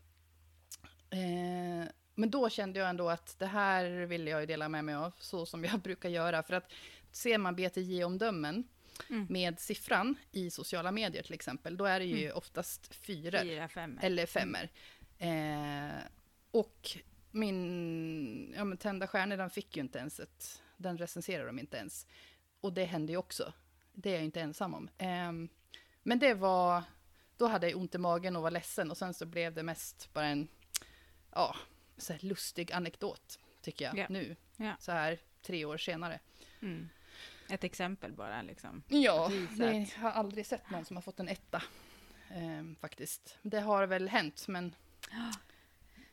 eh, 1.10 1.90
men 2.16 2.30
då 2.30 2.50
kände 2.50 2.80
jag 2.80 2.90
ändå 2.90 3.10
att 3.10 3.40
det 3.40 3.46
här 3.46 3.86
vill 4.06 4.28
jag 4.28 4.40
ju 4.40 4.46
dela 4.46 4.70
med 4.70 4.86
mig 4.86 4.96
av, 4.96 5.14
så 5.20 5.46
som 5.46 5.64
jag 5.64 5.80
brukar 5.84 6.10
göra. 6.10 6.44
För 6.44 6.54
att 6.54 6.72
ser 7.12 7.38
man 7.38 7.56
BTJ-omdömen, 7.56 8.64
mm. 9.10 9.28
med 9.30 9.60
siffran 9.60 10.16
i 10.32 10.50
sociala 10.52 10.92
medier 10.92 11.24
till 11.24 11.34
exempel, 11.34 11.78
då 11.78 11.86
är 11.86 12.00
det 12.00 12.06
ju 12.06 12.26
mm. 12.26 12.38
oftast 12.38 12.96
fyror. 12.96 13.40
Fyra, 13.40 13.68
femmer. 13.68 14.04
Eller 14.04 14.26
femmer. 14.26 14.70
Eh, 15.18 15.96
och 16.52 16.98
min 17.32 18.54
ja, 18.58 18.64
men 18.64 18.78
Tända 18.78 19.08
stjärnor, 19.08 19.38
den 19.38 19.50
fick 19.50 19.76
ju 19.78 19.82
inte 19.82 20.00
ens 20.00 20.20
ett, 20.20 20.62
den 20.78 20.98
recenserar 20.98 21.46
de 21.46 21.60
inte 21.60 21.78
ens. 21.78 22.08
Och 22.62 22.74
det 22.74 22.86
hände 22.86 23.12
ju 23.12 23.18
också. 23.18 23.54
Det 23.94 24.10
är 24.10 24.14
jag 24.14 24.24
inte 24.24 24.42
ensam 24.42 24.74
om. 24.74 24.90
Eh, 24.98 25.32
men 26.04 26.20
det 26.20 26.34
var, 26.34 26.84
då 27.38 27.48
hade 27.48 27.70
jag 27.70 27.80
ont 27.80 27.96
i 27.96 27.98
magen 27.98 28.36
och 28.36 28.42
var 28.42 28.52
ledsen 28.52 28.92
och 28.92 28.98
sen 28.98 29.14
så 29.14 29.26
blev 29.26 29.54
det 29.54 29.64
mest 29.64 30.14
bara 30.14 30.26
en, 30.26 30.48
ja, 31.38 31.56
så 31.98 32.14
lustig 32.20 32.72
anekdot, 32.72 33.40
tycker 33.62 33.86
jag, 33.86 33.98
yeah. 33.98 34.12
nu. 34.12 34.36
Yeah. 34.60 34.76
Så 34.80 34.92
här 34.92 35.20
tre 35.42 35.66
år 35.66 35.78
senare. 35.78 36.20
Mm. 36.62 36.90
Ett 37.50 37.64
exempel 37.64 38.14
bara 38.14 38.42
liksom. 38.42 38.84
Ja, 38.88 39.32
jag 39.58 39.88
har 39.98 40.12
aldrig 40.12 40.46
sett 40.46 40.70
någon 40.70 40.86
som 40.86 40.98
har 40.98 41.02
fått 41.02 41.20
en 41.20 41.28
etta. 41.28 41.64
Eh, 42.30 42.80
faktiskt. 42.82 43.38
Det 43.42 43.60
har 43.60 43.88
väl 43.88 44.10
hänt, 44.10 44.48
men... 44.48 44.76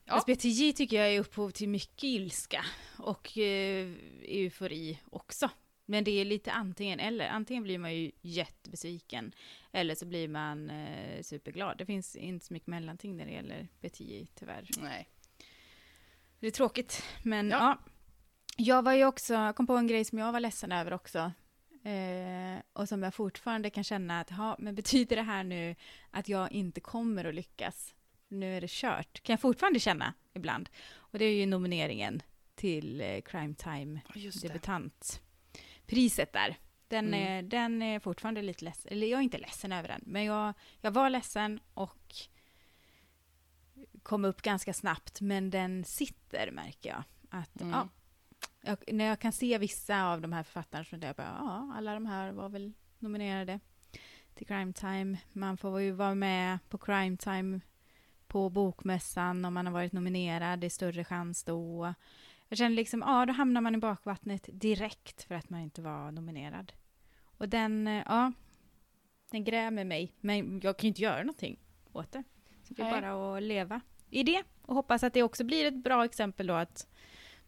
Ja. 0.07 0.20
SBTJ 0.20 0.72
tycker 0.72 0.97
jag 0.97 1.14
är 1.14 1.20
upphov 1.20 1.51
till 1.51 1.68
mycket 1.68 2.05
ilska 2.05 2.64
och 2.99 3.39
eh, 3.39 3.93
eufori 4.22 5.01
också. 5.11 5.51
Men 5.87 6.05
det 6.05 6.11
är 6.11 6.25
lite 6.25 6.53
antingen 6.53 7.01
eller. 7.01 7.29
Antingen 7.29 7.62
blir 7.62 7.79
man 7.79 7.95
ju 7.95 8.11
jättebesviken 8.20 9.33
eller 9.72 9.95
så 9.95 10.07
blir 10.07 10.29
man 10.29 10.70
eh, 10.70 11.22
superglad. 11.22 11.79
Det 11.79 11.87
finns 11.87 12.16
inte 12.16 12.47
så 12.47 12.53
mycket 12.53 12.66
mellanting 12.66 13.16
när 13.16 13.27
det 13.27 13.33
gäller 13.33 13.68
BTJ 13.81 14.27
tyvärr. 14.35 14.68
Nej. 14.79 15.09
Det 16.45 16.49
är 16.49 16.53
tråkigt, 16.53 17.03
men 17.22 17.51
ja. 17.51 17.59
ja. 17.59 17.78
Jag 18.57 18.82
var 18.82 18.92
ju 18.92 19.05
också, 19.05 19.53
kom 19.57 19.66
på 19.66 19.76
en 19.76 19.86
grej 19.86 20.05
som 20.05 20.18
jag 20.18 20.32
var 20.32 20.40
ledsen 20.40 20.72
över 20.72 20.92
också. 20.92 21.32
Eh, 21.84 22.59
och 22.72 22.88
som 22.88 23.03
jag 23.03 23.14
fortfarande 23.14 23.70
kan 23.70 23.84
känna 23.84 24.20
att, 24.20 24.30
ja, 24.30 24.57
men 24.59 24.74
betyder 24.74 25.16
det 25.16 25.22
här 25.22 25.45
nu 25.45 25.76
att 26.11 26.28
jag 26.28 26.53
inte 26.53 26.80
kommer 26.80 27.24
att 27.24 27.34
lyckas? 27.34 27.95
Nu 28.28 28.57
är 28.57 28.61
det 28.61 28.70
kört. 28.70 29.22
Kan 29.22 29.32
jag 29.32 29.40
fortfarande 29.40 29.80
känna 29.80 30.14
ibland. 30.34 30.68
Och 30.97 31.18
det 31.18 31.24
är 31.24 31.34
ju 31.34 31.47
nomineringen 31.47 32.22
till 32.55 33.01
eh, 33.01 33.20
Crime 33.20 33.55
Time 33.55 34.01
debutantpriset 34.42 36.32
där. 36.32 36.57
Den, 36.88 37.07
mm. 37.07 37.20
är, 37.22 37.42
den 37.42 37.82
är 37.82 38.01
fortfarande 38.01 38.42
lite 38.42 38.64
ledsen, 38.64 38.92
eller 38.92 39.07
jag 39.07 39.18
är 39.18 39.24
inte 39.24 39.38
ledsen 39.38 39.72
över 39.72 39.88
den, 39.88 40.03
men 40.07 40.24
jag, 40.24 40.55
jag 40.80 40.90
var 40.90 41.11
ledsen 41.11 41.61
och 41.74 42.14
kom 44.05 44.25
upp 44.25 44.43
ganska 44.43 44.73
snabbt, 44.73 45.21
men 45.21 45.51
den 45.51 45.85
sitter 45.85 46.51
märker 46.51 46.91
jag. 46.91 47.03
Att, 47.29 47.61
mm. 47.61 47.73
ja, 47.73 47.89
jag, 48.61 48.95
när 48.95 49.05
jag 49.05 49.21
kan 49.21 49.33
se 49.33 49.59
vissa 49.59 50.05
av 50.05 50.21
de 50.21 50.33
här 50.33 50.43
författarna 50.43 50.85
så 50.85 50.97
jag 51.01 51.17
bara, 51.17 51.37
ja, 51.41 51.73
alla 51.77 51.95
de 51.95 52.07
här 52.07 52.33
var 52.33 52.49
väl 52.49 52.73
nominerade 52.99 53.61
till 54.35 54.47
Crime 54.47 54.73
Time. 54.73 55.19
Man 55.33 55.57
får 55.57 55.81
ju 55.81 55.91
vara 55.91 56.15
med 56.15 56.59
på 56.69 56.79
Crime 56.79 57.17
Time 57.17 57.61
på 58.27 58.51
bokmässan 58.51 59.45
om 59.45 59.55
man 59.55 59.67
har 59.67 59.73
varit 59.73 59.93
nominerad, 59.93 60.61
det 60.61 60.67
är 60.67 60.71
större 60.71 61.05
chans 61.05 61.45
då. 61.45 61.95
Jag 62.49 62.59
känner 62.59 62.77
liksom, 62.77 63.01
ja, 63.07 63.27
då 63.27 63.33
hamnar 63.33 63.61
man 63.61 63.75
i 63.75 63.79
bakvattnet 63.79 64.49
direkt 64.53 65.23
för 65.23 65.35
att 65.35 65.51
man 65.51 65.61
inte 65.61 65.83
var 65.83 66.11
nominerad. 66.11 66.73
Och 67.39 67.49
den, 67.49 67.87
ja, 67.87 68.33
den 69.31 69.45
grämer 69.45 69.85
mig, 69.85 70.13
men 70.21 70.61
jag 70.63 70.77
kan 70.77 70.87
ju 70.87 70.89
inte 70.89 71.03
göra 71.03 71.19
någonting 71.19 71.59
åt 71.93 72.13
det. 72.13 72.25
Så 72.63 72.75
det 72.75 72.83
är 72.83 73.01
bara 73.01 73.37
att 73.37 73.43
leva 73.43 73.81
i 74.11 74.23
det 74.23 74.43
och 74.63 74.75
hoppas 74.75 75.05
att 75.05 75.13
det 75.13 75.23
också 75.23 75.45
blir 75.45 75.67
ett 75.67 75.85
bra 75.85 76.05
exempel 76.05 76.47
då 76.47 76.55
att 76.55 76.87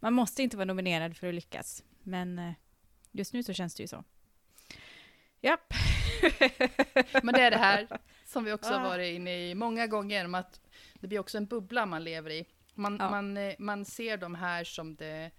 man 0.01 0.13
måste 0.13 0.43
inte 0.43 0.57
vara 0.57 0.65
nominerad 0.65 1.17
för 1.17 1.29
att 1.29 1.35
lyckas. 1.35 1.83
Men 2.03 2.39
eh, 2.39 2.53
just 3.13 3.33
nu 3.33 3.43
så 3.43 3.53
känns 3.53 3.75
det 3.75 3.83
ju 3.83 3.87
så. 3.87 4.05
Japp. 5.41 5.75
Men 7.23 7.35
det 7.35 7.43
är 7.43 7.51
det 7.51 7.57
här 7.57 7.89
som 8.27 8.45
vi 8.45 8.53
också 8.53 8.73
har 8.73 8.81
varit 8.81 9.15
inne 9.15 9.51
i 9.51 9.55
många 9.55 9.87
gånger, 9.87 10.27
med 10.27 10.41
att 10.41 10.61
det 10.95 11.07
blir 11.07 11.19
också 11.19 11.39
en 11.39 11.47
bubbla 11.47 11.87
man 11.87 12.05
lever 12.05 12.31
i. 12.31 12.47
Man, 12.75 12.97
ja. 13.01 13.11
man, 13.11 13.37
eh, 13.37 13.55
man 13.59 13.85
ser 13.85 14.17
de 14.17 14.35
här 14.35 14.65
som 14.65 14.97
det 14.97 15.31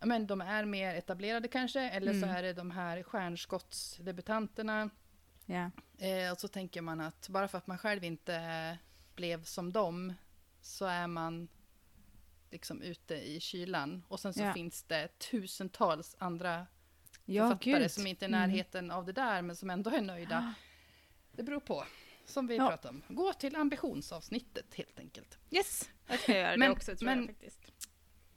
ja, 0.00 0.06
men 0.06 0.26
de 0.26 0.40
är 0.40 0.64
mer 0.64 0.94
etablerade 0.94 1.48
kanske, 1.48 1.80
eller 1.80 2.10
mm. 2.12 2.22
så 2.22 2.36
är 2.36 2.42
det 2.42 2.52
de 2.52 2.70
här 2.70 3.02
stjärnskottsdebutanterna. 3.02 4.90
Ja. 5.46 5.70
Eh, 5.98 6.32
och 6.32 6.38
så 6.38 6.48
tänker 6.48 6.80
man 6.80 7.00
att 7.00 7.28
bara 7.28 7.48
för 7.48 7.58
att 7.58 7.66
man 7.66 7.78
själv 7.78 8.04
inte 8.04 8.78
blev 9.16 9.44
som 9.44 9.72
dem, 9.72 10.14
så 10.60 10.84
är 10.84 11.06
man 11.06 11.48
liksom 12.50 12.82
ute 12.82 13.14
i 13.14 13.40
kylan. 13.40 14.04
Och 14.08 14.20
sen 14.20 14.34
så 14.34 14.42
ja. 14.42 14.52
finns 14.52 14.82
det 14.82 15.08
tusentals 15.18 16.16
andra 16.18 16.66
ja, 17.24 17.48
författare 17.48 17.82
Gud. 17.82 17.90
som 17.90 18.06
inte 18.06 18.24
är 18.24 18.28
i 18.28 18.32
mm. 18.32 18.40
närheten 18.40 18.84
mm. 18.84 18.96
av 18.96 19.06
det 19.06 19.12
där, 19.12 19.42
men 19.42 19.56
som 19.56 19.70
ändå 19.70 19.90
är 19.90 20.00
nöjda. 20.00 20.54
Det 21.32 21.42
beror 21.42 21.60
på, 21.60 21.84
som 22.24 22.46
vi 22.46 22.56
ja. 22.56 22.68
pratade 22.68 22.88
om. 22.88 23.16
Gå 23.16 23.32
till 23.32 23.56
ambitionsavsnittet 23.56 24.74
helt 24.74 24.98
enkelt. 24.98 25.38
Yes, 25.50 25.90
jag 26.06 26.20
ska 26.20 26.38
göra 26.38 26.56
men, 26.56 26.60
det 26.60 26.76
också 26.76 26.96
tror 26.96 27.06
men, 27.06 27.18
jag 27.18 27.26
faktiskt. 27.26 27.72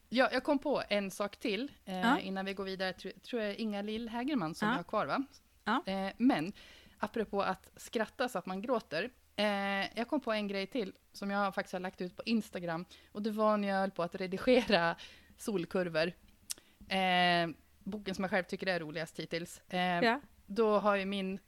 Ja, 0.10 0.30
jag 0.32 0.44
kom 0.44 0.60
på 0.60 0.84
en 0.90 1.12
sak 1.12 1.38
till 1.38 1.72
eh, 1.86 2.00
ja. 2.00 2.20
innan 2.20 2.46
vi 2.46 2.54
går 2.54 2.64
vidare. 2.64 2.94
Tror, 2.94 3.12
tror 3.12 3.42
jag 3.42 3.56
Inga 3.56 3.82
Lill 3.82 4.10
Hägerman 4.10 4.56
som 4.56 4.68
ja. 4.68 4.72
vi 4.72 4.78
har 4.78 4.84
kvar, 4.84 5.06
va? 5.06 5.26
Ja. 5.64 5.84
Eh, 5.86 6.14
men 6.18 6.54
apropå 7.00 7.42
att 7.42 7.70
skratta 7.76 8.30
så 8.30 8.38
att 8.38 8.46
man 8.46 8.62
gråter. 8.62 9.12
Eh, 9.40 9.88
jag 9.96 10.08
kom 10.08 10.20
på 10.20 10.32
en 10.32 10.48
grej 10.48 10.68
till 10.68 10.94
som 11.14 11.32
jag 11.32 11.56
faktiskt 11.56 11.74
har 11.74 11.80
lagt 11.80 12.02
ut 12.02 12.18
på 12.18 12.24
Instagram. 12.26 12.86
Och 13.12 13.22
det 13.22 13.32
var 13.32 13.58
när 13.58 13.68
jag 13.68 13.80
höll 13.80 13.92
på 13.92 14.04
att 14.04 14.16
redigera 14.16 14.96
solkurvor. 15.38 16.12
Eh, 16.90 17.50
boken 17.84 18.16
som 18.16 18.24
jag 18.24 18.32
själv 18.32 18.44
tycker 18.44 18.68
är 18.68 18.80
roligast 18.80 19.20
hittills. 19.20 19.62
Eh, 19.70 19.80
ja. 19.80 20.22
Då 20.46 20.80
har 20.80 20.96
ju 20.96 21.06
min, 21.06 21.40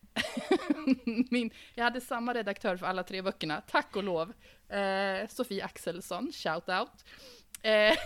min... 1.30 1.52
Jag 1.76 1.84
hade 1.84 2.02
samma 2.02 2.34
redaktör 2.34 2.78
för 2.78 2.86
alla 2.86 3.04
tre 3.04 3.22
böckerna, 3.22 3.62
tack 3.62 3.96
och 3.96 4.04
lov. 4.04 4.34
Eh, 4.70 5.28
Sofie 5.28 5.66
Axelsson, 5.66 6.32
shout 6.32 6.70
out. 6.70 7.06
Eh, 7.62 7.98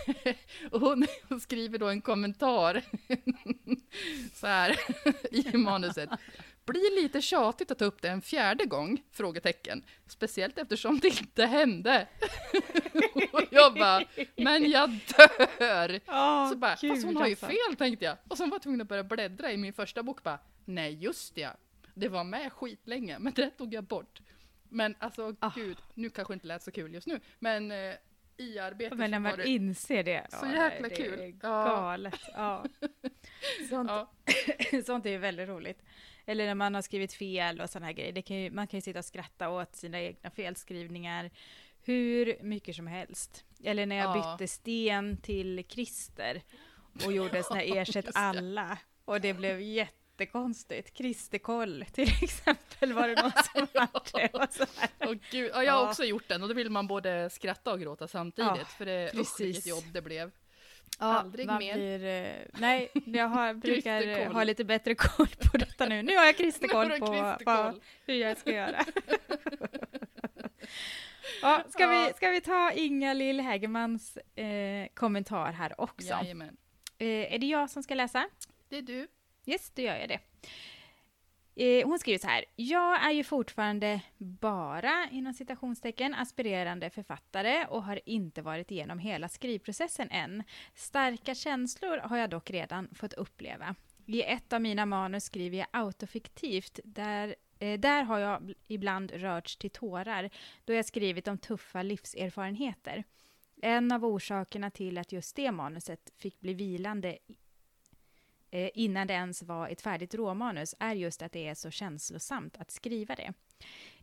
och 0.70 0.80
hon, 0.80 1.06
hon, 1.28 1.40
skriver 1.40 1.78
då 1.78 1.88
en 1.88 2.00
kommentar 2.00 2.82
så 4.34 4.46
här 4.46 4.76
i 5.30 5.56
manuset 5.56 6.10
blir 6.66 7.02
lite 7.02 7.22
tjatigt 7.22 7.70
att 7.70 7.78
ta 7.78 7.84
upp 7.84 8.02
det 8.02 8.08
en 8.08 8.22
fjärde 8.22 8.64
gång? 8.64 9.02
Frågetecken. 9.12 9.84
Speciellt 10.06 10.58
eftersom 10.58 10.98
det 10.98 11.08
inte 11.08 11.44
hände. 11.44 12.08
och 13.32 13.42
jag 13.50 13.74
bara, 13.74 14.04
men 14.36 14.70
jag 14.70 14.90
dör! 15.58 16.00
Oh, 16.06 16.50
så 16.50 16.56
bara, 16.56 16.76
Gud, 16.80 16.90
fast 16.90 17.04
hon 17.04 17.16
har 17.16 17.26
ju 17.26 17.32
alltså. 17.32 17.46
fel 17.46 17.76
tänkte 17.78 18.04
jag. 18.04 18.16
Och 18.28 18.38
sen 18.38 18.50
var 18.50 18.54
jag 18.54 18.62
tvungen 18.62 18.80
att 18.80 18.88
börja 18.88 19.04
bläddra 19.04 19.52
i 19.52 19.56
min 19.56 19.72
första 19.72 20.02
bok 20.02 20.22
bara, 20.22 20.38
nej 20.64 20.94
just 20.94 21.36
ja. 21.36 21.50
Det 21.94 22.08
var 22.08 22.24
med 22.24 22.52
skitlänge, 22.52 23.18
men 23.18 23.32
det 23.32 23.50
tog 23.50 23.74
jag 23.74 23.84
bort. 23.84 24.20
Men 24.68 24.94
alltså 24.98 25.22
oh. 25.40 25.54
gud, 25.54 25.76
nu 25.94 26.10
kanske 26.10 26.34
inte 26.34 26.46
lät 26.46 26.62
så 26.62 26.70
kul 26.70 26.94
just 26.94 27.06
nu, 27.06 27.20
men 27.38 27.70
eh, 27.70 27.94
i 28.36 28.58
arbetet 28.58 28.98
Men 28.98 29.10
när 29.10 29.18
man 29.18 29.36
det 29.36 29.48
inser 29.48 30.02
det. 30.02 30.26
Så 30.30 30.46
ja, 30.46 30.64
jäkla 30.64 30.88
det, 30.88 30.96
kul. 30.96 31.18
Det 31.18 31.24
är 31.24 31.30
galet. 31.30 32.20
Ja. 32.34 32.64
Sånt, 33.70 33.90
ja. 33.90 34.10
sånt 34.86 35.06
är 35.06 35.18
väldigt 35.18 35.48
roligt. 35.48 35.82
Eller 36.26 36.46
när 36.46 36.54
man 36.54 36.74
har 36.74 36.82
skrivit 36.82 37.12
fel 37.12 37.60
och 37.60 37.70
sådana 37.70 37.86
här 37.86 37.92
grejer. 37.92 38.22
Kan 38.22 38.36
ju, 38.36 38.50
man 38.50 38.66
kan 38.66 38.78
ju 38.78 38.82
sitta 38.82 38.98
och 38.98 39.04
skratta 39.04 39.48
åt 39.48 39.76
sina 39.76 40.00
egna 40.00 40.30
felskrivningar 40.30 41.30
hur 41.86 42.42
mycket 42.42 42.76
som 42.76 42.86
helst. 42.86 43.44
Eller 43.64 43.86
när 43.86 43.96
jag 43.96 44.16
ja. 44.16 44.36
bytte 44.38 44.52
sten 44.52 45.16
till 45.16 45.64
Christer 45.68 46.42
och 47.04 47.12
gjorde 47.12 47.42
sådana 47.42 47.60
här 47.60 47.76
ersätt 47.82 48.08
alla. 48.14 48.78
Och 49.04 49.20
det 49.20 49.34
blev 49.34 49.60
jättekonstigt. 49.60 50.94
Kristerkoll 50.94 51.84
till 51.92 52.08
exempel 52.22 52.92
var 52.92 53.08
det 53.08 53.22
någon 53.22 53.32
som 53.54 53.66
hade. 53.74 54.28
Och 54.98 55.06
oh, 55.06 55.16
Gud, 55.30 55.50
ja, 55.54 55.64
jag 55.64 55.72
har 55.72 55.88
också 55.88 56.04
gjort 56.04 56.28
den 56.28 56.42
och 56.42 56.48
då 56.48 56.54
vill 56.54 56.70
man 56.70 56.86
både 56.86 57.30
skratta 57.30 57.72
och 57.72 57.80
gråta 57.80 58.08
samtidigt. 58.08 58.50
Ja, 58.56 58.64
för 58.64 58.86
det, 58.86 59.14
usch 59.14 59.40
vilket 59.40 59.66
jobb 59.66 59.84
det 59.92 60.02
blev. 60.02 60.30
Ja, 60.98 61.06
Aldrig 61.06 61.46
mer. 61.46 61.74
Blir, 61.74 62.04
eh, 62.04 62.32
nej, 62.60 62.90
jag 63.06 63.28
har, 63.28 63.54
brukar 63.62 64.30
ha 64.32 64.44
lite 64.44 64.64
bättre 64.64 64.94
koll 64.94 65.28
på 65.52 65.58
detta 65.58 65.86
nu. 65.86 66.02
Nu 66.02 66.16
har 66.16 66.24
jag 66.24 66.36
kristerkoll 66.36 66.90
på, 67.00 67.36
på 67.44 67.80
hur 68.06 68.14
jag 68.14 68.38
ska 68.38 68.52
göra. 68.52 68.78
ja, 71.42 71.64
ska, 71.68 71.82
ja. 71.82 72.06
Vi, 72.06 72.12
ska 72.16 72.30
vi 72.30 72.40
ta 72.40 72.72
Inga 72.72 73.12
Lill 73.12 73.40
Hägermans 73.40 74.16
eh, 74.16 74.86
kommentar 74.94 75.52
här 75.52 75.80
också? 75.80 76.14
Eh, 76.98 77.34
är 77.34 77.38
det 77.38 77.46
jag 77.46 77.70
som 77.70 77.82
ska 77.82 77.94
läsa? 77.94 78.28
Det 78.68 78.78
är 78.78 78.82
du. 78.82 79.08
Yes, 79.46 79.70
då 79.74 79.82
gör 79.82 79.96
jag 79.96 80.08
det. 80.08 80.18
Eh, 81.58 81.86
hon 81.86 81.98
skriver 81.98 82.18
så 82.18 82.26
här. 82.26 82.44
Jag 82.56 83.04
är 83.04 83.10
ju 83.10 83.24
fortfarande 83.24 84.00
bara, 84.18 85.08
inom 85.12 85.34
citationstecken, 85.34 86.14
aspirerande 86.14 86.90
författare 86.90 87.66
och 87.66 87.82
har 87.82 88.00
inte 88.06 88.42
varit 88.42 88.70
igenom 88.70 88.98
hela 88.98 89.28
skrivprocessen 89.28 90.10
än. 90.10 90.42
Starka 90.74 91.34
känslor 91.34 91.98
har 91.98 92.16
jag 92.16 92.30
dock 92.30 92.50
redan 92.50 92.88
fått 92.94 93.12
uppleva. 93.12 93.74
I 94.06 94.22
ett 94.22 94.52
av 94.52 94.60
mina 94.60 94.86
manus 94.86 95.24
skriver 95.24 95.58
jag 95.58 95.66
autofiktivt, 95.70 96.80
där 96.84 97.34
eh, 97.58 97.80
där 97.80 98.02
har 98.02 98.18
jag 98.18 98.52
ibland 98.66 99.10
rörts 99.10 99.56
till 99.56 99.70
tårar 99.70 100.30
då 100.64 100.72
jag 100.72 100.84
skrivit 100.84 101.28
om 101.28 101.38
tuffa 101.38 101.82
livserfarenheter. 101.82 103.04
En 103.62 103.92
av 103.92 104.04
orsakerna 104.04 104.70
till 104.70 104.98
att 104.98 105.12
just 105.12 105.36
det 105.36 105.52
manuset 105.52 106.12
fick 106.16 106.40
bli 106.40 106.54
vilande 106.54 107.18
eh, 108.56 108.70
innan 108.74 109.06
det 109.06 109.14
ens 109.14 109.42
var 109.42 109.68
ett 109.68 109.80
färdigt 109.80 110.14
råmanus, 110.14 110.74
är 110.78 110.94
just 110.94 111.22
att 111.22 111.32
det 111.32 111.48
är 111.48 111.54
så 111.54 111.70
känslosamt 111.70 112.56
att 112.56 112.70
skriva 112.70 113.14
det. 113.14 113.32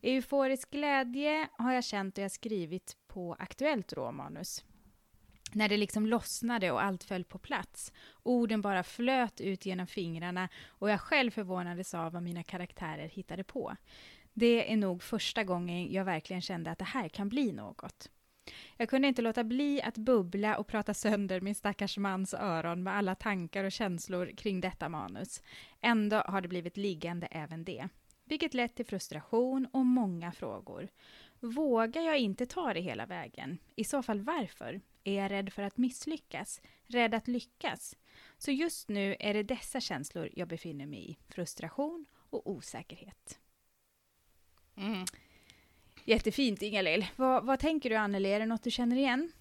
Euforisk 0.02 0.72
glädje 0.72 1.48
har 1.58 1.74
jag 1.74 1.84
känt 1.84 2.18
och 2.18 2.24
jag 2.24 2.32
skrivit 2.32 2.98
på 3.08 3.36
aktuellt 3.40 3.94
råmanus. 3.94 4.64
När 5.52 5.70
det 5.70 5.78
liksom 5.78 6.08
lossnade 6.08 6.72
och 6.72 6.84
allt 6.84 7.04
föll 7.04 7.24
på 7.24 7.38
plats. 7.38 7.94
Orden 8.24 8.62
bara 8.62 8.84
flöt 8.84 9.42
ut 9.42 9.66
genom 9.66 9.88
fingrarna 9.88 10.50
och 10.66 10.90
jag 10.90 11.02
själv 11.02 11.32
förvånades 11.32 11.94
av 11.94 12.14
vad 12.14 12.24
mina 12.24 12.44
karaktärer 12.44 13.08
hittade 13.08 13.44
på. 13.44 13.76
Det 14.34 14.72
är 14.72 14.78
nog 14.78 15.04
första 15.04 15.44
gången 15.44 15.92
jag 15.92 16.06
verkligen 16.06 16.42
kände 16.42 16.72
att 16.72 16.80
det 16.80 16.86
här 16.86 17.10
kan 17.10 17.30
bli 17.30 17.52
något. 17.52 18.10
Jag 18.78 18.90
kunde 18.90 19.08
inte 19.08 19.22
låta 19.22 19.44
bli 19.44 19.82
att 19.82 19.98
bubbla 19.98 20.58
och 20.58 20.68
prata 20.68 20.94
sönder 20.94 21.42
min 21.42 21.56
stackars 21.56 21.98
mans 21.98 22.34
öron 22.34 22.84
med 22.84 22.96
alla 22.96 23.16
tankar 23.16 23.64
och 23.64 23.72
känslor 23.72 24.32
kring 24.38 24.62
detta 24.62 24.90
manus. 24.90 25.42
Ändå 25.82 26.18
har 26.18 26.42
det 26.42 26.48
blivit 26.48 26.78
liggande 26.78 27.28
även 27.32 27.64
det. 27.64 27.90
Vilket 28.26 28.54
lett 28.54 28.76
till 28.76 28.86
frustration 28.86 29.68
och 29.72 29.86
många 29.86 30.32
frågor. 30.32 30.90
Vågar 31.40 32.02
jag 32.02 32.20
inte 32.20 32.46
ta 32.46 32.74
det 32.74 32.80
hela 32.80 33.06
vägen? 33.06 33.58
I 33.76 33.84
så 33.84 34.04
fall 34.04 34.22
varför? 34.22 34.82
Är 35.04 35.14
jag 35.14 35.32
rädd 35.32 35.54
för 35.54 35.64
att 35.64 35.78
misslyckas? 35.78 36.62
Rädd 36.84 37.14
att 37.14 37.28
lyckas? 37.28 37.98
Så 38.38 38.52
just 38.52 38.90
nu 38.90 39.16
är 39.20 39.34
det 39.34 39.44
dessa 39.44 39.82
känslor 39.82 40.30
jag 40.34 40.48
befinner 40.48 40.86
mig 40.86 41.12
i. 41.12 41.18
Frustration 41.30 42.06
och 42.30 42.50
osäkerhet. 42.50 43.40
Mm. 44.76 45.06
Jättefint, 46.06 46.62
Inga-Lill. 46.62 47.06
Vad, 47.16 47.46
vad 47.46 47.60
tänker 47.60 47.90
du, 47.90 47.96
Anneli? 47.96 48.30
Är 48.30 48.40
det 48.40 48.46
något 48.46 48.64
du 48.64 48.72
känner 48.72 48.96
igen? 48.96 49.32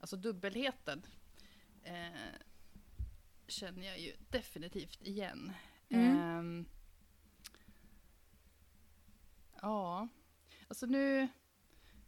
Alltså 0.00 0.16
dubbelheten 0.16 1.06
eh, 1.82 2.40
känner 3.46 3.86
jag 3.86 3.98
ju 3.98 4.12
definitivt 4.30 5.06
igen. 5.06 5.52
Mm. 5.88 6.60
Eh, 6.60 6.66
ja, 9.62 10.08
alltså 10.68 10.86
nu... 10.86 11.28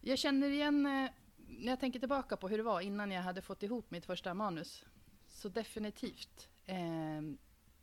Jag 0.01 0.19
känner 0.19 0.49
igen, 0.49 0.85
eh, 0.85 1.11
när 1.35 1.71
jag 1.71 1.79
tänker 1.79 1.99
tillbaka 1.99 2.37
på 2.37 2.47
hur 2.47 2.57
det 2.57 2.63
var 2.63 2.81
innan 2.81 3.11
jag 3.11 3.21
hade 3.21 3.41
fått 3.41 3.63
ihop 3.63 3.91
mitt 3.91 4.05
första 4.05 4.33
manus, 4.33 4.85
så 5.27 5.49
definitivt. 5.49 6.49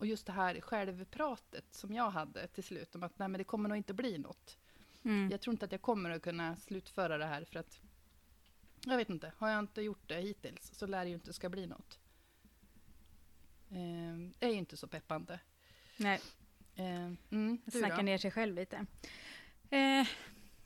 Och 0.01 0.07
just 0.07 0.27
det 0.27 0.33
här 0.33 0.61
självpratet 0.61 1.65
som 1.71 1.95
jag 1.95 2.11
hade 2.11 2.47
till 2.47 2.65
slut 2.65 2.95
om 2.95 3.03
att 3.03 3.19
nej, 3.19 3.29
men 3.29 3.39
det 3.39 3.45
kommer 3.45 3.69
nog 3.69 3.79
inte 3.79 3.95
bli 3.95 4.19
något. 4.19 4.59
Mm. 5.03 5.31
Jag 5.31 5.41
tror 5.41 5.55
inte 5.55 5.65
att 5.65 5.73
jag 5.73 5.83
kommer 5.83 6.11
att 6.11 6.23
kunna 6.23 6.57
slutföra 6.57 7.19
det 7.19 7.27
här 7.27 7.45
för 7.45 7.59
att 7.59 7.81
jag 8.85 8.97
vet 8.97 9.11
inte, 9.11 9.33
har 9.37 9.49
jag 9.49 9.59
inte 9.59 9.83
gjort 9.83 10.09
det 10.09 10.21
hittills 10.21 10.75
så 10.75 10.87
lär 10.87 11.05
det 11.05 11.09
ju 11.09 11.15
inte 11.15 11.33
ska 11.33 11.49
bli 11.49 11.67
något. 11.67 11.99
Eh, 13.71 14.49
är 14.49 14.49
ju 14.49 14.59
inte 14.59 14.77
så 14.77 14.87
peppande. 14.87 15.41
Nej. 15.97 16.21
Eh, 16.75 17.13
mm, 17.31 17.59
Snacka 17.73 18.03
ner 18.03 18.19
sig 18.19 18.31
själv 18.31 18.55
lite. 18.55 18.87
Eh, 19.71 20.07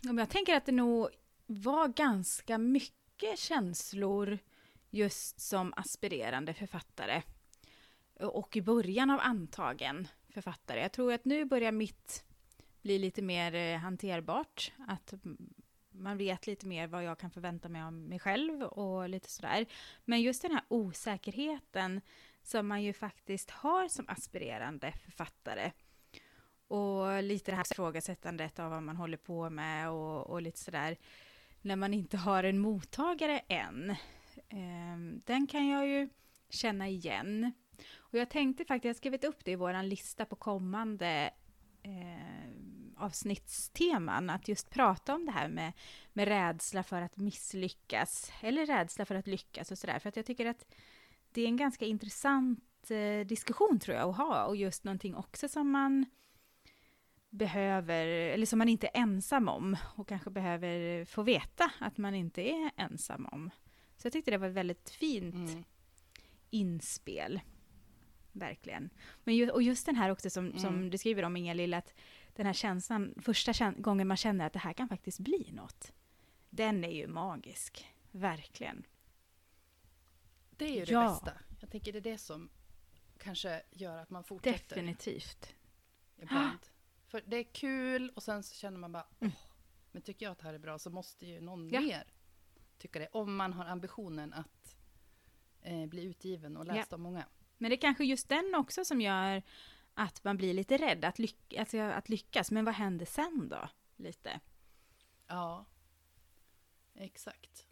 jag 0.00 0.30
tänker 0.30 0.56
att 0.56 0.66
det 0.66 0.72
nog 0.72 1.08
var 1.46 1.88
ganska 1.88 2.58
mycket 2.58 3.38
känslor 3.38 4.38
just 4.90 5.40
som 5.40 5.72
aspirerande 5.76 6.54
författare 6.54 7.22
och 8.20 8.56
i 8.56 8.62
början 8.62 9.10
av 9.10 9.20
antagen 9.20 10.08
författare. 10.28 10.80
Jag 10.80 10.92
tror 10.92 11.12
att 11.12 11.24
nu 11.24 11.44
börjar 11.44 11.72
mitt 11.72 12.24
bli 12.82 12.98
lite 12.98 13.22
mer 13.22 13.54
eh, 13.54 13.78
hanterbart. 13.78 14.72
Att 14.88 15.14
man 15.90 16.18
vet 16.18 16.46
lite 16.46 16.66
mer 16.66 16.86
vad 16.86 17.04
jag 17.04 17.18
kan 17.18 17.30
förvänta 17.30 17.68
mig 17.68 17.82
av 17.82 17.92
mig 17.92 18.18
själv 18.18 18.62
och 18.62 19.08
lite 19.08 19.30
sådär. 19.30 19.66
Men 20.04 20.22
just 20.22 20.42
den 20.42 20.52
här 20.52 20.64
osäkerheten 20.68 22.00
som 22.42 22.68
man 22.68 22.82
ju 22.82 22.92
faktiskt 22.92 23.50
har 23.50 23.88
som 23.88 24.04
aspirerande 24.08 24.92
författare. 24.92 25.72
Och 26.68 27.22
lite 27.22 27.50
det 27.50 27.56
här 27.56 27.72
ifrågasättandet 27.72 28.58
av 28.58 28.70
vad 28.70 28.82
man 28.82 28.96
håller 28.96 29.16
på 29.16 29.50
med 29.50 29.90
och, 29.90 30.26
och 30.26 30.42
lite 30.42 30.58
sådär. 30.58 30.96
När 31.62 31.76
man 31.76 31.94
inte 31.94 32.16
har 32.16 32.44
en 32.44 32.58
mottagare 32.58 33.38
än. 33.38 33.94
Ehm, 34.48 35.22
den 35.24 35.46
kan 35.46 35.68
jag 35.68 35.86
ju 35.86 36.08
känna 36.48 36.88
igen. 36.88 37.52
Och 37.96 38.18
jag 38.18 38.30
tänkte 38.30 38.64
faktiskt, 38.64 38.84
jag 38.84 38.90
har 38.90 38.94
skrivit 38.94 39.24
upp 39.24 39.44
det 39.44 39.50
i 39.50 39.56
vår 39.56 39.82
lista 39.82 40.24
på 40.24 40.36
kommande 40.36 41.30
eh, 41.82 42.50
avsnittsteman, 42.96 44.30
att 44.30 44.48
just 44.48 44.70
prata 44.70 45.14
om 45.14 45.26
det 45.26 45.32
här 45.32 45.48
med, 45.48 45.72
med 46.12 46.28
rädsla 46.28 46.82
för 46.82 47.02
att 47.02 47.16
misslyckas, 47.16 48.32
eller 48.40 48.66
rädsla 48.66 49.04
för 49.04 49.14
att 49.14 49.26
lyckas 49.26 49.70
och 49.70 49.78
sådär, 49.78 49.98
för 49.98 50.08
att 50.08 50.16
jag 50.16 50.26
tycker 50.26 50.46
att 50.46 50.74
det 51.32 51.42
är 51.42 51.46
en 51.46 51.56
ganska 51.56 51.84
intressant 51.84 52.90
eh, 52.90 53.26
diskussion 53.26 53.78
tror 53.80 53.96
jag 53.96 54.08
att 54.08 54.16
ha, 54.16 54.44
och 54.44 54.56
just 54.56 54.84
någonting 54.84 55.14
också 55.14 55.48
som 55.48 55.70
man 55.70 56.06
behöver, 57.30 58.06
eller 58.06 58.46
som 58.46 58.58
man 58.58 58.68
inte 58.68 58.86
är 58.86 59.00
ensam 59.00 59.48
om, 59.48 59.76
och 59.96 60.08
kanske 60.08 60.30
behöver 60.30 61.04
få 61.04 61.22
veta 61.22 61.70
att 61.80 61.98
man 61.98 62.14
inte 62.14 62.42
är 62.42 62.70
ensam 62.76 63.26
om. 63.32 63.50
Så 63.96 64.06
jag 64.06 64.12
tyckte 64.12 64.30
det 64.30 64.38
var 64.38 64.48
ett 64.48 64.54
väldigt 64.54 64.90
fint 64.90 65.34
mm. 65.34 65.64
inspel. 66.50 67.40
Verkligen. 68.34 68.90
Men 69.24 69.34
ju, 69.34 69.50
och 69.50 69.62
just 69.62 69.86
den 69.86 69.96
här 69.96 70.10
också 70.10 70.30
som, 70.30 70.46
mm. 70.46 70.58
som 70.58 70.90
du 70.90 70.98
skriver 70.98 71.22
om, 71.22 71.36
Inga 71.36 71.54
Lill, 71.54 71.74
att 71.74 71.94
den 72.34 72.46
här 72.46 72.52
känslan, 72.52 73.14
första 73.22 73.52
käns 73.52 73.76
gången 73.78 74.08
man 74.08 74.16
känner 74.16 74.46
att 74.46 74.52
det 74.52 74.58
här 74.58 74.72
kan 74.72 74.88
faktiskt 74.88 75.18
bli 75.18 75.50
något. 75.52 75.92
Den 76.50 76.84
är 76.84 76.90
ju 76.90 77.06
magisk. 77.06 77.86
Verkligen. 78.10 78.86
Det 80.50 80.64
är 80.64 80.74
ju 80.74 80.84
det 80.84 80.92
ja. 80.92 81.08
bästa. 81.08 81.32
Jag 81.60 81.70
tänker 81.70 81.92
det 81.92 81.98
är 81.98 82.12
det 82.12 82.18
som 82.18 82.50
kanske 83.18 83.62
gör 83.70 83.98
att 83.98 84.10
man 84.10 84.24
fortsätter. 84.24 84.68
Definitivt. 84.68 85.54
Ibland. 86.16 86.58
För 87.06 87.22
det 87.26 87.36
är 87.36 87.44
kul 87.44 88.10
och 88.14 88.22
sen 88.22 88.42
så 88.42 88.54
känner 88.54 88.78
man 88.78 88.92
bara, 88.92 89.06
mm. 89.20 89.32
åh, 89.36 89.50
men 89.92 90.02
tycker 90.02 90.26
jag 90.26 90.32
att 90.32 90.38
det 90.38 90.44
här 90.44 90.54
är 90.54 90.58
bra 90.58 90.78
så 90.78 90.90
måste 90.90 91.26
ju 91.26 91.40
någon 91.40 91.68
ja. 91.68 91.80
mer 91.80 92.04
tycka 92.78 92.98
det. 92.98 93.08
Om 93.12 93.36
man 93.36 93.52
har 93.52 93.64
ambitionen 93.64 94.32
att 94.32 94.76
eh, 95.62 95.86
bli 95.86 96.04
utgiven 96.04 96.56
och 96.56 96.66
läst 96.66 96.90
ja. 96.90 96.94
av 96.94 97.00
många. 97.00 97.26
Men 97.58 97.70
det 97.70 97.76
är 97.76 97.80
kanske 97.80 98.04
just 98.04 98.28
den 98.28 98.54
också 98.54 98.84
som 98.84 99.00
gör 99.00 99.42
att 99.94 100.24
man 100.24 100.36
blir 100.36 100.54
lite 100.54 100.76
rädd 100.76 101.04
att, 101.04 101.18
lyck 101.18 101.54
alltså 101.54 101.78
att 101.78 102.08
lyckas. 102.08 102.50
Men 102.50 102.64
vad 102.64 102.74
händer 102.74 103.06
sen 103.06 103.48
då? 103.48 103.68
Lite. 103.96 104.40
Ja, 105.26 105.64
exakt. 106.94 107.66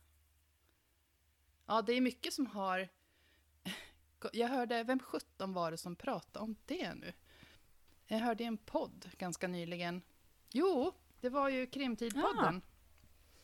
Ja, 1.66 1.82
det 1.82 1.92
är 1.92 2.00
mycket 2.00 2.32
som 2.32 2.46
har... 2.46 2.88
Jag 4.32 4.48
hörde, 4.48 4.84
vem 4.84 4.98
sjutton 4.98 5.52
var 5.52 5.70
det 5.70 5.76
som 5.76 5.96
pratade 5.96 6.44
om 6.44 6.56
det 6.66 6.94
nu? 6.94 7.12
Jag 8.06 8.18
hörde 8.18 8.44
en 8.44 8.56
podd 8.56 9.10
ganska 9.18 9.48
nyligen. 9.48 10.02
Jo, 10.50 10.92
det 11.20 11.28
var 11.28 11.48
ju 11.48 11.66
Krimtidpodden. 11.66 12.62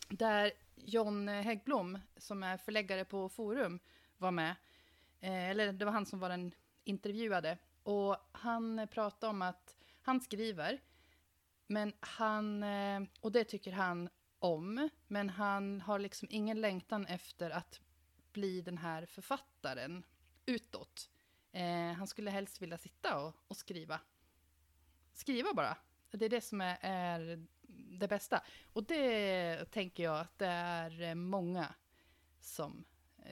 Ja. 0.09 0.16
Där 0.16 0.53
John 0.76 1.28
Häggblom, 1.28 1.99
som 2.16 2.43
är 2.43 2.57
förläggare 2.57 3.05
på 3.05 3.28
Forum, 3.28 3.80
var 4.16 4.30
med. 4.30 4.55
Eh, 5.21 5.51
eller 5.51 5.73
det 5.73 5.85
var 5.85 5.93
han 5.93 6.07
som 6.07 6.19
var 6.19 6.29
den 6.29 6.55
intervjuade. 6.85 7.59
Och 7.83 8.16
han 8.33 8.89
pratade 8.91 9.31
om 9.31 9.43
att 9.43 9.77
han 10.03 10.21
skriver, 10.21 10.81
men 11.66 11.93
han, 12.01 12.62
eh, 12.62 13.03
och 13.21 13.33
det 13.33 13.45
tycker 13.45 13.73
han 13.73 14.09
om, 14.39 14.89
men 15.07 15.31
han 15.31 15.81
har 15.81 15.99
liksom 15.99 16.29
ingen 16.31 16.61
längtan 16.61 17.07
efter 17.07 17.51
att 17.51 17.81
bli 18.33 18.61
den 18.61 18.79
här 18.79 19.07
författaren 19.07 20.05
utåt. 20.47 21.11
Eh, 21.53 21.93
han 21.93 22.07
skulle 22.07 22.31
helst 22.31 22.62
vilja 22.62 22.79
sitta 22.79 23.21
och, 23.21 23.35
och, 23.49 23.57
skriva. 23.57 24.01
Skriva 25.12 25.55
bara. 25.55 25.77
Det 26.11 26.25
är 26.25 26.29
det 26.29 26.41
som 26.41 26.61
är, 26.61 26.79
är, 26.81 27.47
det 27.99 28.09
bästa. 28.09 28.43
Och 28.73 28.85
det 28.85 29.64
tänker 29.64 30.03
jag 30.03 30.21
att 30.21 30.39
det 30.39 30.47
är 30.47 31.03
eh, 31.03 31.14
många 31.14 31.75
som 32.41 32.85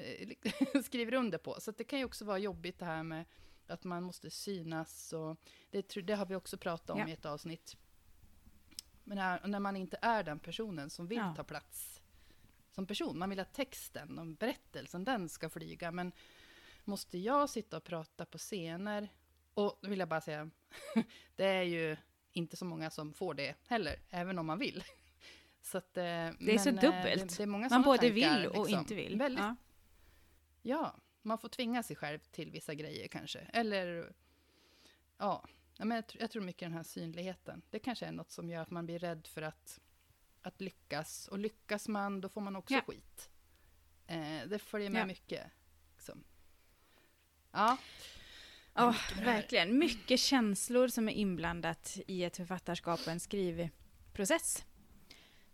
skriver 0.84 1.14
under 1.14 1.38
på. 1.38 1.60
Så 1.60 1.70
det 1.70 1.84
kan 1.84 1.98
ju 1.98 2.04
också 2.04 2.24
vara 2.24 2.38
jobbigt 2.38 2.78
det 2.78 2.84
här 2.84 3.02
med 3.02 3.24
att 3.66 3.84
man 3.84 4.02
måste 4.02 4.30
synas. 4.30 5.12
Och 5.12 5.36
det, 5.70 6.06
det 6.06 6.14
har 6.14 6.26
vi 6.26 6.34
också 6.34 6.58
pratat 6.58 6.90
om 6.90 6.98
ja. 6.98 7.08
i 7.08 7.12
ett 7.12 7.26
avsnitt. 7.26 7.76
Men 9.04 9.18
när, 9.18 9.46
när, 9.46 9.60
man 9.60 9.76
inte 9.76 9.98
är 10.02 10.22
den 10.22 10.38
personen 10.38 10.90
som 10.90 11.06
vill 11.06 11.18
ja. 11.18 11.34
ta 11.36 11.44
plats 11.44 12.00
som 12.70 12.86
person. 12.86 13.18
Man 13.18 13.30
vill 13.30 13.40
att 13.40 13.54
texten 13.54 14.18
och 14.18 14.26
berättelsen, 14.26 15.04
den 15.04 15.28
ska 15.28 15.48
flyga. 15.48 15.90
Men 15.90 16.12
måste 16.84 17.18
jag 17.18 17.50
sitta 17.50 17.76
och 17.76 17.84
prata 17.84 18.24
på 18.24 18.38
scener? 18.38 19.08
Och 19.54 19.78
då 19.82 19.88
vill 19.88 19.98
jag 19.98 20.08
bara 20.08 20.20
säga, 20.20 20.50
det 21.36 21.44
är 21.44 21.62
ju 21.62 21.96
inte 22.32 22.56
så 22.56 22.64
många 22.64 22.90
som 22.90 23.12
får 23.12 23.34
det 23.34 23.54
heller, 23.66 23.96
även 24.10 24.38
om 24.38 24.46
man 24.46 24.58
vill. 24.58 24.84
Att, 25.72 25.94
det 25.94 26.02
är 26.02 26.58
så 26.58 26.70
dubbelt. 26.70 27.28
Det, 27.28 27.36
det 27.36 27.42
är 27.42 27.46
många 27.46 27.68
man 27.68 27.82
både 27.82 27.98
tankar, 27.98 28.14
vill 28.14 28.46
och 28.46 28.66
liksom. 28.66 28.80
inte 28.80 28.94
vill. 28.94 29.18
Väldigt, 29.18 29.44
ja. 29.44 29.56
Ja, 30.66 30.94
man 31.22 31.38
får 31.38 31.48
tvinga 31.48 31.82
sig 31.82 31.96
själv 31.96 32.18
till 32.18 32.50
vissa 32.50 32.74
grejer 32.74 33.08
kanske. 33.08 33.38
Eller, 33.38 34.12
ja, 35.18 35.44
men 35.78 35.90
jag, 35.90 36.04
jag 36.18 36.30
tror 36.30 36.42
mycket 36.42 36.60
den 36.60 36.72
här 36.72 36.82
synligheten. 36.82 37.62
Det 37.70 37.78
kanske 37.78 38.06
är 38.06 38.12
något 38.12 38.30
som 38.30 38.50
gör 38.50 38.62
att 38.62 38.70
man 38.70 38.86
blir 38.86 38.98
rädd 38.98 39.26
för 39.26 39.42
att, 39.42 39.80
att 40.42 40.60
lyckas. 40.60 41.28
Och 41.28 41.38
lyckas 41.38 41.88
man, 41.88 42.20
då 42.20 42.28
får 42.28 42.40
man 42.40 42.56
också 42.56 42.74
ja. 42.74 42.80
skit. 42.86 43.30
Eh, 44.06 44.48
det 44.48 44.58
följer 44.58 44.90
med 44.90 45.02
ja. 45.02 45.06
mycket. 45.06 45.44
Liksom. 45.94 46.24
Ja. 47.52 47.76
Ja, 48.74 48.88
oh, 48.88 49.24
verkligen. 49.24 49.78
Mycket 49.78 50.20
känslor 50.20 50.88
som 50.88 51.08
är 51.08 51.12
inblandat 51.12 51.98
i 52.06 52.24
ett 52.24 52.36
författarskap 52.36 53.00
och 53.00 53.08
en 53.08 53.20
skrivprocess. 53.20 54.64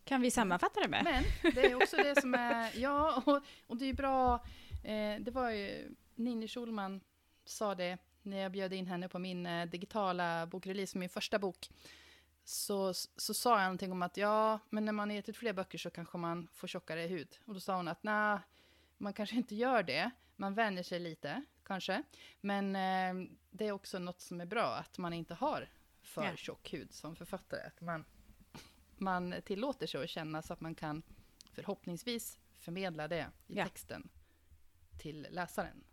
Kan 0.05 0.21
vi 0.21 0.31
sammanfatta 0.31 0.81
det 0.81 0.89
med? 0.89 1.05
Men 1.43 1.55
det 1.55 1.65
är 1.65 1.75
också 1.75 1.97
det 1.97 2.21
som 2.21 2.35
är, 2.35 2.71
ja, 2.79 3.23
och, 3.27 3.43
och 3.67 3.77
det 3.77 3.89
är 3.89 3.95
bra, 3.95 4.45
eh, 4.83 5.21
det 5.21 5.31
var 5.31 5.51
ju 5.51 5.95
Ninni 6.15 6.49
Schulman 6.49 7.01
sa 7.45 7.75
det 7.75 7.99
när 8.23 8.39
jag 8.39 8.53
bjöd 8.53 8.73
in 8.73 8.87
henne 8.87 9.09
på 9.09 9.19
min 9.19 9.47
eh, 9.47 9.67
digitala 9.67 10.47
bokrelease, 10.47 10.99
min 10.99 11.09
första 11.09 11.39
bok, 11.39 11.71
så, 12.45 12.95
så 12.95 13.35
sa 13.35 13.59
jag 13.59 13.65
någonting 13.65 13.93
om 13.93 14.03
att 14.03 14.17
ja, 14.17 14.59
men 14.71 14.85
när 14.85 14.93
man 14.93 15.09
har 15.09 15.17
gett 15.17 15.29
ut 15.29 15.37
fler 15.37 15.53
böcker 15.53 15.79
så 15.79 15.91
kanske 15.91 16.19
man 16.19 16.49
får 16.53 16.69
tjockare 16.69 17.01
hud. 17.01 17.39
Och 17.45 17.55
då 17.55 17.61
sa 17.61 17.77
hon 17.77 17.89
att 17.89 18.03
nej, 18.03 18.39
man 18.99 19.13
kanske 19.13 19.37
inte 19.37 19.55
gör 19.55 19.83
det, 19.83 20.11
man 20.37 20.55
vänjer 20.55 20.83
sig 20.83 21.01
lite, 21.01 21.45
kanske. 21.65 22.03
Men 22.41 22.77
eh, 22.77 23.29
det 23.51 23.67
är 23.67 23.73
också 23.73 23.99
något 23.99 24.21
som 24.21 24.41
är 24.41 24.47
bra, 24.47 24.75
att 24.75 24.99
man 24.99 25.13
inte 25.13 25.35
har 25.35 25.69
för 26.03 26.25
ja. 26.25 26.37
tjock 26.37 26.73
hud 26.73 26.93
som 26.93 27.17
författare. 27.17 27.61
Att 27.67 27.81
man, 27.81 28.05
man 28.97 29.35
tillåter 29.45 29.87
sig 29.87 30.03
att 30.03 30.11
känna 30.11 30.43
så 30.43 30.53
att 30.53 30.61
man 30.61 30.75
kan 30.75 31.03
förhoppningsvis 31.53 32.39
förmedla 32.59 33.09
det 33.09 33.31
i 33.47 33.57
ja. 33.57 33.65
texten 33.65 34.09
till 34.99 35.27
läsaren. 35.31 35.85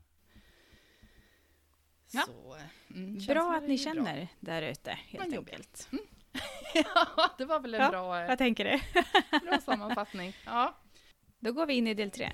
Ja. 2.11 2.23
Så, 2.25 2.57
mm, 2.93 3.17
bra 3.27 3.55
att 3.55 3.63
ni 3.63 3.77
känner 3.77 4.15
bra. 4.15 4.27
där 4.39 4.61
ute, 4.61 4.91
helt 4.91 5.33
enkelt. 5.33 5.89
Mm. 5.91 6.03
ja, 6.73 7.35
det 7.37 7.45
var 7.45 7.59
väl 7.59 7.73
en 7.73 7.81
ja, 7.81 7.89
bra, 7.89 8.21
jag 8.21 8.37
tänker 8.37 8.63
det. 8.63 8.81
bra 9.45 9.61
sammanfattning. 9.61 10.33
Ja. 10.45 10.77
Då 11.39 11.51
går 11.51 11.65
vi 11.65 11.73
in 11.73 11.87
i 11.87 11.93
del 11.93 12.11
tre. 12.11 12.31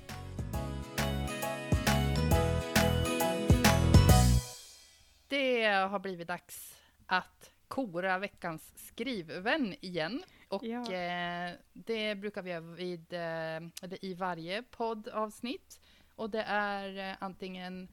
Det 5.28 5.64
har 5.64 5.98
blivit 5.98 6.28
dags 6.28 6.82
att 7.06 7.50
kora 7.68 8.18
veckans 8.18 8.72
skrivvän 8.76 9.74
igen. 9.80 10.22
Och 10.48 10.64
ja. 10.64 10.92
eh, 10.92 11.54
det 11.72 12.14
brukar 12.14 12.42
vi 12.42 12.50
göra 12.50 12.60
vid, 12.60 13.12
eh, 13.12 13.98
i 14.00 14.14
varje 14.14 14.62
poddavsnitt. 14.62 15.80
Och 16.16 16.30
det 16.30 16.42
är 16.42 17.10
eh, 17.10 17.16
antingen 17.20 17.88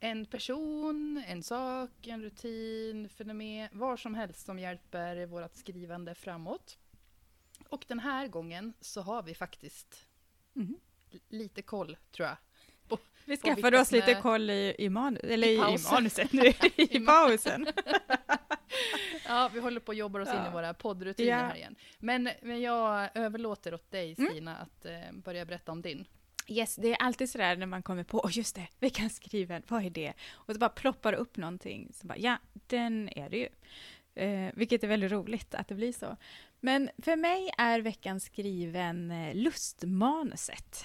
en 0.00 0.26
person, 0.26 1.24
en 1.26 1.42
sak, 1.42 2.06
en 2.06 2.22
rutin, 2.22 3.08
fenomen, 3.08 3.68
vad 3.72 4.00
som 4.00 4.14
helst 4.14 4.46
som 4.46 4.58
hjälper 4.58 5.26
vårt 5.26 5.54
skrivande 5.54 6.14
framåt. 6.14 6.78
Och 7.68 7.84
den 7.88 8.00
här 8.00 8.28
gången 8.28 8.72
så 8.80 9.00
har 9.00 9.22
vi 9.22 9.34
faktiskt 9.34 10.06
mm. 10.56 10.76
lite 11.28 11.62
koll, 11.62 11.96
tror 12.12 12.28
jag. 12.28 12.36
På, 12.88 12.98
vi 13.24 13.36
skaffade 13.36 13.80
oss 13.80 13.92
lite 13.92 14.14
koll 14.14 14.50
i, 14.50 14.74
i, 14.78 14.88
man, 14.88 15.16
eller 15.16 15.48
i, 15.48 15.54
i 15.54 15.78
manuset 15.92 16.32
nu, 16.32 16.52
i 16.76 17.00
pausen. 17.00 17.66
ja, 19.26 19.50
vi 19.52 19.60
håller 19.60 19.80
på 19.80 19.92
att 19.92 19.98
jobba 19.98 20.20
oss 20.22 20.28
ja. 20.32 20.40
in 20.40 20.46
i 20.46 20.52
våra 20.52 20.74
poddrutiner 20.74 21.30
ja. 21.30 21.36
här 21.36 21.56
igen. 21.56 21.76
Men, 21.98 22.30
men 22.42 22.60
jag 22.60 23.08
överlåter 23.14 23.74
åt 23.74 23.90
dig, 23.90 24.14
mm. 24.18 24.30
Stina, 24.30 24.50
mm. 24.50 24.62
att 24.62 24.84
eh, 24.84 25.22
börja 25.22 25.44
berätta 25.44 25.72
om 25.72 25.82
din. 25.82 26.06
Yes, 26.46 26.76
det 26.76 26.92
är 26.92 26.96
alltid 26.96 27.30
sådär 27.30 27.56
när 27.56 27.66
man 27.66 27.82
kommer 27.82 28.04
på, 28.04 28.20
oh, 28.20 28.38
just 28.38 28.54
det, 28.54 28.68
veckans 28.80 29.16
skriven, 29.16 29.62
vad 29.68 29.84
är 29.84 29.90
det? 29.90 30.12
Och 30.32 30.54
så 30.54 30.58
bara 30.58 30.70
ploppar 30.70 31.12
upp 31.12 31.36
någonting, 31.36 31.90
så 31.94 32.06
bara, 32.06 32.18
ja, 32.18 32.38
den 32.66 33.08
är 33.08 33.30
det 33.30 33.36
ju. 33.36 33.48
Eh, 34.14 34.50
vilket 34.54 34.84
är 34.84 34.88
väldigt 34.88 35.12
roligt 35.12 35.54
att 35.54 35.68
det 35.68 35.74
blir 35.74 35.92
så. 35.92 36.16
Men 36.60 36.90
för 36.98 37.16
mig 37.16 37.50
är 37.58 37.80
veckans 37.80 38.24
skriven 38.24 39.10
eh, 39.10 39.34
lustmanuset. 39.34 40.84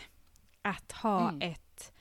Att 0.61 0.91
ha 0.91 1.29
mm. 1.29 1.51
ett 1.51 1.93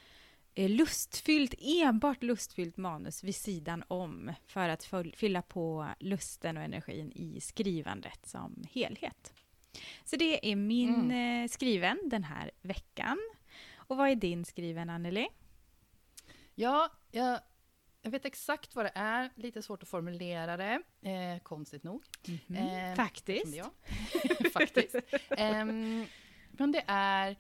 eh, 0.55 0.71
lustfyllt, 0.71 1.55
enbart 1.59 2.23
lustfyllt 2.23 2.77
manus 2.77 3.25
vid 3.25 3.35
sidan 3.35 3.85
om 3.89 4.33
för 4.47 4.69
att 4.69 4.89
fylla 5.15 5.43
på 5.43 5.87
lusten 6.01 6.57
och 6.57 6.63
energin 6.63 7.13
i 7.13 7.41
skrivandet 7.41 8.27
som 8.27 8.65
helhet. 8.73 9.33
Så 10.05 10.17
det 10.17 10.53
är 10.53 10.57
min 10.57 10.95
mm. 10.95 11.43
Eh, 11.45 11.49
skriven 11.49 11.99
den 12.05 12.25
här 12.25 12.51
veckan. 12.63 13.19
Och 13.91 13.97
vad 13.97 14.11
är 14.11 14.15
din 14.15 14.45
skriven, 14.45 14.91
Anneli? 14.91 15.29
Ja, 16.55 16.93
jag, 17.11 17.41
jag 18.03 18.11
vet 18.11 18.25
exakt 18.25 18.75
vad 18.75 18.85
det 18.85 18.93
är. 18.95 19.31
Lite 19.35 19.63
svårt 19.63 19.83
att 19.83 19.89
formulera 19.89 20.57
det, 20.57 20.83
eh, 21.03 21.39
konstigt 21.43 21.83
nog. 21.83 22.05
Mm 22.29 22.39
-hmm. 22.47 22.91
eh, 22.91 22.97
Faktiskt. 22.97 23.59
Faktiskt. 24.53 24.95
eh, 25.31 25.65
men 26.51 26.73
det 26.73 26.85
är 26.87 27.37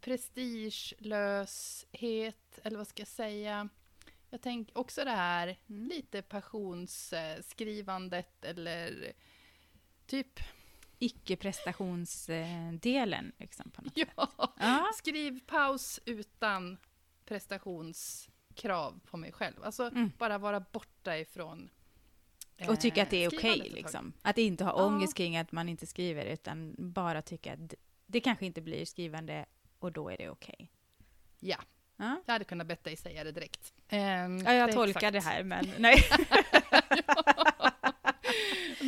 prestigelöshet, 0.00 2.58
eller 2.62 2.78
vad 2.78 2.88
ska 2.88 3.00
jag 3.00 3.08
säga? 3.08 3.68
Jag 4.30 4.42
tänker 4.42 4.78
också 4.78 5.04
det 5.04 5.10
här 5.10 5.58
mm. 5.68 5.88
lite 5.88 6.22
passionsskrivandet 6.22 8.44
eller 8.44 9.12
typ 10.06 10.40
icke-prestationsdelen. 10.98 13.32
Liksom, 13.38 13.70
på 13.70 13.82
något 13.82 13.92
ja, 13.96 14.06
sätt. 14.06 14.16
ja, 14.58 14.90
skriv 14.94 15.40
paus 15.46 16.00
utan 16.04 16.76
prestationskrav 17.24 19.00
på 19.04 19.16
mig 19.16 19.32
själv. 19.32 19.64
Alltså 19.64 19.82
mm. 19.82 20.12
bara 20.18 20.38
vara 20.38 20.60
borta 20.60 21.18
ifrån 21.18 21.70
eh, 22.56 22.70
och 22.70 22.80
tycka 22.80 23.02
att 23.02 23.10
det 23.10 23.24
är 23.24 23.28
okej, 23.28 23.60
okay, 23.60 23.70
liksom. 23.70 24.12
Att 24.22 24.38
inte 24.38 24.64
ha 24.64 24.86
ångest 24.86 25.14
kring 25.14 25.36
att 25.36 25.52
man 25.52 25.68
inte 25.68 25.86
skriver, 25.86 26.24
utan 26.24 26.74
bara 26.78 27.22
tycka 27.22 27.52
att 27.52 27.74
det 28.06 28.20
kanske 28.20 28.46
inte 28.46 28.60
blir 28.60 28.84
skrivande 28.84 29.46
och 29.78 29.92
då 29.92 30.08
är 30.08 30.16
det 30.16 30.30
okej. 30.30 30.54
Okay. 30.58 30.68
Ja. 31.40 31.56
ja, 31.96 32.22
jag 32.26 32.32
hade 32.32 32.44
kunnat 32.44 32.66
bett 32.66 32.84
dig 32.84 32.96
säga 32.96 33.24
det 33.24 33.32
direkt. 33.32 33.72
Um, 33.92 34.38
ja, 34.38 34.52
jag 34.52 34.72
tolkar 34.72 35.10
det 35.10 35.20
här, 35.20 35.42
men 35.42 35.72
nej. 35.78 36.04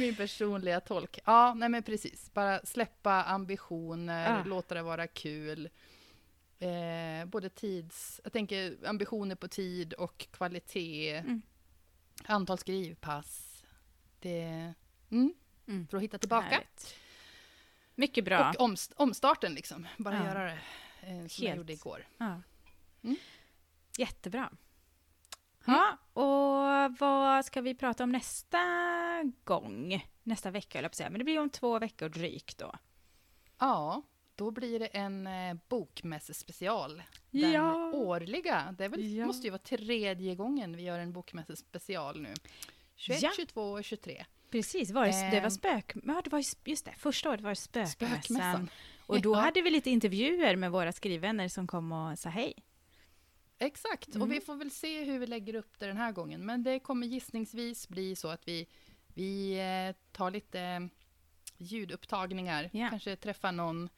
Min 0.00 0.14
personliga 0.14 0.80
tolk. 0.80 1.18
Ja, 1.24 1.54
nej 1.54 1.68
men 1.68 1.82
precis. 1.82 2.34
Bara 2.34 2.60
släppa 2.66 3.22
ambitioner, 3.22 4.40
ah. 4.40 4.44
låta 4.44 4.74
det 4.74 4.82
vara 4.82 5.06
kul. 5.06 5.68
Eh, 6.58 7.26
både 7.26 7.48
tids... 7.48 8.20
Jag 8.24 8.32
tänker 8.32 8.76
ambitioner 8.86 9.34
på 9.34 9.48
tid 9.48 9.92
och 9.92 10.26
kvalitet. 10.30 11.16
Mm. 11.16 11.42
Antal 12.24 12.58
skrivpass. 12.58 13.62
Det... 14.20 14.74
Mm, 15.10 15.34
mm. 15.66 15.86
För 15.86 15.96
att 15.96 16.02
hitta 16.02 16.18
tillbaka. 16.18 16.46
Härligt. 16.46 16.94
Mycket 17.94 18.24
bra. 18.24 18.50
Och 18.50 18.60
omst 18.60 18.92
omstarten 18.96 19.54
liksom. 19.54 19.86
Bara 19.98 20.14
ja. 20.14 20.24
göra 20.24 20.44
det 20.44 20.58
eh, 21.00 21.08
som 21.08 21.18
Helt. 21.18 21.38
jag 21.38 21.56
gjorde 21.56 21.72
igår. 21.72 22.06
Ja. 22.18 22.42
Mm. 23.02 23.16
Jättebra. 23.98 24.50
Ja, 25.70 25.98
och 26.22 26.98
vad 26.98 27.44
ska 27.44 27.60
vi 27.60 27.74
prata 27.74 28.04
om 28.04 28.12
nästa 28.12 28.58
gång? 29.44 30.06
Nästa 30.22 30.50
vecka, 30.50 30.78
eller 30.78 30.88
på 30.88 30.94
säga. 30.94 31.10
Men 31.10 31.18
det 31.18 31.24
blir 31.24 31.38
om 31.38 31.50
två 31.50 31.78
veckor 31.78 32.08
drygt 32.08 32.58
då. 32.58 32.74
Ja, 33.58 34.02
då 34.34 34.50
blir 34.50 34.78
det 34.78 34.86
en 34.86 35.26
eh, 35.26 35.56
bokmässespecial. 35.68 37.02
Den 37.30 37.52
ja. 37.52 37.92
årliga. 37.92 38.74
Det 38.78 38.88
väl, 38.88 39.12
ja. 39.12 39.26
måste 39.26 39.46
ju 39.46 39.50
vara 39.50 39.62
tredje 39.62 40.34
gången 40.34 40.76
vi 40.76 40.82
gör 40.82 40.98
en 40.98 41.12
bokmässespecial 41.12 42.20
nu. 42.20 42.34
21, 42.96 43.22
ja. 43.22 43.30
22 43.36 43.62
och 43.62 43.84
23. 43.84 44.24
Precis, 44.50 44.90
var 44.90 45.06
det, 45.06 45.30
det 45.30 45.40
var 45.40 45.46
ehm. 45.46 45.50
spök... 45.50 45.92
Ja, 46.04 46.20
det 46.24 46.30
var 46.30 46.44
just 46.64 46.84
det, 46.84 46.94
första 46.98 47.30
året 47.30 47.40
var 47.40 47.50
det 47.50 47.56
spökmässan. 47.56 48.22
spökmässan. 48.22 48.70
Och 49.06 49.20
då 49.20 49.34
hade 49.34 49.62
vi 49.62 49.70
lite 49.70 49.90
intervjuer 49.90 50.56
med 50.56 50.70
våra 50.70 50.92
skrivvänner 50.92 51.48
som 51.48 51.66
kom 51.66 51.92
och 51.92 52.18
sa 52.18 52.28
hej. 52.28 52.54
Exakt, 53.60 54.08
mm. 54.08 54.22
och 54.22 54.30
vi 54.30 54.34
mm. 54.34 54.44
får 54.44 54.54
väl 54.54 54.70
se 54.70 55.04
hur 55.04 55.18
vi 55.18 55.26
lägger 55.26 55.54
upp 55.54 55.78
det 55.78 55.86
den 55.86 55.96
här 55.96 56.12
gången. 56.12 56.46
Men 56.46 56.62
det 56.62 56.78
kommer 56.78 57.06
gissningsvis 57.06 57.88
bli 57.88 58.16
så 58.16 58.28
att 58.28 58.48
vi, 58.48 58.66
vi 59.14 59.58
eh, 59.58 60.12
tar 60.12 60.30
lite 60.30 60.88
ljudupptagningar, 61.58 62.70
yeah. 62.72 62.90
kanske 62.90 63.16
träffar 63.16 63.52
någon. 63.52 63.88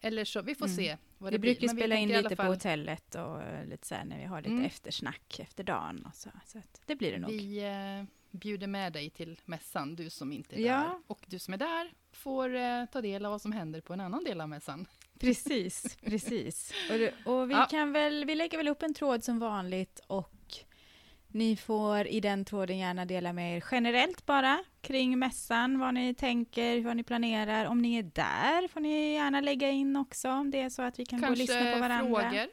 Eller 0.00 0.24
så, 0.24 0.42
vi 0.42 0.54
får 0.54 0.66
mm. 0.66 0.76
se 0.76 0.96
vad 1.18 1.32
det 1.32 1.36
vi 1.36 1.40
blir. 1.40 1.54
brukar 1.54 1.74
spela 1.74 1.96
in 1.96 2.08
lite 2.08 2.36
fall... 2.36 2.46
på 2.46 2.52
hotellet 2.52 3.14
och 3.14 3.40
lite 3.66 3.86
så 3.86 3.94
här 3.94 4.04
när 4.04 4.18
vi 4.18 4.24
har 4.24 4.40
lite 4.40 4.50
mm. 4.50 4.64
eftersnack 4.64 5.38
efter 5.40 5.64
dagen. 5.64 6.06
Och 6.06 6.14
så, 6.14 6.30
så 6.46 6.62
det 6.86 6.96
blir 6.96 7.12
det 7.12 7.18
nog. 7.18 7.30
Vi 7.30 7.64
eh, 7.64 8.04
bjuder 8.30 8.66
med 8.66 8.92
dig 8.92 9.10
till 9.10 9.40
mässan, 9.44 9.96
du 9.96 10.10
som 10.10 10.32
inte 10.32 10.56
är 10.56 10.66
ja. 10.66 10.74
där. 10.74 11.02
Och 11.06 11.24
du 11.26 11.38
som 11.38 11.54
är 11.54 11.58
där 11.58 11.92
får 12.12 12.54
eh, 12.54 12.84
ta 12.84 13.00
del 13.00 13.24
av 13.24 13.30
vad 13.30 13.42
som 13.42 13.52
händer 13.52 13.80
på 13.80 13.92
en 13.92 14.00
annan 14.00 14.24
del 14.24 14.40
av 14.40 14.48
mässan. 14.48 14.86
Precis, 15.20 15.96
precis. 16.02 16.72
Och, 16.90 17.32
och 17.32 17.50
vi, 17.50 17.54
ja. 17.54 17.66
kan 17.70 17.92
väl, 17.92 18.24
vi 18.24 18.34
lägger 18.34 18.58
väl 18.58 18.68
upp 18.68 18.82
en 18.82 18.94
tråd 18.94 19.24
som 19.24 19.38
vanligt 19.38 20.00
och 20.06 20.32
ni 21.28 21.56
får 21.56 22.06
i 22.06 22.20
den 22.20 22.44
tråden 22.44 22.78
gärna 22.78 23.04
dela 23.04 23.32
med 23.32 23.56
er 23.56 23.64
generellt 23.70 24.26
bara 24.26 24.64
kring 24.80 25.18
mässan, 25.18 25.78
vad 25.78 25.94
ni 25.94 26.14
tänker, 26.14 26.80
vad 26.80 26.96
ni 26.96 27.02
planerar. 27.02 27.66
Om 27.66 27.82
ni 27.82 27.96
är 27.96 28.02
där 28.02 28.68
får 28.68 28.80
ni 28.80 29.14
gärna 29.14 29.40
lägga 29.40 29.70
in 29.70 29.96
också 29.96 30.30
om 30.30 30.50
det 30.50 30.60
är 30.60 30.68
så 30.70 30.82
att 30.82 30.98
vi 30.98 31.04
kan 31.04 31.20
Kanske 31.20 31.44
gå 31.46 31.52
och 31.52 31.60
lyssna 31.60 31.72
på 31.72 31.80
varandra. 31.80 32.20
frågor. 32.20 32.48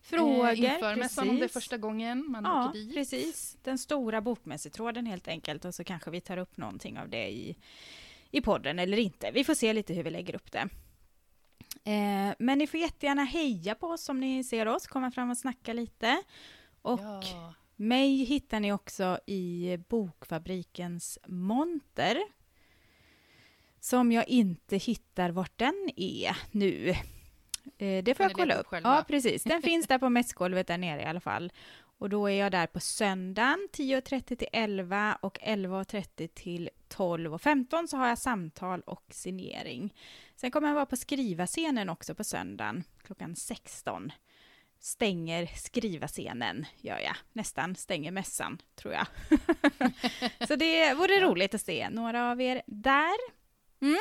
Frågor, 0.00 0.48
eh, 0.48 0.58
inför 0.58 0.80
precis. 0.80 0.98
mässan 0.98 1.28
om 1.28 1.36
det 1.36 1.44
är 1.44 1.48
första 1.48 1.76
gången 1.76 2.24
man 2.28 2.44
ja, 2.44 2.68
åker 2.68 2.78
dit. 2.78 2.94
precis. 2.94 3.56
Den 3.62 3.78
stora 3.78 4.20
bokmässetråden 4.20 5.06
helt 5.06 5.28
enkelt 5.28 5.64
och 5.64 5.74
så 5.74 5.84
kanske 5.84 6.10
vi 6.10 6.20
tar 6.20 6.36
upp 6.36 6.56
någonting 6.56 6.98
av 6.98 7.08
det 7.08 7.28
i, 7.28 7.56
i 8.30 8.40
podden 8.40 8.78
eller 8.78 8.96
inte. 8.96 9.30
Vi 9.30 9.44
får 9.44 9.54
se 9.54 9.72
lite 9.72 9.94
hur 9.94 10.02
vi 10.02 10.10
lägger 10.10 10.34
upp 10.34 10.52
det. 10.52 10.68
Eh, 11.84 12.34
men 12.38 12.58
ni 12.58 12.66
får 12.66 12.80
jättegärna 12.80 13.24
heja 13.24 13.74
på 13.74 13.86
oss 13.86 14.08
om 14.08 14.20
ni 14.20 14.44
ser 14.44 14.68
oss, 14.68 14.86
komma 14.86 15.10
fram 15.10 15.30
och 15.30 15.38
snacka 15.38 15.72
lite. 15.72 16.22
Och 16.82 17.00
ja. 17.00 17.54
mig 17.76 18.24
hittar 18.24 18.60
ni 18.60 18.72
också 18.72 19.18
i 19.26 19.76
Bokfabrikens 19.88 21.18
monter. 21.26 22.18
Som 23.80 24.12
jag 24.12 24.28
inte 24.28 24.76
hittar 24.76 25.30
vart 25.30 25.58
den 25.58 25.90
är 25.96 26.36
nu. 26.50 26.88
Eh, 27.78 28.04
det 28.04 28.16
får 28.16 28.24
jag 28.24 28.32
kolla 28.32 28.54
upp. 28.54 28.66
Ja, 28.70 29.04
precis. 29.08 29.44
Den 29.44 29.62
finns 29.62 29.86
där 29.86 29.98
på 29.98 30.08
mässgolvet 30.08 30.66
där 30.66 30.78
nere 30.78 31.02
i 31.02 31.04
alla 31.04 31.20
fall. 31.20 31.52
Och 31.98 32.08
då 32.08 32.26
är 32.30 32.38
jag 32.40 32.52
där 32.52 32.66
på 32.66 32.80
söndagen 32.80 33.68
10.30 33.72 34.36
till 34.36 34.48
11 34.52 35.18
och 35.20 35.38
11.30 35.38 36.26
till 36.26 36.70
12.15 36.88 37.86
så 37.86 37.96
har 37.96 38.08
jag 38.08 38.18
samtal 38.18 38.80
och 38.80 39.04
signering. 39.10 39.94
Sen 40.36 40.50
kommer 40.50 40.68
jag 40.68 40.74
vara 40.74 40.86
på 40.86 40.96
skrivarscenen 40.96 41.88
också 41.88 42.14
på 42.14 42.24
söndagen 42.24 42.84
klockan 43.02 43.36
16. 43.36 44.12
Stänger 44.78 45.46
skrivarscenen, 45.46 46.66
gör 46.76 46.98
jag. 46.98 47.16
Nästan 47.32 47.76
stänger 47.76 48.10
mässan, 48.10 48.58
tror 48.74 48.94
jag. 48.94 49.06
så 50.48 50.56
det 50.56 50.94
vore 50.94 51.20
roligt 51.20 51.54
att 51.54 51.60
se 51.60 51.90
några 51.90 52.30
av 52.30 52.40
er 52.40 52.62
där. 52.66 53.16
Mm. 53.80 53.98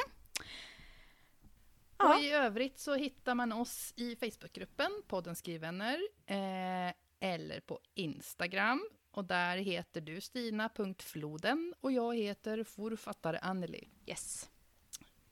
Ja. 1.98 2.16
Och 2.16 2.24
i 2.24 2.32
övrigt 2.32 2.80
så 2.80 2.96
hittar 2.96 3.36
man 3.36 3.52
oss 3.52 3.94
i 3.96 4.16
Facebookgruppen, 4.16 4.92
podden 5.08 5.36
Skrivvänner. 5.36 6.00
Eh, 6.26 6.94
eller 7.26 7.60
på 7.60 7.80
Instagram. 7.94 8.90
Och 9.12 9.26
där 9.26 9.58
heter 9.58 10.02
du 10.02 10.22
Stina.floden 10.22 11.74
och 11.82 11.92
jag 11.92 12.16
heter 12.16 12.64
forfattare 12.64 13.40
Anneli. 13.40 13.90
Yes. 14.06 14.50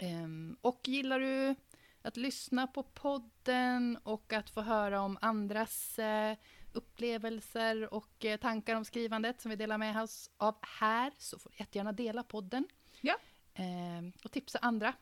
Um, 0.01 0.57
och 0.61 0.81
gillar 0.87 1.19
du 1.19 1.55
att 2.01 2.17
lyssna 2.17 2.67
på 2.67 2.83
podden 2.83 3.97
och 4.03 4.33
att 4.33 4.49
få 4.49 4.61
höra 4.61 5.01
om 5.01 5.17
andras 5.21 5.99
uh, 5.99 6.37
upplevelser 6.73 7.93
och 7.93 8.25
uh, 8.25 8.35
tankar 8.35 8.75
om 8.75 8.85
skrivandet 8.85 9.41
som 9.41 9.49
vi 9.49 9.55
delar 9.55 9.77
med 9.77 10.03
oss 10.03 10.29
av 10.37 10.55
här 10.61 11.11
så 11.17 11.39
får 11.39 11.49
du 11.49 11.55
jättegärna 11.57 11.91
dela 11.91 12.23
podden. 12.23 12.67
Ja. 13.01 13.15
Um, 13.59 14.13
och 14.23 14.31
tipsa 14.31 14.59
andra. 14.59 14.93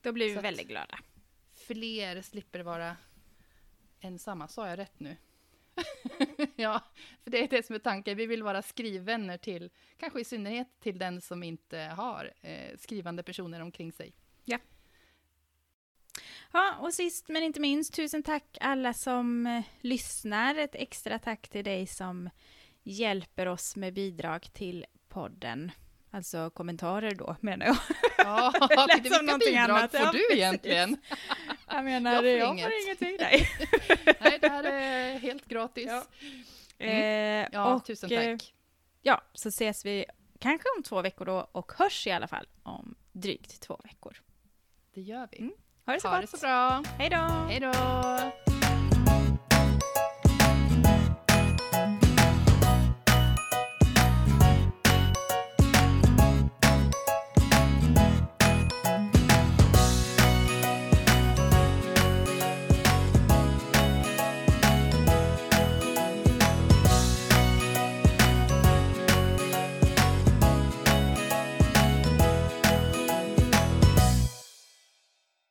Då 0.00 0.12
blir 0.12 0.34
vi 0.34 0.40
väldigt 0.40 0.68
glada. 0.68 0.98
Fler 1.54 2.22
slipper 2.22 2.60
vara 2.60 2.96
ensamma. 4.00 4.48
Sa 4.48 4.68
jag 4.68 4.78
rätt 4.78 5.00
nu? 5.00 5.16
ja, 6.56 6.80
för 7.24 7.30
det 7.30 7.44
är 7.44 7.48
det 7.48 7.66
som 7.66 7.74
är 7.74 7.80
tanken. 7.80 8.16
Vi 8.16 8.26
vill 8.26 8.42
vara 8.42 8.62
skrivvänner 8.62 9.38
till, 9.38 9.70
kanske 9.96 10.20
i 10.20 10.24
synnerhet 10.24 10.68
till 10.80 10.98
den 10.98 11.20
som 11.20 11.42
inte 11.42 11.78
har 11.78 12.32
eh, 12.40 12.78
skrivande 12.78 13.22
personer 13.22 13.60
omkring 13.60 13.92
sig. 13.92 14.12
Ja. 14.44 14.58
Ja, 16.52 16.76
och 16.80 16.94
sist 16.94 17.28
men 17.28 17.42
inte 17.42 17.60
minst, 17.60 17.94
tusen 17.94 18.22
tack 18.22 18.58
alla 18.60 18.92
som 18.92 19.46
eh, 19.46 19.64
lyssnar. 19.80 20.54
Ett 20.54 20.74
extra 20.74 21.18
tack 21.18 21.48
till 21.48 21.64
dig 21.64 21.86
som 21.86 22.30
hjälper 22.82 23.46
oss 23.48 23.76
med 23.76 23.94
bidrag 23.94 24.52
till 24.52 24.86
podden. 25.08 25.70
Alltså 26.14 26.50
kommentarer 26.50 27.14
då, 27.14 27.36
menar 27.40 27.66
jag. 27.66 27.76
Ja, 28.18 28.52
till 28.94 29.02
vilka 29.02 29.38
bidrag 29.38 29.70
annat. 29.70 29.90
får 29.90 30.00
ja, 30.00 30.12
du 30.12 30.32
egentligen? 30.32 30.96
Jag 31.68 31.84
menar, 31.84 32.12
jag 32.12 32.20
får, 32.22 32.28
jag 32.28 32.54
inget. 32.54 32.64
får 32.64 32.72
ingenting. 32.82 33.16
Nej. 33.20 33.48
nej, 34.20 34.38
det 34.40 34.48
här 34.48 34.64
är 34.64 35.18
helt 35.18 35.46
gratis. 35.46 35.86
Ja, 35.86 36.04
mm. 36.78 37.44
eh, 37.44 37.48
ja 37.52 37.74
och, 37.74 37.84
tusen 37.84 38.08
tack. 38.10 38.18
Eh, 38.18 38.38
ja, 39.02 39.22
så 39.32 39.48
ses 39.48 39.84
vi 39.84 40.04
kanske 40.38 40.68
om 40.76 40.82
två 40.82 41.02
veckor 41.02 41.24
då 41.24 41.48
och 41.52 41.72
hörs 41.76 42.06
i 42.06 42.10
alla 42.10 42.28
fall 42.28 42.46
om 42.62 42.94
drygt 43.12 43.60
två 43.60 43.80
veckor. 43.84 44.16
Det 44.94 45.00
gör 45.00 45.28
vi. 45.30 45.38
Mm. 45.38 45.52
Ha 45.86 45.92
det 45.92 46.00
så 46.00 46.08
ha 46.08 46.20
gott. 46.20 46.30
det 46.30 46.38
så 46.38 46.46
bra. 46.46 46.82
Hej 46.98 47.10
då. 47.10 47.16
Hej 47.16 47.60
då. 47.60 48.41